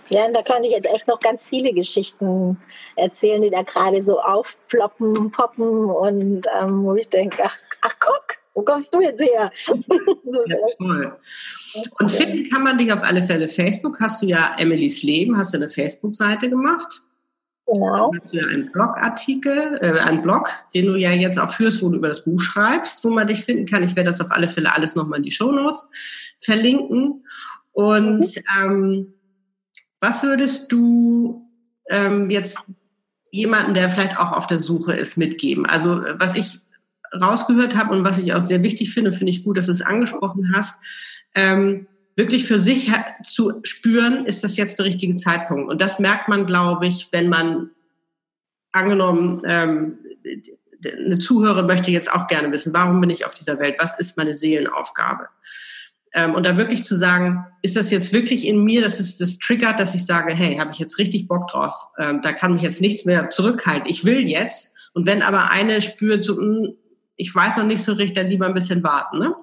Ja, 0.08 0.30
da 0.30 0.42
könnte 0.42 0.68
ich 0.68 0.74
jetzt 0.74 0.92
echt 0.92 1.08
noch 1.08 1.20
ganz 1.20 1.48
viele 1.48 1.72
Geschichten 1.72 2.58
erzählen, 2.96 3.42
die 3.42 3.50
da 3.50 3.62
gerade 3.62 4.02
so 4.02 4.20
aufploppen, 4.20 5.30
poppen 5.30 5.86
und 5.86 6.46
ähm, 6.60 6.84
wo 6.84 6.94
ich 6.94 7.08
denke, 7.08 7.42
ach, 7.42 7.56
ach 7.82 7.94
guck, 8.00 8.38
wo 8.54 8.62
kommst 8.62 8.94
du 8.94 9.00
jetzt 9.00 9.20
her? 9.20 9.50
ja, 10.46 10.56
toll. 10.78 11.16
Und 11.98 12.10
finden 12.10 12.48
kann 12.50 12.62
man 12.62 12.78
dich 12.78 12.92
auf 12.92 13.02
alle 13.02 13.22
Fälle. 13.22 13.48
Facebook 13.48 13.98
hast 14.00 14.22
du 14.22 14.26
ja 14.26 14.54
Emilys 14.58 15.02
Leben, 15.02 15.36
hast 15.36 15.54
du 15.54 15.58
eine 15.58 15.68
Facebook-Seite 15.68 16.48
gemacht. 16.48 17.02
Genau. 17.66 18.10
Dann 18.10 18.20
hast 18.20 18.32
du 18.32 18.36
ja 18.36 18.46
einen 18.46 18.70
Blogartikel, 18.70 19.78
äh, 19.80 19.98
einen 20.00 20.22
Blog, 20.22 20.50
den 20.74 20.86
du 20.86 20.96
ja 20.96 21.10
jetzt 21.12 21.38
auch 21.38 21.50
führst, 21.50 21.82
wo 21.82 21.88
du 21.88 21.96
über 21.96 22.08
das 22.08 22.24
Buch 22.24 22.40
schreibst, 22.40 23.04
wo 23.04 23.10
man 23.10 23.26
dich 23.26 23.44
finden 23.44 23.66
kann. 23.66 23.82
Ich 23.82 23.96
werde 23.96 24.10
das 24.10 24.20
auf 24.20 24.30
alle 24.30 24.48
Fälle 24.48 24.72
alles 24.72 24.94
nochmal 24.94 25.18
in 25.18 25.24
die 25.24 25.30
Show 25.30 25.50
Notes 25.50 25.88
verlinken. 26.38 27.24
Und 27.72 28.20
mhm. 28.20 28.42
ähm, 28.60 29.14
was 30.04 30.22
würdest 30.22 30.70
du 30.70 31.48
ähm, 31.88 32.28
jetzt 32.28 32.78
jemanden, 33.30 33.72
der 33.72 33.88
vielleicht 33.88 34.18
auch 34.18 34.32
auf 34.32 34.46
der 34.46 34.60
Suche 34.60 34.92
ist, 34.92 35.16
mitgeben? 35.16 35.64
Also 35.64 36.02
was 36.18 36.36
ich 36.36 36.60
rausgehört 37.18 37.74
habe 37.74 37.94
und 37.94 38.04
was 38.04 38.18
ich 38.18 38.34
auch 38.34 38.42
sehr 38.42 38.62
wichtig 38.62 38.92
finde, 38.92 39.12
finde 39.12 39.30
ich 39.30 39.44
gut, 39.44 39.56
dass 39.56 39.66
du 39.66 39.72
es 39.72 39.80
angesprochen 39.80 40.52
hast, 40.54 40.78
ähm, 41.34 41.86
wirklich 42.16 42.44
für 42.44 42.58
sich 42.58 42.92
zu 43.24 43.60
spüren, 43.62 44.26
ist 44.26 44.44
das 44.44 44.58
jetzt 44.58 44.78
der 44.78 44.86
richtige 44.86 45.14
Zeitpunkt. 45.14 45.70
Und 45.70 45.80
das 45.80 45.98
merkt 45.98 46.28
man, 46.28 46.44
glaube 46.44 46.86
ich, 46.86 47.08
wenn 47.12 47.30
man 47.30 47.70
angenommen, 48.72 49.40
ähm, 49.46 49.98
eine 50.84 51.18
Zuhörerin 51.18 51.66
möchte 51.66 51.90
jetzt 51.90 52.12
auch 52.12 52.26
gerne 52.26 52.52
wissen, 52.52 52.74
warum 52.74 53.00
bin 53.00 53.08
ich 53.08 53.24
auf 53.24 53.32
dieser 53.32 53.58
Welt? 53.58 53.76
Was 53.78 53.98
ist 53.98 54.18
meine 54.18 54.34
Seelenaufgabe? 54.34 55.28
Ähm, 56.14 56.34
und 56.34 56.46
da 56.46 56.56
wirklich 56.56 56.84
zu 56.84 56.96
sagen, 56.96 57.44
ist 57.62 57.76
das 57.76 57.90
jetzt 57.90 58.12
wirklich 58.12 58.46
in 58.46 58.62
mir, 58.62 58.80
dass 58.80 59.00
es 59.00 59.18
das 59.18 59.38
triggert, 59.38 59.80
dass 59.80 59.94
ich 59.94 60.06
sage, 60.06 60.32
hey, 60.34 60.56
habe 60.56 60.70
ich 60.72 60.78
jetzt 60.78 60.98
richtig 60.98 61.26
Bock 61.26 61.48
drauf? 61.48 61.74
Ähm, 61.98 62.22
da 62.22 62.32
kann 62.32 62.54
mich 62.54 62.62
jetzt 62.62 62.80
nichts 62.80 63.04
mehr 63.04 63.30
zurückhalten. 63.30 63.90
Ich 63.90 64.04
will 64.04 64.28
jetzt. 64.28 64.74
Und 64.94 65.06
wenn 65.06 65.22
aber 65.22 65.50
eine 65.50 65.80
spürt, 65.80 66.22
so, 66.22 66.36
mh, 66.36 66.40
hm, 66.40 66.76
ich 67.16 67.34
weiß 67.34 67.58
noch 67.58 67.64
nicht 67.64 67.82
so 67.82 67.92
richtig, 67.92 68.16
dann 68.16 68.28
lieber 68.28 68.46
ein 68.46 68.54
bisschen 68.54 68.82
warten, 68.82 69.18
ne? 69.18 69.34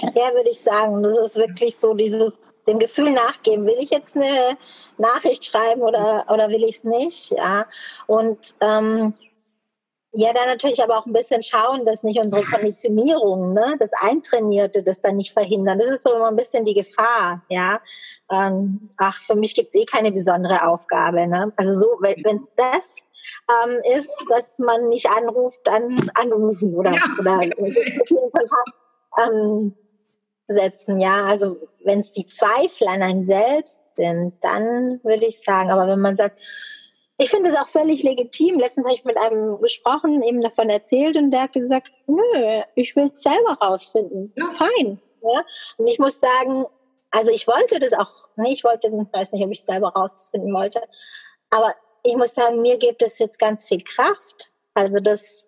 Ja, 0.00 0.32
würde 0.34 0.50
ich 0.50 0.60
sagen. 0.60 1.02
Das 1.02 1.16
ist 1.18 1.36
wirklich 1.36 1.76
so 1.76 1.94
dieses, 1.94 2.54
dem 2.66 2.78
Gefühl 2.78 3.12
nachgeben. 3.12 3.66
Will 3.66 3.76
ich 3.78 3.90
jetzt 3.90 4.16
eine 4.16 4.56
Nachricht 4.98 5.44
schreiben 5.44 5.82
oder, 5.82 6.24
oder 6.28 6.48
will 6.48 6.64
ich 6.64 6.76
es 6.76 6.84
nicht? 6.84 7.30
Ja. 7.30 7.66
Und 8.06 8.38
ähm, 8.60 9.14
ja, 10.16 10.32
dann 10.32 10.46
natürlich 10.46 10.82
aber 10.82 10.96
auch 10.96 11.06
ein 11.06 11.12
bisschen 11.12 11.42
schauen, 11.42 11.84
dass 11.84 12.02
nicht 12.02 12.20
unsere 12.20 12.44
Konditionierung, 12.44 13.52
ne, 13.52 13.76
das 13.78 13.90
Eintrainierte, 14.00 14.82
das 14.82 15.00
dann 15.00 15.16
nicht 15.16 15.32
verhindern. 15.32 15.78
Das 15.78 15.88
ist 15.88 16.04
so 16.04 16.14
immer 16.14 16.28
ein 16.28 16.36
bisschen 16.36 16.64
die 16.64 16.74
Gefahr, 16.74 17.42
ja. 17.48 17.80
Ähm, 18.30 18.90
ach, 18.96 19.20
für 19.20 19.34
mich 19.34 19.54
gibt's 19.54 19.74
eh 19.74 19.84
keine 19.84 20.10
besondere 20.12 20.66
Aufgabe. 20.66 21.26
Ne? 21.26 21.52
Also 21.56 21.74
so, 21.74 21.86
wenn 22.00 22.36
es 22.36 22.48
das 22.56 23.04
ähm, 23.64 23.80
ist, 23.98 24.24
dass 24.30 24.58
man 24.58 24.88
nicht 24.88 25.06
anruft, 25.10 25.60
dann 25.64 26.10
anrufen 26.14 26.74
oder, 26.74 26.94
ja. 26.94 27.02
oder 27.18 27.42
ähm, 29.22 29.76
setzen. 30.48 30.98
Ja, 30.98 31.26
also 31.26 31.58
wenn 31.84 32.00
es 32.00 32.12
die 32.12 32.26
Zweifel 32.26 32.88
an 32.88 33.02
einem 33.02 33.20
selbst 33.20 33.78
sind, 33.96 34.32
dann 34.40 35.00
würde 35.02 35.26
ich 35.26 35.42
sagen, 35.42 35.70
aber 35.70 35.86
wenn 35.86 36.00
man 36.00 36.16
sagt, 36.16 36.38
ich 37.16 37.30
finde 37.30 37.50
es 37.50 37.56
auch 37.56 37.68
völlig 37.68 38.02
legitim. 38.02 38.58
Letztens 38.58 38.86
habe 38.86 38.96
ich 38.96 39.04
mit 39.04 39.16
einem 39.16 39.60
gesprochen, 39.60 40.22
eben 40.22 40.40
davon 40.40 40.68
erzählt 40.68 41.16
und 41.16 41.30
der 41.30 41.42
hat 41.42 41.52
gesagt, 41.52 41.92
nö, 42.06 42.62
ich 42.74 42.96
will 42.96 43.10
es 43.14 43.22
selber 43.22 43.56
rausfinden. 43.60 44.32
Ja. 44.36 44.50
Fein. 44.50 45.00
Ja? 45.22 45.44
Und 45.76 45.86
ich 45.86 45.98
muss 45.98 46.20
sagen, 46.20 46.66
also 47.10 47.30
ich 47.30 47.46
wollte 47.46 47.78
das 47.78 47.92
auch, 47.92 48.28
nee, 48.36 48.52
ich 48.52 48.64
wollte, 48.64 48.90
weiß 48.90 49.32
nicht, 49.32 49.44
ob 49.44 49.52
ich 49.52 49.60
es 49.60 49.66
selber 49.66 49.90
rausfinden 49.90 50.52
wollte, 50.52 50.82
aber 51.50 51.74
ich 52.02 52.16
muss 52.16 52.34
sagen, 52.34 52.60
mir 52.60 52.78
gibt 52.78 53.02
es 53.02 53.18
jetzt 53.18 53.38
ganz 53.38 53.64
viel 53.66 53.82
Kraft. 53.82 54.50
Also 54.74 54.98
das, 54.98 55.46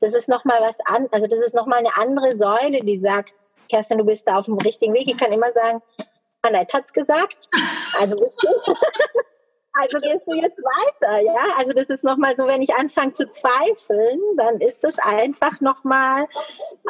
das 0.00 0.14
ist 0.14 0.28
nochmal 0.28 0.60
was 0.60 0.78
an, 0.84 1.08
also 1.10 1.26
das 1.26 1.40
ist 1.40 1.54
nochmal 1.54 1.80
eine 1.80 1.96
andere 1.96 2.36
Säule, 2.36 2.82
die 2.84 2.98
sagt, 2.98 3.34
Kerstin, 3.68 3.98
du 3.98 4.04
bist 4.04 4.28
da 4.28 4.38
auf 4.38 4.44
dem 4.44 4.58
richtigen 4.58 4.94
Weg. 4.94 5.10
Ich 5.10 5.16
kann 5.16 5.32
immer 5.32 5.50
sagen, 5.50 5.82
Annette 6.42 6.78
hat's 6.78 6.92
gesagt. 6.92 7.48
Also. 7.98 8.16
Also 9.74 9.98
gehst 10.00 10.28
du 10.28 10.34
jetzt 10.34 10.62
weiter, 10.62 11.22
ja? 11.22 11.56
Also 11.58 11.72
das 11.72 11.88
ist 11.88 12.04
nochmal 12.04 12.34
so, 12.36 12.46
wenn 12.46 12.60
ich 12.60 12.74
anfange 12.74 13.12
zu 13.12 13.28
zweifeln, 13.28 14.20
dann 14.36 14.60
ist 14.60 14.84
das 14.84 14.98
einfach 14.98 15.60
nochmal 15.60 16.26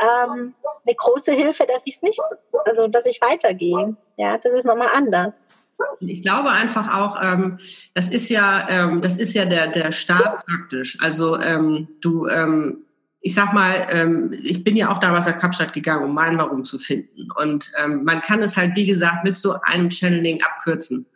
ähm, 0.01 0.55
eine 0.85 0.95
große 0.97 1.33
Hilfe, 1.33 1.65
dass 1.67 1.87
ich 1.87 1.97
es 1.97 2.03
nicht, 2.03 2.21
also 2.65 2.89
dass 2.89 3.07
ich 3.07 3.21
weitergehe. 3.21 3.97
Ja, 4.17 4.37
das 4.37 4.53
ist 4.53 4.67
nochmal 4.67 4.89
anders. 4.95 5.67
Ich 6.01 6.23
glaube 6.23 6.51
einfach 6.51 6.93
auch, 6.99 7.23
ähm, 7.23 7.59
das 7.95 8.09
ist 8.09 8.29
ja, 8.29 8.69
ähm, 8.69 9.01
das 9.01 9.19
ist 9.19 9.35
ja 9.35 9.45
der 9.45 9.69
der 9.69 9.93
Start 9.93 10.45
praktisch. 10.47 10.99
Also 11.01 11.39
ähm, 11.39 11.89
du, 12.01 12.27
ähm, 12.27 12.85
ich 13.21 13.35
sag 13.35 13.53
mal, 13.53 13.87
ähm, 13.91 14.33
ich 14.43 14.65
bin 14.65 14.77
ja 14.77 14.91
auch 14.91 14.99
damals 14.99 15.27
nach 15.27 15.39
Kapstadt 15.39 15.73
gegangen, 15.73 16.05
um 16.05 16.15
mein 16.15 16.37
Warum 16.37 16.65
zu 16.65 16.79
finden. 16.79 17.29
Und 17.41 17.71
ähm, 17.79 18.03
man 18.03 18.21
kann 18.21 18.43
es 18.43 18.57
halt, 18.57 18.75
wie 18.75 18.87
gesagt, 18.87 19.25
mit 19.25 19.37
so 19.37 19.55
einem 19.63 19.91
Channeling 19.91 20.43
abkürzen. 20.43 21.07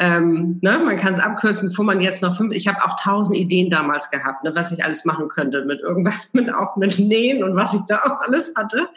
Ähm, 0.00 0.60
ne, 0.62 0.78
man 0.78 0.96
kann 0.96 1.12
es 1.12 1.18
abkürzen, 1.18 1.68
bevor 1.68 1.84
man 1.84 2.00
jetzt 2.00 2.22
noch 2.22 2.36
fünf, 2.36 2.54
ich 2.54 2.68
habe 2.68 2.78
auch 2.84 2.94
tausend 3.02 3.36
Ideen 3.36 3.68
damals 3.68 4.10
gehabt, 4.12 4.44
ne, 4.44 4.52
was 4.54 4.70
ich 4.70 4.84
alles 4.84 5.04
machen 5.04 5.26
könnte 5.26 5.64
mit 5.64 5.80
irgendwas, 5.80 6.14
mit 6.32 6.54
auch 6.54 6.76
mit 6.76 7.00
Nähen 7.00 7.42
und 7.42 7.56
was 7.56 7.74
ich 7.74 7.80
da 7.88 7.96
auch 7.96 8.20
alles 8.20 8.52
hatte. 8.56 8.88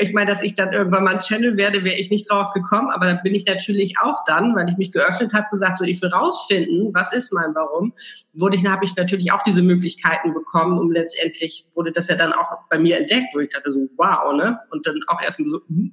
Ich 0.00 0.12
meine, 0.12 0.30
dass 0.30 0.42
ich 0.42 0.54
dann 0.54 0.72
irgendwann 0.72 1.02
mal 1.02 1.14
ein 1.14 1.20
Channel 1.20 1.56
werde, 1.56 1.82
wäre 1.82 1.96
ich 1.96 2.08
nicht 2.08 2.30
drauf 2.30 2.52
gekommen, 2.52 2.90
aber 2.90 3.06
da 3.06 3.14
bin 3.14 3.34
ich 3.34 3.44
natürlich 3.46 3.98
auch 4.00 4.22
dann, 4.26 4.54
weil 4.54 4.70
ich 4.70 4.76
mich 4.76 4.92
geöffnet 4.92 5.34
habe, 5.34 5.46
gesagt, 5.50 5.78
so 5.78 5.84
ich 5.84 6.00
will 6.00 6.10
rausfinden, 6.10 6.94
was 6.94 7.12
ist 7.12 7.32
mein 7.32 7.52
Warum, 7.56 7.92
wurde 8.34 8.56
ich, 8.56 8.64
habe 8.64 8.84
ich 8.84 8.94
natürlich 8.94 9.32
auch 9.32 9.42
diese 9.42 9.62
Möglichkeiten 9.62 10.34
bekommen 10.34 10.78
und 10.78 10.92
letztendlich 10.92 11.66
wurde 11.74 11.90
das 11.90 12.06
ja 12.06 12.14
dann 12.14 12.32
auch 12.32 12.58
bei 12.70 12.78
mir 12.78 12.98
entdeckt, 12.98 13.34
wo 13.34 13.40
ich 13.40 13.48
dachte 13.48 13.72
so, 13.72 13.88
wow, 13.96 14.32
ne, 14.32 14.60
und 14.70 14.86
dann 14.86 15.00
auch 15.08 15.20
erstmal 15.20 15.48
so, 15.48 15.62
hm. 15.66 15.92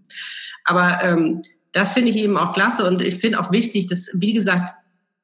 aber 0.66 0.99
ähm, 1.01 1.41
das 1.72 1.91
finde 1.91 2.11
ich 2.11 2.17
eben 2.17 2.38
auch 2.38 2.53
klasse 2.53 2.86
und 2.88 3.01
ich 3.01 3.15
finde 3.15 3.39
auch 3.39 3.51
wichtig, 3.51 3.88
dass, 3.88 4.09
wie 4.13 4.34
gesagt, 4.34 4.76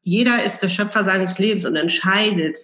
jeder 0.01 0.43
ist 0.43 0.59
der 0.59 0.69
Schöpfer 0.69 1.03
seines 1.03 1.37
Lebens 1.39 1.65
und 1.65 1.75
entscheidet, 1.75 2.57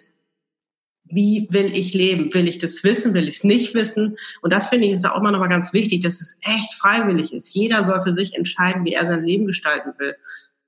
wie 1.05 1.47
will 1.51 1.75
ich 1.75 1.93
leben? 1.93 2.34
Will 2.34 2.47
ich 2.47 2.57
das 2.57 2.84
wissen? 2.84 3.13
Will 3.13 3.27
ich 3.27 3.36
es 3.36 3.43
nicht 3.43 3.73
wissen? 3.73 4.17
Und 4.41 4.53
das 4.53 4.67
finde 4.67 4.88
ich 4.88 4.93
ist 4.93 5.05
auch 5.05 5.17
immer 5.17 5.31
noch 5.31 5.39
mal 5.39 5.49
ganz 5.49 5.73
wichtig, 5.73 6.01
dass 6.01 6.21
es 6.21 6.39
echt 6.41 6.73
freiwillig 6.75 7.34
ist. 7.34 7.53
Jeder 7.53 7.84
soll 7.84 8.01
für 8.01 8.15
sich 8.15 8.34
entscheiden, 8.36 8.86
wie 8.86 8.93
er 8.93 9.05
sein 9.05 9.25
Leben 9.25 9.45
gestalten 9.45 9.93
will. 9.97 10.15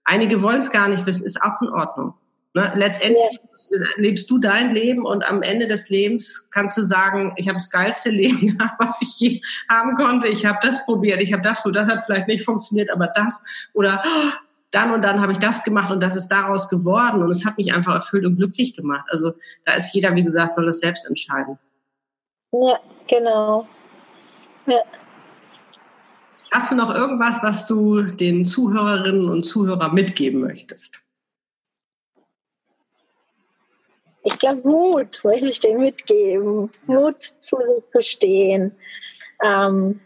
Einige 0.03 0.41
wollen 0.41 0.59
es 0.59 0.71
gar 0.71 0.89
nicht 0.89 1.05
wissen, 1.05 1.25
ist 1.25 1.41
auch 1.41 1.61
in 1.61 1.69
Ordnung. 1.69 2.13
Ne? 2.55 2.71
Letztendlich 2.75 3.37
ja. 3.69 3.79
lebst 3.97 4.31
du 4.31 4.37
dein 4.37 4.73
Leben 4.73 5.05
und 5.05 5.29
am 5.29 5.41
Ende 5.41 5.67
des 5.67 5.89
Lebens 5.89 6.47
kannst 6.51 6.77
du 6.77 6.83
sagen, 6.83 7.33
ich 7.35 7.49
habe 7.49 7.57
das 7.57 7.69
geilste 7.69 8.09
Leben 8.11 8.57
gehabt, 8.57 8.75
was 8.79 9.01
ich 9.01 9.19
je 9.19 9.41
haben 9.69 9.95
konnte. 9.95 10.29
Ich 10.29 10.45
habe 10.45 10.57
das 10.61 10.83
probiert, 10.85 11.21
ich 11.21 11.33
habe 11.33 11.43
das, 11.43 11.61
das 11.73 11.89
hat 11.89 12.05
vielleicht 12.05 12.29
nicht 12.29 12.45
funktioniert, 12.45 12.89
aber 12.89 13.07
das 13.07 13.43
oder 13.73 14.01
dann 14.71 14.91
und 14.91 15.01
dann 15.01 15.19
habe 15.19 15.33
ich 15.33 15.37
das 15.37 15.65
gemacht 15.65 15.91
und 15.91 16.01
das 16.01 16.15
ist 16.15 16.29
daraus 16.29 16.69
geworden 16.69 17.23
und 17.23 17.29
es 17.29 17.45
hat 17.45 17.57
mich 17.57 17.73
einfach 17.73 17.93
erfüllt 17.93 18.25
und 18.25 18.37
glücklich 18.37 18.73
gemacht. 18.73 19.05
Also 19.09 19.33
da 19.65 19.73
ist 19.73 19.93
jeder, 19.93 20.15
wie 20.15 20.23
gesagt, 20.23 20.53
soll 20.53 20.65
das 20.65 20.79
selbst 20.79 21.05
entscheiden. 21.05 21.59
Ja, 22.53 22.79
genau. 23.07 23.67
Ja. 24.65 24.79
Hast 26.51 26.71
du 26.71 26.75
noch 26.75 26.95
irgendwas, 26.95 27.39
was 27.41 27.67
du 27.67 28.01
den 28.01 28.45
Zuhörerinnen 28.45 29.27
und 29.27 29.43
Zuhörern 29.43 29.93
mitgeben 29.93 30.39
möchtest? 30.39 31.04
Ich 34.25 34.39
glaube, 34.39 34.67
Mut 34.67 35.23
möchte 35.23 35.49
ich 35.49 35.59
denen 35.59 35.81
mitgeben. 35.81 36.71
Mut 36.87 37.21
zu 37.21 37.57
sich 37.57 37.83
zu 37.93 38.01
stehen. 38.01 38.75
Ähm, 39.43 39.99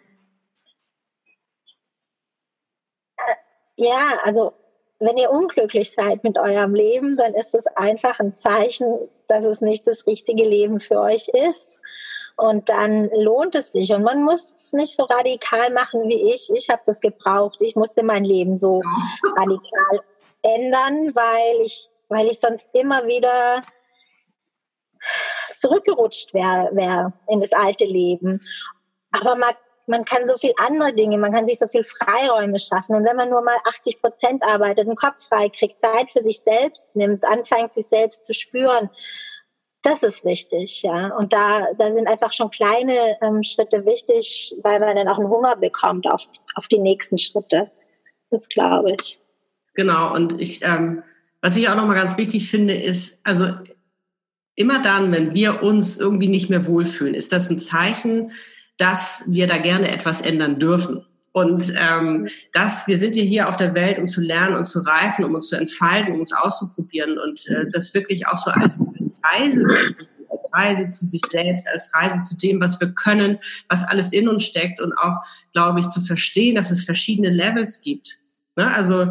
äh, 3.16 3.34
ja, 3.78 4.20
also 4.24 4.52
wenn 5.00 5.16
ihr 5.16 5.32
unglücklich 5.32 5.92
seid 5.94 6.26
mit 6.26 6.38
eurem 6.38 6.76
Leben, 6.76 7.16
dann 7.16 7.34
ist 7.34 7.56
es 7.56 7.66
einfach 7.68 8.20
ein 8.20 8.36
Zeichen, 8.36 9.10
dass 9.28 9.46
es 9.46 9.62
nicht 9.62 9.88
das 9.88 10.06
richtige 10.06 10.44
Leben 10.44 10.82
für 10.82 11.00
euch 11.00 11.30
ist. 11.30 11.82
Und 12.36 12.68
dann 12.68 13.10
lohnt 13.14 13.56
es 13.56 13.72
sich. 13.72 13.94
Und 13.94 14.04
man 14.04 14.24
muss 14.24 14.52
es 14.52 14.74
nicht 14.74 14.98
so 14.98 15.04
radikal 15.04 15.72
machen 15.72 16.10
wie 16.10 16.34
ich. 16.34 16.52
Ich 16.54 16.68
habe 16.68 16.82
das 16.86 17.00
gebraucht. 17.00 17.62
Ich 17.62 17.78
musste 17.78 18.04
mein 18.04 18.26
Leben 18.26 18.58
so 18.58 18.82
radikal 19.38 20.02
ändern, 20.42 21.16
weil 21.16 21.62
ich, 21.66 21.90
weil 22.10 22.28
ich 22.28 22.42
sonst 22.42 22.68
immer 22.74 23.08
wieder 23.08 23.64
zurückgerutscht 25.60 26.34
wäre 26.34 26.70
wär 26.74 27.14
in 27.28 27.42
das 27.42 27.54
alte 27.54 27.86
Leben. 27.86 28.40
Aber 29.12 29.36
man, 29.36 29.54
man 29.88 30.06
kann 30.06 30.28
so 30.28 30.36
viel 30.38 30.54
andere 30.66 30.94
Dinge, 30.94 31.18
man 31.18 31.34
kann 31.34 31.46
sich 31.46 31.60
so 31.60 31.68
viel 31.68 31.84
Freiräume 31.84 32.60
schaffen. 32.60 32.96
Und 32.96 33.06
wenn 33.06 33.18
man 33.18 33.30
nur 33.30 33.42
mal 33.42 33.58
80 33.68 34.02
Prozent 34.02 34.44
arbeitet, 34.44 34.88
den 34.88 34.96
Kopf 34.96 35.28
frei 35.28 35.50
kriegt, 35.50 35.80
Zeit 35.80 36.12
für 36.12 36.24
sich 36.24 36.42
selbst 36.42 36.96
nimmt, 36.96 37.26
anfängt, 37.26 37.74
sich 37.74 37.88
selbst 37.88 38.26
zu 38.26 38.34
spüren, 38.34 38.90
das 39.82 40.04
ist 40.04 40.26
wichtig, 40.26 40.82
ja. 40.84 41.16
Und 41.16 41.32
da, 41.32 41.68
da 41.78 41.92
sind 41.92 42.08
einfach 42.08 42.34
schon 42.34 42.50
kleine 42.50 43.18
ähm, 43.22 43.44
Schritte 43.44 43.86
wichtig, 43.86 44.54
weil 44.62 44.80
man 44.80 44.96
dann 44.96 45.08
auch 45.08 45.18
einen 45.18 45.30
Hunger 45.30 45.56
bekommt 45.56 46.06
auf, 46.12 46.26
auf 46.56 46.68
die 46.68 46.80
nächsten 46.80 47.18
Schritte. 47.18 47.72
Das 48.30 48.50
glaube 48.50 48.96
ich. 49.00 49.22
Genau. 49.76 50.14
Und 50.14 50.40
ich, 50.42 50.64
ähm, 50.64 51.04
was 51.42 51.56
ich 51.56 51.70
auch 51.70 51.76
nochmal 51.76 51.96
ganz 51.96 52.18
wichtig 52.18 52.50
finde, 52.50 52.74
ist, 52.74 53.26
also 53.26 53.46
immer 54.60 54.82
dann, 54.82 55.14
wenn 55.14 55.34
wir 55.34 55.64
uns 55.64 55.98
irgendwie 55.98 56.28
nicht 56.28 56.50
mehr 56.50 56.66
wohlfühlen, 56.66 57.14
ist 57.14 57.32
das 57.32 57.50
ein 57.50 57.60
Zeichen, 57.60 58.34
dass 58.78 59.24
wir 59.28 59.48
da 59.48 59.58
gerne 59.58 59.90
etwas 59.90 60.20
ändern 60.20 60.60
dürfen. 60.60 61.06
Und 61.32 61.74
ähm, 61.80 62.28
dass 62.52 62.86
wir 62.86 62.98
sind 62.98 63.16
ja 63.16 63.24
hier 63.24 63.48
auf 63.48 63.56
der 63.56 63.74
Welt, 63.74 64.00
um 64.00 64.08
zu 64.08 64.20
lernen 64.20 64.56
und 64.56 64.66
zu 64.66 64.80
reifen, 64.80 65.24
um 65.24 65.34
uns 65.34 65.48
zu 65.48 65.56
entfalten, 65.56 66.14
um 66.14 66.20
uns 66.20 66.34
auszuprobieren 66.34 67.18
und 67.18 67.48
äh, 67.48 67.68
das 67.72 67.94
wirklich 67.94 68.28
auch 68.28 68.36
so 68.36 68.52
als, 68.52 68.82
als 68.98 69.16
Reise, 69.24 69.66
als 70.30 70.50
Reise 70.52 70.90
zu 70.90 71.06
sich 71.06 71.22
selbst, 71.30 71.66
als 71.72 71.94
Reise 71.94 72.20
zu 72.20 72.36
dem, 72.36 72.60
was 72.60 72.82
wir 72.82 72.90
können, 72.90 73.38
was 73.70 73.88
alles 73.88 74.12
in 74.12 74.28
uns 74.28 74.44
steckt 74.44 74.82
und 74.82 74.92
auch, 74.98 75.22
glaube 75.54 75.80
ich, 75.80 75.88
zu 75.88 76.02
verstehen, 76.02 76.56
dass 76.56 76.72
es 76.72 76.84
verschiedene 76.84 77.30
Levels 77.30 77.82
gibt. 77.82 78.18
Ne? 78.58 78.76
Also 78.76 79.08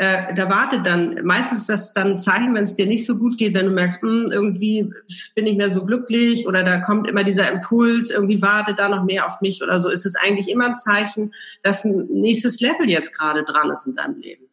äh, 0.00 0.32
da 0.32 0.48
wartet 0.48 0.86
dann, 0.86 1.24
meistens 1.24 1.58
ist 1.58 1.68
das 1.68 1.92
dann 1.92 2.12
ein 2.12 2.18
Zeichen, 2.18 2.54
wenn 2.54 2.62
es 2.62 2.74
dir 2.74 2.86
nicht 2.86 3.04
so 3.04 3.16
gut 3.16 3.36
geht, 3.36 3.54
wenn 3.54 3.66
du 3.66 3.72
merkst, 3.72 4.00
mh, 4.00 4.10
hm, 4.10 4.30
irgendwie 4.30 4.92
bin 5.34 5.46
ich 5.48 5.56
mehr 5.56 5.72
so 5.72 5.84
glücklich 5.84 6.46
oder 6.46 6.62
da 6.62 6.78
kommt 6.78 7.08
immer 7.08 7.24
dieser 7.24 7.50
Impuls, 7.50 8.10
irgendwie 8.10 8.40
wartet 8.40 8.78
da 8.78 8.88
noch 8.88 9.02
mehr 9.02 9.26
auf 9.26 9.40
mich 9.40 9.60
oder 9.60 9.80
so, 9.80 9.90
ist 9.90 10.06
es 10.06 10.14
eigentlich 10.14 10.50
immer 10.50 10.66
ein 10.66 10.76
Zeichen, 10.76 11.34
dass 11.64 11.84
ein 11.84 12.06
nächstes 12.12 12.60
Level 12.60 12.88
jetzt 12.88 13.18
gerade 13.18 13.42
dran 13.42 13.70
ist 13.70 13.88
in 13.88 13.96
deinem 13.96 14.14
Leben. 14.14 14.44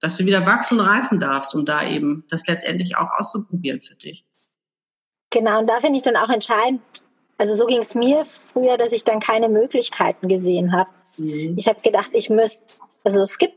Dass 0.00 0.16
du 0.16 0.24
wieder 0.24 0.46
wachsen 0.46 0.80
und 0.80 0.86
reifen 0.86 1.20
darfst, 1.20 1.54
um 1.54 1.66
da 1.66 1.86
eben 1.86 2.24
das 2.30 2.46
letztendlich 2.46 2.96
auch 2.96 3.10
auszuprobieren 3.18 3.80
für 3.80 3.96
dich. 3.96 4.24
Genau, 5.28 5.60
und 5.60 5.68
da 5.68 5.80
finde 5.80 5.96
ich 5.96 6.02
dann 6.02 6.16
auch 6.16 6.30
entscheidend, 6.30 6.80
also 7.36 7.56
so 7.56 7.66
ging 7.66 7.82
es 7.82 7.94
mir 7.94 8.24
früher, 8.24 8.78
dass 8.78 8.92
ich 8.92 9.04
dann 9.04 9.20
keine 9.20 9.50
Möglichkeiten 9.50 10.28
gesehen 10.28 10.72
habe. 10.72 10.88
Mhm. 11.18 11.56
Ich 11.58 11.68
habe 11.68 11.80
gedacht, 11.82 12.12
ich 12.14 12.30
müsste, 12.30 12.64
also 13.04 13.20
es 13.20 13.36
gibt 13.36 13.54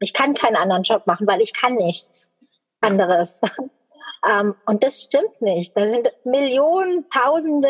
ich 0.00 0.12
kann 0.12 0.34
keinen 0.34 0.56
anderen 0.56 0.82
Job 0.82 1.06
machen, 1.06 1.26
weil 1.26 1.40
ich 1.40 1.52
kann 1.52 1.74
nichts 1.74 2.32
anderes. 2.80 3.40
ähm, 4.30 4.54
und 4.66 4.82
das 4.82 5.02
stimmt 5.02 5.40
nicht. 5.40 5.76
Da 5.76 5.82
sind 5.82 6.10
Millionen, 6.24 7.08
Tausende 7.10 7.68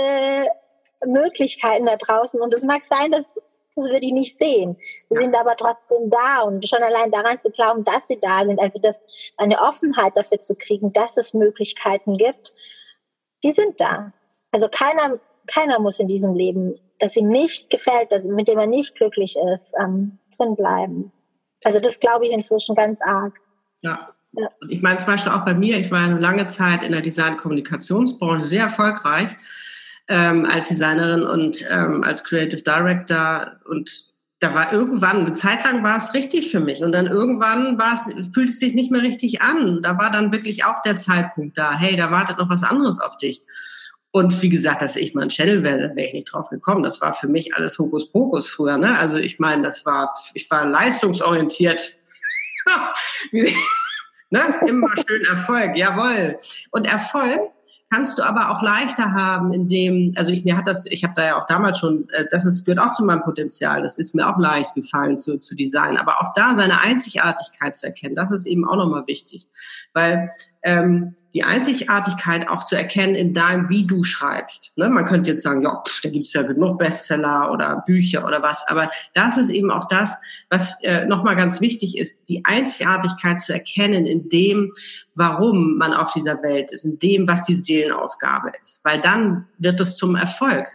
Möglichkeiten 1.05 1.87
da 1.87 1.97
draußen 1.97 2.41
und 2.41 2.55
es 2.55 2.63
mag 2.63 2.85
sein, 2.85 3.11
dass, 3.11 3.41
dass 3.75 3.91
wir 3.91 4.01
die 4.01 4.13
nicht 4.13 4.39
sehen. 4.39 4.77
Sie 5.09 5.19
sind 5.19 5.35
aber 5.35 5.57
trotzdem 5.57 6.11
da 6.11 6.43
und 6.43 6.67
schon 6.69 6.83
allein 6.83 7.11
daran 7.11 7.41
zu 7.41 7.51
glauben, 7.51 7.85
dass 7.85 8.07
sie 8.07 8.21
da 8.21 8.43
sind, 8.43 8.61
also 8.61 8.79
das, 8.81 9.03
eine 9.37 9.61
Offenheit 9.61 10.17
dafür 10.17 10.41
zu 10.41 10.55
kriegen, 10.55 10.93
dass 10.93 11.17
es 11.17 11.35
Möglichkeiten 11.35 12.17
gibt, 12.17 12.55
die 13.43 13.53
sind 13.53 13.81
da. 13.81 14.13
Also 14.53 14.69
keiner, 14.69 15.19
keiner 15.47 15.81
muss 15.81 15.99
in 15.99 16.09
diesem 16.09 16.35
Leben, 16.35 16.79
das 16.99 17.17
ihm 17.17 17.29
nicht 17.29 17.71
gefällt, 17.71 18.13
das, 18.13 18.25
mit 18.25 18.49
dem 18.49 18.59
er 18.59 18.67
nicht 18.67 18.95
glücklich 18.95 19.37
ist, 19.55 19.73
ähm, 19.81 20.19
drin 20.37 20.55
bleiben. 20.55 21.13
Also 21.65 21.81
das 21.81 22.01
glaube 22.01 22.27
ich 22.27 22.33
inzwischen 22.33 22.75
ganz 22.75 23.01
arg. 23.03 23.39
Ja. 23.81 23.99
ja. 24.33 24.49
Und 24.61 24.71
ich 24.71 24.83
meine 24.83 24.99
zum 24.99 25.13
Beispiel 25.13 25.33
auch 25.33 25.45
bei 25.45 25.55
mir, 25.55 25.79
ich 25.79 25.91
war 25.91 26.01
eine 26.01 26.19
lange 26.19 26.47
Zeit 26.47 26.83
in 26.83 26.93
der 26.93 27.01
Design-Kommunikationsbranche 27.01 28.45
sehr 28.45 28.65
erfolgreich 28.65 29.37
ähm, 30.09 30.47
als 30.47 30.69
Designerin 30.69 31.23
und 31.23 31.65
ähm, 31.71 32.03
als 32.05 32.25
Creative 32.25 32.63
Director 32.63 33.53
und 33.67 34.11
da 34.41 34.55
war 34.55 34.73
irgendwann, 34.73 35.19
eine 35.19 35.35
Zeit 35.35 35.65
lang 35.65 35.85
war 35.85 35.99
es 35.99 36.15
richtig 36.15 36.51
für 36.51 36.61
mich 36.61 36.83
und 36.83 36.93
dann 36.93 37.07
irgendwann 37.07 37.79
war 37.79 37.93
es, 37.93 38.05
fühlt 38.33 38.49
es 38.49 38.59
sich 38.59 38.75
nicht 38.75 38.91
mehr 38.91 39.03
richtig 39.03 39.43
an. 39.43 39.83
Da 39.83 39.99
war 39.99 40.11
dann 40.11 40.33
wirklich 40.33 40.65
auch 40.65 40.81
der 40.81 40.97
Zeitpunkt 40.97 41.59
da, 41.59 41.79
hey, 41.79 41.95
da 41.95 42.11
wartet 42.11 42.39
noch 42.39 42.49
was 42.49 42.63
anderes 42.63 43.01
auf 43.01 43.19
dich. 43.19 43.43
Und 44.13 44.43
wie 44.43 44.49
gesagt, 44.49 44.83
dass 44.83 44.97
ich 44.97 45.15
mal 45.15 45.23
ein 45.23 45.29
Channel 45.29 45.63
wäre, 45.63 45.95
wäre 45.95 46.09
ich 46.09 46.15
nicht 46.15 46.33
drauf 46.33 46.49
gekommen. 46.49 46.83
Das 46.83 47.01
war 47.01 47.13
für 47.13 47.29
mich 47.29 47.55
alles 47.55 47.79
Hokuspokus 47.79 48.49
früher. 48.49 48.77
Ne? 48.77 48.99
Also 48.99 49.19
ich 49.19 49.39
meine, 49.39 49.63
das 49.63 49.87
war, 49.87 50.13
ich 50.35 50.51
war 50.51 50.67
leistungsorientiert. 50.67 51.99
ne? 54.31 54.43
Immer 54.67 54.89
schön 55.07 55.25
Erfolg, 55.27 55.77
jawohl. 55.77 56.39
Und 56.73 56.91
Erfolg 56.91 57.41
kannst 57.93 58.19
du 58.19 58.23
aber 58.23 58.51
auch 58.51 58.63
leichter 58.63 59.13
haben, 59.13 59.53
indem, 59.53 60.15
also 60.17 60.33
ich, 60.33 60.45
mir 60.45 60.57
hat 60.57 60.67
das, 60.67 60.87
ich 60.87 61.03
habe 61.03 61.15
da 61.17 61.27
ja 61.27 61.41
auch 61.41 61.47
damals 61.47 61.79
schon, 61.79 62.09
äh, 62.11 62.25
das 62.31 62.45
ist, 62.45 62.65
gehört 62.65 62.85
auch 62.85 62.93
zu 62.93 63.05
meinem 63.05 63.23
Potenzial, 63.23 63.83
das 63.83 63.99
ist 63.99 64.15
mir 64.15 64.29
auch 64.29 64.39
leicht 64.39 64.75
gefallen 64.75 65.17
zu, 65.17 65.39
zu 65.39 65.57
designen, 65.57 65.97
aber 65.97 66.21
auch 66.21 66.33
da 66.35 66.55
seine 66.55 66.81
Einzigartigkeit 66.81 67.77
zu 67.77 67.87
erkennen, 67.87 68.15
das 68.15 68.31
ist 68.31 68.47
eben 68.47 68.67
auch 68.67 68.77
nochmal 68.77 69.07
wichtig, 69.09 69.49
weil 69.93 70.31
ähm, 70.63 71.17
die 71.33 71.45
Einzigartigkeit 71.45 72.49
auch 72.49 72.65
zu 72.65 72.77
erkennen 72.77 73.15
in 73.15 73.35
deinem, 73.35 73.69
wie 73.69 73.87
du 73.87 74.03
schreibst. 74.03 74.77
Ne? 74.77 74.89
Man 74.89 75.05
könnte 75.05 75.31
jetzt 75.31 75.43
sagen, 75.43 75.63
ja, 75.63 75.83
pff, 75.87 76.01
da 76.03 76.09
gibt's 76.09 76.33
ja 76.33 76.43
genug 76.43 76.79
Bestseller 76.79 77.53
oder 77.53 77.85
Bücher 77.87 78.27
oder 78.27 78.43
was, 78.43 78.67
aber 78.69 78.89
das 79.15 79.37
ist 79.37 79.51
eben 79.51 79.71
auch 79.71 79.87
das, 79.89 80.17
was 80.49 80.83
äh, 80.83 81.07
nochmal 81.07 81.37
ganz 81.37 81.61
wichtig 81.61 81.97
ist, 81.97 82.29
die 82.29 82.45
Einzigartigkeit 82.45 83.41
zu 83.41 83.53
erkennen 83.53 84.07
in 84.07 84.29
dem, 84.29 84.73
warum 85.15 85.77
man 85.77 85.93
auf 85.93 86.13
dieser 86.13 86.43
Welt 86.43 86.73
ist, 86.73 86.85
in 86.85 86.99
dem, 86.99 87.29
was 87.29 87.43
die 87.43 87.55
Seelenaufgabe 87.55 88.53
ist, 88.63 88.85
weil 88.85 89.01
dann 89.01 89.47
wird 89.59 89.81
es 89.81 89.97
zum 89.97 90.17
Erfolg. 90.17 90.67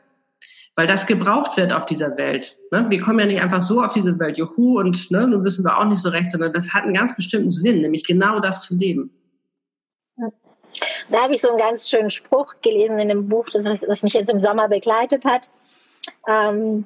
weil 0.76 0.88
das 0.88 1.08
gebraucht 1.08 1.58
wird 1.58 1.74
auf 1.74 1.86
dieser 1.86 2.18
Welt. 2.18 2.58
Ne? 2.72 2.86
Wir 2.90 3.02
kommen 3.02 3.20
ja 3.20 3.26
nicht 3.26 3.42
einfach 3.42 3.62
so 3.62 3.82
auf 3.82 3.94
diese 3.94 4.20
Welt, 4.20 4.38
juhu, 4.38 4.80
und 4.80 5.10
ne, 5.10 5.26
nun 5.26 5.44
wissen 5.44 5.64
wir 5.64 5.78
auch 5.78 5.86
nicht 5.86 6.02
so 6.02 6.10
recht, 6.10 6.32
sondern 6.32 6.54
das 6.54 6.74
hat 6.74 6.84
einen 6.84 6.94
ganz 6.94 7.16
bestimmten 7.16 7.52
Sinn, 7.52 7.80
nämlich 7.82 8.04
genau 8.04 8.40
das 8.40 8.64
zu 8.64 8.76
leben. 8.76 9.10
Da 11.10 11.24
habe 11.24 11.34
ich 11.34 11.42
so 11.42 11.50
einen 11.50 11.58
ganz 11.58 11.90
schönen 11.90 12.12
Spruch 12.12 12.56
gelesen 12.62 13.00
in 13.00 13.10
dem 13.10 13.30
Buch, 13.30 13.50
das, 13.50 13.64
das 13.64 14.04
mich 14.04 14.14
jetzt 14.14 14.32
im 14.32 14.42
Sommer 14.42 14.68
begleitet 14.68 15.26
hat. 15.26 15.50
Ähm, 16.28 16.86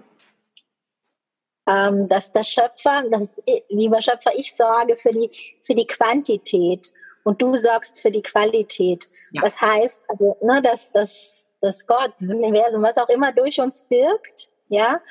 ähm, 1.67 2.07
dass 2.07 2.31
der 2.31 2.43
Schöpfer, 2.43 3.03
das, 3.09 3.41
lieber 3.69 4.01
Schöpfer, 4.01 4.31
ich 4.35 4.55
sorge 4.55 4.97
für 4.97 5.11
die, 5.11 5.29
für 5.61 5.75
die 5.75 5.85
Quantität 5.85 6.91
und 7.23 7.41
du 7.41 7.55
sorgst 7.55 8.01
für 8.01 8.11
die 8.11 8.23
Qualität. 8.23 9.07
Ja. 9.31 9.43
Das 9.43 9.61
heißt, 9.61 10.03
also, 10.07 10.37
ne, 10.41 10.61
dass, 10.61 10.91
dass, 10.91 11.45
dass 11.61 11.85
Gott, 11.85 12.11
das 12.19 12.29
Universum, 12.29 12.81
was 12.81 12.97
auch 12.97 13.09
immer 13.09 13.31
durch 13.31 13.59
uns 13.61 13.85
wirkt, 13.89 14.49
ja, 14.69 15.01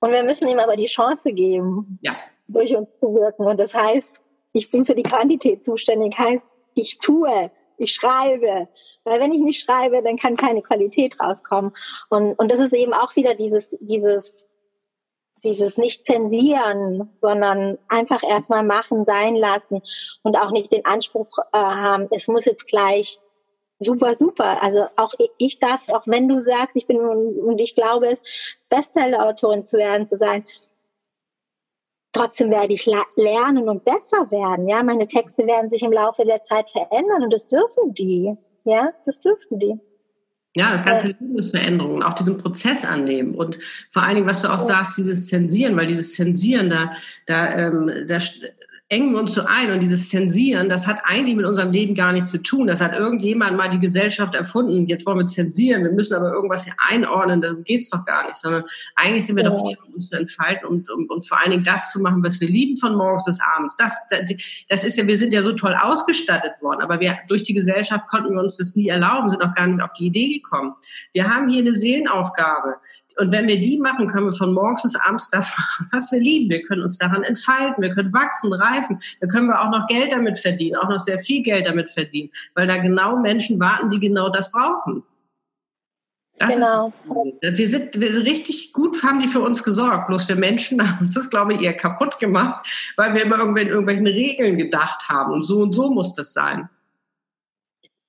und 0.00 0.10
wir 0.10 0.24
müssen 0.24 0.48
ihm 0.48 0.58
aber 0.58 0.74
die 0.74 0.86
Chance 0.86 1.32
geben, 1.32 2.00
ja. 2.02 2.16
durch 2.48 2.74
uns 2.74 2.88
zu 2.98 3.14
wirken. 3.14 3.46
Und 3.46 3.60
das 3.60 3.72
heißt, 3.72 4.08
ich 4.52 4.70
bin 4.70 4.84
für 4.84 4.96
die 4.96 5.04
Quantität 5.04 5.64
zuständig, 5.64 6.18
heißt, 6.18 6.44
ich 6.74 6.98
tue, 6.98 7.52
ich 7.78 7.94
schreibe. 7.94 8.68
Weil 9.04 9.20
wenn 9.20 9.32
ich 9.32 9.40
nicht 9.40 9.64
schreibe, 9.64 10.02
dann 10.02 10.16
kann 10.16 10.36
keine 10.36 10.62
Qualität 10.62 11.18
rauskommen. 11.18 11.72
Und, 12.08 12.34
und 12.38 12.50
das 12.50 12.60
ist 12.60 12.72
eben 12.72 12.92
auch 12.92 13.16
wieder 13.16 13.34
dieses, 13.34 13.76
dieses, 13.80 14.46
dieses 15.42 15.76
nicht 15.76 16.04
zensieren, 16.04 17.10
sondern 17.16 17.78
einfach 17.88 18.22
erstmal 18.22 18.62
machen, 18.62 19.04
sein 19.04 19.34
lassen 19.34 19.82
und 20.22 20.36
auch 20.36 20.52
nicht 20.52 20.72
den 20.72 20.84
Anspruch 20.84 21.38
äh, 21.52 21.58
haben, 21.58 22.08
es 22.12 22.28
muss 22.28 22.44
jetzt 22.44 22.68
gleich 22.68 23.18
super, 23.80 24.14
super. 24.14 24.62
Also 24.62 24.86
auch 24.96 25.12
ich 25.38 25.58
darf, 25.58 25.88
auch 25.88 26.06
wenn 26.06 26.28
du 26.28 26.40
sagst, 26.40 26.76
ich 26.76 26.86
bin 26.86 27.00
und 27.00 27.58
ich 27.58 27.74
glaube 27.74 28.06
es, 28.06 28.22
Bestseller-Autorin 28.68 29.66
zu 29.66 29.76
werden, 29.76 30.06
zu 30.06 30.16
sein, 30.16 30.46
trotzdem 32.12 32.50
werde 32.50 32.72
ich 32.72 32.86
lernen 32.86 33.68
und 33.68 33.84
besser 33.84 34.30
werden. 34.30 34.68
Ja, 34.68 34.82
meine 34.82 35.08
Texte 35.08 35.46
werden 35.46 35.68
sich 35.70 35.82
im 35.82 35.92
Laufe 35.92 36.24
der 36.24 36.42
Zeit 36.42 36.70
verändern 36.70 37.24
und 37.24 37.32
das 37.32 37.48
dürfen 37.48 37.94
die. 37.94 38.36
Ja, 38.64 38.92
das 39.04 39.20
dürfen 39.20 39.58
die. 39.58 39.78
Ja, 40.54 40.70
das 40.70 40.84
ganze 40.84 41.08
ja. 41.08 41.14
Leben 41.18 41.38
ist 41.38 41.50
Veränderung, 41.50 42.02
auch 42.02 42.12
diesen 42.12 42.36
Prozess 42.36 42.84
annehmen 42.84 43.34
und 43.34 43.58
vor 43.90 44.02
allen 44.02 44.16
Dingen, 44.16 44.28
was 44.28 44.42
du 44.42 44.48
auch 44.48 44.58
ja. 44.58 44.64
sagst, 44.64 44.98
dieses 44.98 45.26
Zensieren, 45.28 45.76
weil 45.76 45.86
dieses 45.86 46.14
Zensieren, 46.14 46.68
da, 46.68 46.92
da, 47.26 47.56
ähm, 47.56 47.90
da 48.06 48.18
engen 48.92 49.12
wir 49.12 49.20
uns 49.20 49.32
so 49.32 49.42
ein 49.46 49.70
und 49.70 49.80
dieses 49.80 50.10
Zensieren, 50.10 50.68
das 50.68 50.86
hat 50.86 50.98
eigentlich 51.04 51.34
mit 51.34 51.46
unserem 51.46 51.72
Leben 51.72 51.94
gar 51.94 52.12
nichts 52.12 52.30
zu 52.30 52.42
tun. 52.42 52.66
Das 52.66 52.82
hat 52.82 52.92
irgendjemand 52.92 53.56
mal 53.56 53.70
die 53.70 53.78
Gesellschaft 53.78 54.34
erfunden. 54.34 54.86
Jetzt 54.86 55.06
wollen 55.06 55.18
wir 55.18 55.26
zensieren, 55.26 55.82
wir 55.82 55.92
müssen 55.92 56.12
aber 56.12 56.30
irgendwas 56.30 56.64
hier 56.64 56.74
einordnen, 56.76 57.40
dann 57.40 57.64
geht's 57.64 57.88
doch 57.88 58.04
gar 58.04 58.26
nicht, 58.26 58.36
sondern 58.36 58.64
eigentlich 58.96 59.24
sind 59.24 59.36
wir 59.36 59.44
ja. 59.44 59.48
doch 59.48 59.66
hier, 59.66 59.78
um 59.86 59.94
uns 59.94 60.10
zu 60.10 60.16
entfalten 60.18 60.68
und, 60.68 60.90
und, 60.90 61.10
und 61.10 61.26
vor 61.26 61.40
allen 61.40 61.52
Dingen 61.52 61.64
das 61.64 61.90
zu 61.90 62.02
machen, 62.02 62.22
was 62.22 62.38
wir 62.42 62.48
lieben 62.48 62.76
von 62.76 62.94
morgens 62.94 63.24
bis 63.24 63.38
abends. 63.56 63.76
Das, 63.78 63.96
das, 64.10 64.20
das 64.68 64.84
ist 64.84 64.98
ja, 64.98 65.06
wir 65.06 65.16
sind 65.16 65.32
ja 65.32 65.42
so 65.42 65.52
toll 65.52 65.74
ausgestattet 65.80 66.52
worden, 66.60 66.82
aber 66.82 67.00
wir, 67.00 67.16
durch 67.28 67.44
die 67.44 67.54
Gesellschaft 67.54 68.06
konnten 68.08 68.34
wir 68.34 68.42
uns 68.42 68.58
das 68.58 68.76
nie 68.76 68.88
erlauben, 68.88 69.30
sind 69.30 69.42
auch 69.42 69.54
gar 69.54 69.68
nicht 69.68 69.80
auf 69.80 69.94
die 69.94 70.08
Idee 70.08 70.34
gekommen. 70.34 70.74
Wir 71.14 71.34
haben 71.34 71.48
hier 71.48 71.60
eine 71.60 71.74
Seelenaufgabe. 71.74 72.76
Und 73.18 73.32
wenn 73.32 73.46
wir 73.46 73.60
die 73.60 73.78
machen, 73.78 74.08
können 74.08 74.26
wir 74.26 74.32
von 74.32 74.52
morgens 74.52 74.82
bis 74.82 74.96
abends 74.96 75.30
das 75.30 75.50
machen, 75.56 75.88
was 75.92 76.12
wir 76.12 76.20
lieben. 76.20 76.50
Wir 76.50 76.62
können 76.62 76.82
uns 76.82 76.98
daran 76.98 77.22
entfalten, 77.22 77.82
wir 77.82 77.90
können 77.90 78.12
wachsen, 78.12 78.52
reifen, 78.52 79.00
da 79.20 79.26
können 79.26 79.48
wir 79.48 79.60
auch 79.60 79.70
noch 79.70 79.86
Geld 79.86 80.12
damit 80.12 80.38
verdienen, 80.38 80.76
auch 80.76 80.88
noch 80.88 80.98
sehr 80.98 81.18
viel 81.18 81.42
Geld 81.42 81.66
damit 81.66 81.90
verdienen, 81.90 82.30
weil 82.54 82.66
da 82.66 82.76
genau 82.76 83.16
Menschen 83.16 83.60
warten, 83.60 83.90
die 83.90 84.00
genau 84.00 84.28
das 84.28 84.50
brauchen. 84.50 85.02
Das 86.38 86.54
genau. 86.54 86.92
Ist, 87.40 87.58
wir, 87.58 87.68
sind, 87.68 88.00
wir 88.00 88.12
sind 88.12 88.26
richtig 88.26 88.72
gut, 88.72 89.02
haben 89.02 89.20
die 89.20 89.28
für 89.28 89.40
uns 89.40 89.62
gesorgt. 89.62 90.08
Bloß 90.08 90.28
wir 90.28 90.36
Menschen 90.36 90.80
haben 90.88 91.10
das, 91.14 91.28
glaube 91.28 91.54
ich, 91.54 91.60
eher 91.60 91.74
kaputt 91.74 92.18
gemacht, 92.18 92.66
weil 92.96 93.14
wir 93.14 93.22
immer 93.22 93.40
in 93.58 93.68
irgendwelchen 93.68 94.06
Regeln 94.06 94.56
gedacht 94.56 95.08
haben. 95.08 95.32
Und 95.32 95.42
so 95.42 95.60
und 95.60 95.72
so 95.72 95.90
muss 95.90 96.14
das 96.14 96.32
sein. 96.32 96.68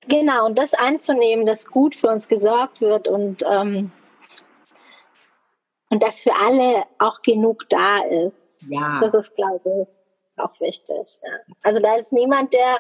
Genau, 0.08 0.46
und 0.46 0.58
das 0.58 0.74
anzunehmen, 0.74 1.46
dass 1.46 1.66
gut 1.66 1.96
für 1.96 2.08
uns 2.08 2.28
gesorgt 2.28 2.82
wird 2.82 3.08
und 3.08 3.44
ähm, 3.50 3.92
und 5.94 6.02
dass 6.02 6.22
für 6.22 6.34
alle 6.34 6.86
auch 6.98 7.22
genug 7.22 7.70
da 7.70 8.00
ist. 8.00 8.60
Ja. 8.68 9.00
Das 9.00 9.14
ist, 9.14 9.36
glaube 9.36 9.62
ich, 9.84 10.42
auch 10.44 10.60
wichtig. 10.60 11.20
Ja. 11.22 11.54
Also 11.62 11.84
da 11.84 11.96
ist 11.98 12.12
niemand, 12.12 12.52
der, 12.52 12.80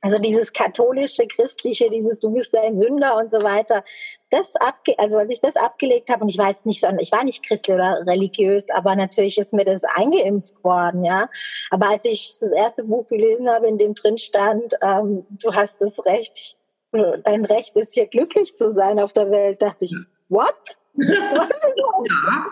also 0.00 0.18
dieses 0.18 0.52
katholische, 0.52 1.28
christliche, 1.28 1.88
dieses 1.88 2.18
du 2.18 2.32
bist 2.32 2.52
ein 2.56 2.74
Sünder 2.74 3.16
und 3.16 3.30
so 3.30 3.44
weiter, 3.44 3.84
das 4.30 4.56
abge 4.56 4.98
also 4.98 5.18
als 5.18 5.30
ich 5.30 5.38
das 5.38 5.54
abgelegt 5.54 6.10
habe 6.10 6.22
und 6.22 6.30
ich 6.30 6.38
weiß 6.38 6.64
nicht, 6.64 6.84
ich 6.98 7.12
war 7.12 7.22
nicht 7.22 7.46
christlich 7.46 7.76
oder 7.76 8.04
religiös, 8.04 8.68
aber 8.70 8.96
natürlich 8.96 9.38
ist 9.38 9.52
mir 9.52 9.64
das 9.64 9.84
eingeimpft 9.84 10.64
worden, 10.64 11.04
ja. 11.04 11.30
Aber 11.70 11.90
als 11.90 12.04
ich 12.06 12.38
das 12.40 12.50
erste 12.50 12.82
Buch 12.82 13.06
gelesen 13.06 13.48
habe, 13.48 13.68
in 13.68 13.78
dem 13.78 13.94
drin 13.94 14.18
stand, 14.18 14.74
ähm, 14.82 15.24
du 15.30 15.52
hast 15.52 15.80
das 15.80 16.04
Recht, 16.06 16.56
dein 16.90 17.44
Recht 17.44 17.76
ist 17.76 17.94
hier 17.94 18.08
glücklich 18.08 18.56
zu 18.56 18.72
sein 18.72 18.98
auf 18.98 19.12
der 19.12 19.30
Welt, 19.30 19.62
dachte 19.62 19.84
ich, 19.84 19.94
what? 20.28 20.54
Was 20.94 21.50
ist 21.50 21.62
das? 21.62 21.86
Ja. 22.08 22.46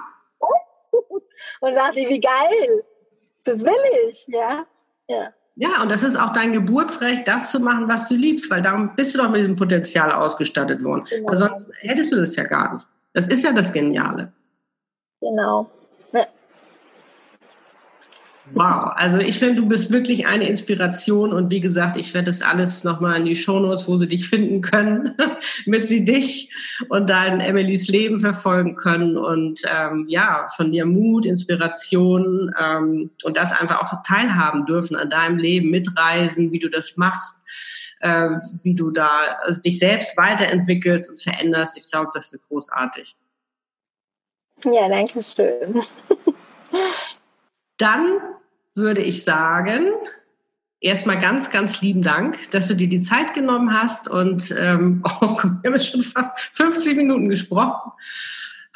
Und 1.61 1.75
dachte 1.75 2.01
ich, 2.01 2.09
wie 2.09 2.21
geil. 2.21 2.85
Das 3.45 3.65
will 3.65 4.09
ich, 4.09 4.25
ja. 4.29 4.65
Ja. 5.09 5.33
Ja, 5.57 5.83
und 5.83 5.91
das 5.91 6.03
ist 6.03 6.17
auch 6.17 6.33
dein 6.33 6.53
Geburtsrecht, 6.53 7.29
das 7.29 7.51
zu 7.51 7.61
machen, 7.61 7.89
was 7.89 8.09
du 8.09 8.15
liebst, 8.15 8.51
weil 8.51 8.63
darum 8.63 8.95
bist 8.97 9.15
du 9.15 9.19
doch 9.19 9.29
mit 9.29 9.41
diesem 9.41 9.55
Potenzial 9.55 10.11
ausgestattet 10.11 10.83
worden. 10.83 11.05
Genau. 11.09 11.35
sonst 11.35 11.71
hättest 11.81 12.13
du 12.13 12.17
das 12.17 12.35
ja 12.35 12.45
gar 12.45 12.75
nicht. 12.75 12.89
Das 13.13 13.27
ist 13.29 13.45
ja 13.45 13.53
das 13.53 13.73
Geniale. 13.73 14.33
Genau. 15.21 15.71
Wow, 18.53 18.93
also 18.97 19.19
ich 19.19 19.39
finde, 19.39 19.63
du 19.63 19.69
bist 19.69 19.91
wirklich 19.91 20.27
eine 20.27 20.47
Inspiration 20.49 21.33
und 21.33 21.51
wie 21.51 21.61
gesagt, 21.61 21.97
ich 21.97 22.13
werde 22.13 22.27
das 22.27 22.43
alles 22.43 22.85
nochmal 22.85 23.19
in 23.19 23.25
die 23.25 23.37
Shownotes, 23.37 23.89
wo 23.89 23.97
sie 23.97 24.07
dich 24.07 24.29
finden 24.29 24.61
können, 24.61 25.17
mit 25.67 25.87
sie 25.87 26.05
dich 26.05 26.53
und 26.91 27.09
dein 27.09 27.41
Emilys 27.41 27.89
Leben 27.89 28.21
verfolgen 28.21 28.75
können 28.75 29.17
und 29.17 29.63
ähm, 29.67 30.05
ja, 30.09 30.47
von 30.55 30.73
dir 30.73 30.85
Mut, 30.85 31.25
Inspiration 31.25 32.55
ähm, 32.61 33.11
und 33.25 33.37
das 33.37 33.59
einfach 33.59 33.81
auch 33.83 34.03
teilhaben 34.03 34.67
dürfen 34.67 34.97
an 34.97 35.09
deinem 35.09 35.39
Leben, 35.39 35.71
mitreisen, 35.71 36.53
wie 36.53 36.59
du 36.59 36.69
das 36.69 36.99
machst, 36.99 37.45
äh, 38.01 38.29
wie 38.63 38.75
du 38.75 38.91
da 38.91 39.21
also 39.43 39.63
dich 39.63 39.79
selbst 39.79 40.19
weiterentwickelst 40.19 41.09
und 41.09 41.23
veränderst. 41.23 41.79
Ich 41.79 41.91
glaube, 41.91 42.11
das 42.13 42.31
wird 42.31 42.43
großartig. 42.49 43.17
Ja, 44.67 44.89
danke 44.89 45.23
schön. 45.23 45.81
Dann 47.77 48.21
würde 48.75 49.03
ich 49.03 49.25
sagen, 49.25 49.91
erstmal 50.81 51.19
ganz, 51.19 51.51
ganz 51.51 51.81
lieben 51.81 52.03
Dank, 52.03 52.51
dass 52.51 52.69
du 52.69 52.77
dir 52.77 52.89
die 52.89 52.99
Zeit 52.99 53.35
genommen 53.35 53.73
hast 53.73 54.09
und 54.09 54.55
ähm, 54.57 55.03
oh, 55.21 55.37
wir 55.63 55.71
haben 55.71 55.79
schon 55.79 56.03
fast 56.03 56.33
50 56.53 56.97
Minuten 56.97 57.29
gesprochen. 57.29 57.93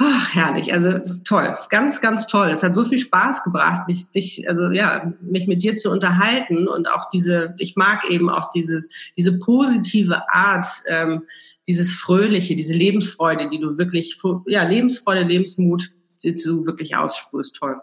Ach, 0.01 0.33
herrlich, 0.33 0.73
also 0.73 1.01
toll, 1.25 1.57
ganz, 1.71 2.01
ganz 2.01 2.29
toll. 2.29 2.51
Es 2.51 2.63
hat 2.63 2.77
so 2.77 2.85
viel 2.85 2.99
Spaß 2.99 3.43
gebracht, 3.43 3.89
mich, 3.89 4.09
dich, 4.13 4.49
also 4.49 4.71
ja, 4.71 5.13
mich 5.21 5.49
mit 5.49 5.65
dir 5.65 5.75
zu 5.75 5.91
unterhalten 5.91 6.69
und 6.69 6.89
auch 6.89 7.09
diese, 7.09 7.55
ich 7.59 7.75
mag 7.75 8.09
eben 8.09 8.31
auch 8.31 8.51
dieses, 8.51 8.89
diese 9.17 9.37
positive 9.41 10.23
Art, 10.33 10.67
ähm, 10.87 11.25
dieses 11.67 11.93
Fröhliche, 11.93 12.55
diese 12.55 12.75
Lebensfreude, 12.75 13.49
die 13.49 13.59
du 13.59 13.77
wirklich, 13.77 14.17
ja, 14.47 14.63
Lebensfreude, 14.63 15.25
Lebensmut, 15.25 15.91
die 16.23 16.37
du 16.37 16.65
wirklich 16.65 16.95
aussprühst, 16.95 17.57
toll. 17.57 17.81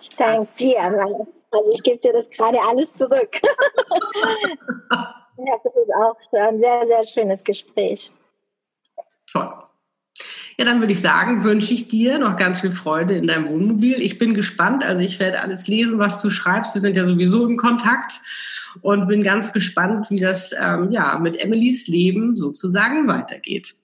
Ich 0.00 0.08
danke 0.10 0.48
dir. 0.58 0.80
Also 0.80 1.70
ich 1.72 1.82
gebe 1.82 1.98
dir 1.98 2.12
das 2.12 2.28
gerade 2.30 2.58
alles 2.68 2.94
zurück. 2.94 3.40
ja, 4.92 5.58
das 5.62 5.72
ist 5.72 5.94
auch 5.96 6.16
ein 6.32 6.60
sehr, 6.60 6.86
sehr 6.86 7.04
schönes 7.04 7.44
Gespräch. 7.44 8.12
Toll. 9.30 9.52
Ja, 10.56 10.64
dann 10.64 10.80
würde 10.80 10.92
ich 10.92 11.00
sagen, 11.00 11.42
wünsche 11.42 11.74
ich 11.74 11.88
dir 11.88 12.18
noch 12.18 12.36
ganz 12.36 12.60
viel 12.60 12.70
Freude 12.70 13.16
in 13.16 13.26
deinem 13.26 13.48
Wohnmobil. 13.48 14.00
Ich 14.00 14.18
bin 14.18 14.34
gespannt. 14.34 14.84
Also 14.84 15.02
ich 15.02 15.18
werde 15.18 15.40
alles 15.40 15.66
lesen, 15.66 15.98
was 15.98 16.22
du 16.22 16.30
schreibst. 16.30 16.74
Wir 16.74 16.80
sind 16.80 16.96
ja 16.96 17.04
sowieso 17.04 17.46
in 17.46 17.56
Kontakt 17.56 18.20
und 18.82 19.08
bin 19.08 19.22
ganz 19.22 19.52
gespannt, 19.52 20.10
wie 20.10 20.20
das 20.20 20.54
ähm, 20.60 20.92
ja 20.92 21.18
mit 21.18 21.40
Emilys 21.40 21.88
Leben 21.88 22.36
sozusagen 22.36 23.08
weitergeht. 23.08 23.74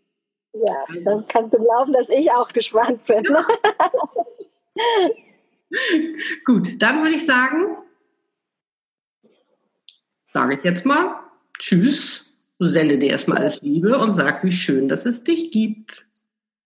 Ja, 0.52 0.74
dann 1.04 1.24
kannst 1.28 1.54
du 1.54 1.62
glauben, 1.62 1.92
dass 1.92 2.08
ich 2.08 2.30
auch 2.32 2.48
gespannt 2.48 3.04
bin. 3.06 3.24
Ja. 3.24 3.44
Gut, 6.44 6.82
dann 6.82 7.02
würde 7.02 7.14
ich 7.14 7.24
sagen, 7.24 7.76
sage 10.32 10.56
ich 10.56 10.64
jetzt 10.64 10.84
mal 10.84 11.20
Tschüss, 11.58 12.34
sende 12.58 12.98
dir 12.98 13.10
erstmal 13.10 13.38
alles 13.38 13.60
Liebe 13.62 13.98
und 13.98 14.12
sag, 14.12 14.42
wie 14.44 14.52
schön, 14.52 14.88
dass 14.88 15.06
es 15.06 15.24
dich 15.24 15.50
gibt. 15.50 16.06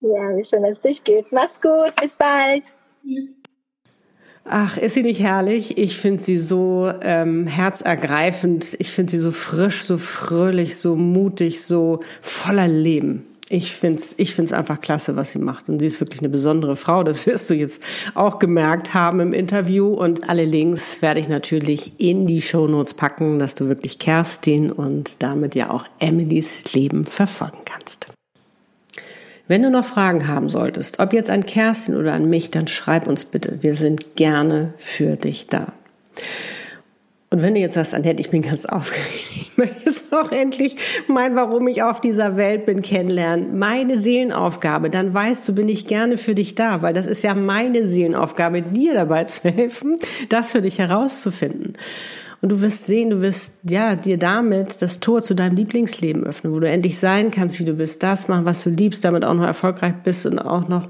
Ja, 0.00 0.36
wie 0.36 0.44
schön, 0.44 0.62
dass 0.62 0.76
es 0.76 0.80
dich 0.82 1.05
gibt. 1.05 1.32
Mach's 1.32 1.61
gut, 1.61 1.94
bis 2.00 2.16
bald. 2.16 2.74
Tschüss. 3.02 3.32
Ach, 4.46 4.76
ist 4.76 4.94
sie 4.94 5.02
nicht 5.02 5.20
herrlich? 5.20 5.78
Ich 5.78 5.96
finde 5.96 6.22
sie 6.22 6.38
so 6.38 6.92
ähm, 7.00 7.46
herzergreifend. 7.46 8.76
Ich 8.78 8.90
finde 8.90 9.12
sie 9.12 9.18
so 9.18 9.32
frisch, 9.32 9.84
so 9.84 9.96
fröhlich, 9.96 10.76
so 10.76 10.96
mutig, 10.96 11.64
so 11.64 12.00
voller 12.20 12.68
Leben. 12.68 13.26
Ich 13.55 13.72
find's, 13.72 14.14
ich 14.18 14.34
find's 14.34 14.52
einfach 14.52 14.80
klasse, 14.80 15.14
was 15.14 15.30
sie 15.30 15.38
macht. 15.38 15.68
Und 15.68 15.78
sie 15.78 15.86
ist 15.86 16.00
wirklich 16.00 16.20
eine 16.20 16.28
besondere 16.28 16.74
Frau. 16.74 17.05
Das 17.05 17.24
wirst 17.26 17.48
du 17.50 17.55
jetzt 17.55 17.80
auch 18.14 18.40
gemerkt 18.40 18.94
haben 18.94 19.20
im 19.20 19.32
Interview. 19.32 19.94
Und 19.94 20.28
alle 20.28 20.44
Links 20.44 21.00
werde 21.02 21.20
ich 21.20 21.28
natürlich 21.28 21.92
in 21.98 22.26
die 22.26 22.42
Shownotes 22.42 22.94
packen, 22.94 23.38
dass 23.38 23.55
du 23.55 23.68
wirklich 23.68 24.00
Kerstin 24.00 24.72
und 24.72 25.22
damit 25.22 25.55
ja 25.55 25.70
auch 25.70 25.86
Emilys 26.00 26.74
Leben 26.74 27.07
verfolgen 27.07 27.59
kannst. 27.64 28.09
Wenn 29.46 29.62
du 29.62 29.70
noch 29.70 29.84
Fragen 29.84 30.26
haben 30.26 30.48
solltest, 30.48 30.98
ob 30.98 31.12
jetzt 31.12 31.30
an 31.30 31.46
Kerstin 31.46 31.96
oder 31.96 32.14
an 32.14 32.28
mich, 32.28 32.50
dann 32.50 32.66
schreib 32.66 33.07
uns 33.07 33.24
bitte. 33.24 33.59
Wir 33.61 33.74
sind 33.74 34.16
gerne 34.16 34.74
für 34.78 35.16
dich 35.16 35.46
da. 35.46 35.72
Und 37.35 37.43
wenn 37.43 37.55
du 37.55 37.61
jetzt 37.61 37.74
sagst, 37.74 37.93
dann 37.93 38.05
hätte 38.05 38.20
ich 38.20 38.30
mich 38.30 38.43
ganz 38.43 38.64
aufgeregt. 38.64 39.11
Ich 39.35 39.59
möchte 39.59 39.87
jetzt 39.87 40.14
auch 40.14 40.30
endlich 40.30 40.76
mein, 41.09 41.35
warum 41.35 41.66
ich 41.66 41.82
auf 41.82 42.01
dieser 42.01 42.37
Welt 42.37 42.64
bin, 42.64 42.80
kennenlernen. 42.80 43.59
Meine 43.59 43.99
Seelenaufgabe. 43.99 44.89
Dann 44.89 45.12
weißt 45.12 45.49
du, 45.49 45.53
bin 45.53 45.68
ich 45.68 45.89
gerne 45.89 46.16
für 46.16 46.37
dich 46.37 46.55
da, 46.55 46.80
weil 46.82 46.95
das 46.95 47.07
ist 47.07 47.24
ja 47.24 47.35
meine 47.35 47.87
Seelenaufgabe, 47.87 48.62
dir 48.62 48.95
dabei 48.95 49.24
zu 49.24 49.49
helfen, 49.51 49.99
das 50.28 50.53
für 50.53 50.62
dich 50.62 50.78
herauszufinden. 50.78 51.72
Und 52.41 52.51
du 52.51 52.61
wirst 52.61 52.87
sehen, 52.87 53.11
du 53.11 53.20
wirst 53.20 53.55
ja 53.68 53.97
dir 53.97 54.16
damit 54.16 54.80
das 54.80 55.01
Tor 55.01 55.24
zu 55.24 55.35
deinem 55.35 55.57
Lieblingsleben 55.57 56.22
öffnen, 56.22 56.53
wo 56.53 56.61
du 56.61 56.68
endlich 56.68 57.01
sein 57.01 57.32
kannst, 57.32 57.59
wie 57.59 57.64
du 57.64 57.72
bist, 57.72 58.01
das 58.05 58.28
machen, 58.28 58.45
was 58.45 58.62
du 58.62 58.70
liebst, 58.70 59.05
damit 59.05 59.24
auch 59.24 59.35
noch 59.35 59.47
erfolgreich 59.47 59.95
bist 60.05 60.24
und 60.24 60.39
auch 60.39 60.68
noch 60.68 60.87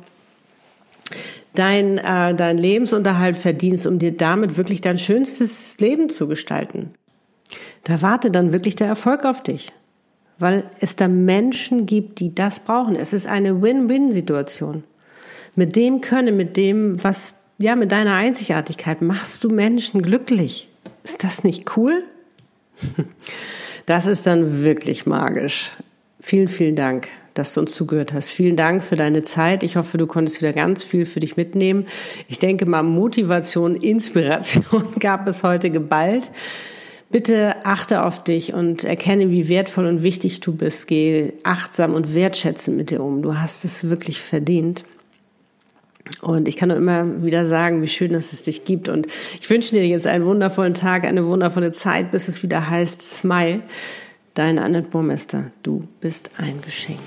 dein, 1.55 1.98
äh, 1.98 2.34
dein 2.34 2.59
Lebensunterhalt 2.59 3.36
verdienst, 3.36 3.86
um 3.86 3.98
dir 3.98 4.12
damit 4.12 4.57
wirklich 4.57 4.80
dein 4.80 4.98
schönstes 4.98 5.78
Leben 5.78 6.09
zu 6.09 6.28
gestalten. 6.28 6.90
Da 7.84 8.02
wartet 8.02 8.34
dann 8.34 8.52
wirklich 8.52 8.76
der 8.76 8.88
Erfolg 8.88 9.24
auf 9.24 9.42
dich, 9.42 9.72
weil 10.38 10.64
es 10.80 10.96
da 10.96 11.09
Menschen 11.09 11.86
gibt, 11.86 12.20
die 12.20 12.34
das 12.34 12.61
brauchen. 12.61 12.96
Es 12.96 13.12
ist 13.12 13.26
eine 13.26 13.62
Win-Win-Situation. 13.62 14.84
Mit 15.55 15.76
dem 15.76 16.00
Können, 16.00 16.36
mit 16.36 16.57
dem, 16.57 17.02
was, 17.05 17.36
ja, 17.59 17.76
mit 17.76 17.92
deiner 17.92 18.14
Einzigartigkeit 18.14 19.02
machst 19.02 19.44
du 19.44 19.50
Menschen 19.50 20.02
glücklich. 20.02 20.68
Ist 21.05 21.22
das 21.24 21.44
nicht 21.44 21.76
cool? 21.76 22.02
Das 23.86 24.07
ist 24.07 24.26
dann 24.26 24.62
wirklich 24.62 25.05
magisch. 25.05 25.70
Vielen, 26.18 26.48
vielen 26.48 26.74
Dank, 26.74 27.09
dass 27.35 27.55
du 27.55 27.61
uns 27.61 27.74
zugehört 27.74 28.12
hast. 28.12 28.30
Vielen 28.30 28.57
Dank 28.57 28.82
für 28.82 28.97
deine 28.97 29.22
Zeit. 29.22 29.62
Ich 29.62 29.76
hoffe, 29.76 29.99
du 29.99 30.07
konntest 30.07 30.41
wieder 30.41 30.53
ganz 30.53 30.82
viel 30.85 31.05
für 31.05 31.20
dich 31.20 31.37
mitnehmen. 31.37 31.87
Ich 32.28 32.39
denke 32.39 32.64
mal, 32.64 32.82
Motivation, 32.82 33.74
Inspiration 33.80 34.64
gab 35.01 35.28
es 35.28 35.43
heute 35.43 35.70
geballt. 35.70 36.30
Bitte 37.11 37.64
achte 37.64 38.03
auf 38.03 38.24
dich 38.24 38.55
und 38.55 38.82
erkenne, 38.82 39.30
wie 39.30 39.49
wertvoll 39.49 39.87
und 39.87 40.03
wichtig 40.03 40.41
du 40.41 40.53
bist. 40.53 40.89
Geh 40.89 41.32
achtsam 41.43 41.95
und 41.95 42.14
wertschätzend 42.14 42.76
mit 42.76 42.91
dir 42.91 43.03
um. 43.03 43.22
Du 43.22 43.37
hast 43.37 43.64
es 43.64 43.89
wirklich 43.89 44.20
verdient. 44.20 44.85
Und 46.20 46.49
ich 46.49 46.57
kann 46.57 46.68
nur 46.68 46.78
immer 46.78 47.22
wieder 47.22 47.47
sagen, 47.47 47.82
wie 47.82 47.89
schön 47.89 48.12
dass 48.12 48.32
es 48.32 48.43
dich 48.43 48.64
gibt. 48.64 48.89
Und 48.89 49.07
ich 49.41 49.49
wünsche 49.49 49.74
dir 49.74 49.87
jetzt 49.87 50.07
einen 50.07 50.24
wundervollen 50.24 50.74
Tag, 50.74 51.05
eine 51.05 51.24
wundervolle 51.24 51.72
Zeit, 51.72 52.11
bis 52.11 52.28
es 52.28 52.43
wieder 52.43 52.68
heißt 52.68 53.03
Smile. 53.03 53.62
Deine 54.35 54.62
Annette 54.62 54.89
Burmester, 54.89 55.53
du 55.62 55.87
bist 56.01 56.30
ein 56.37 56.61
Geschenk. 56.62 56.99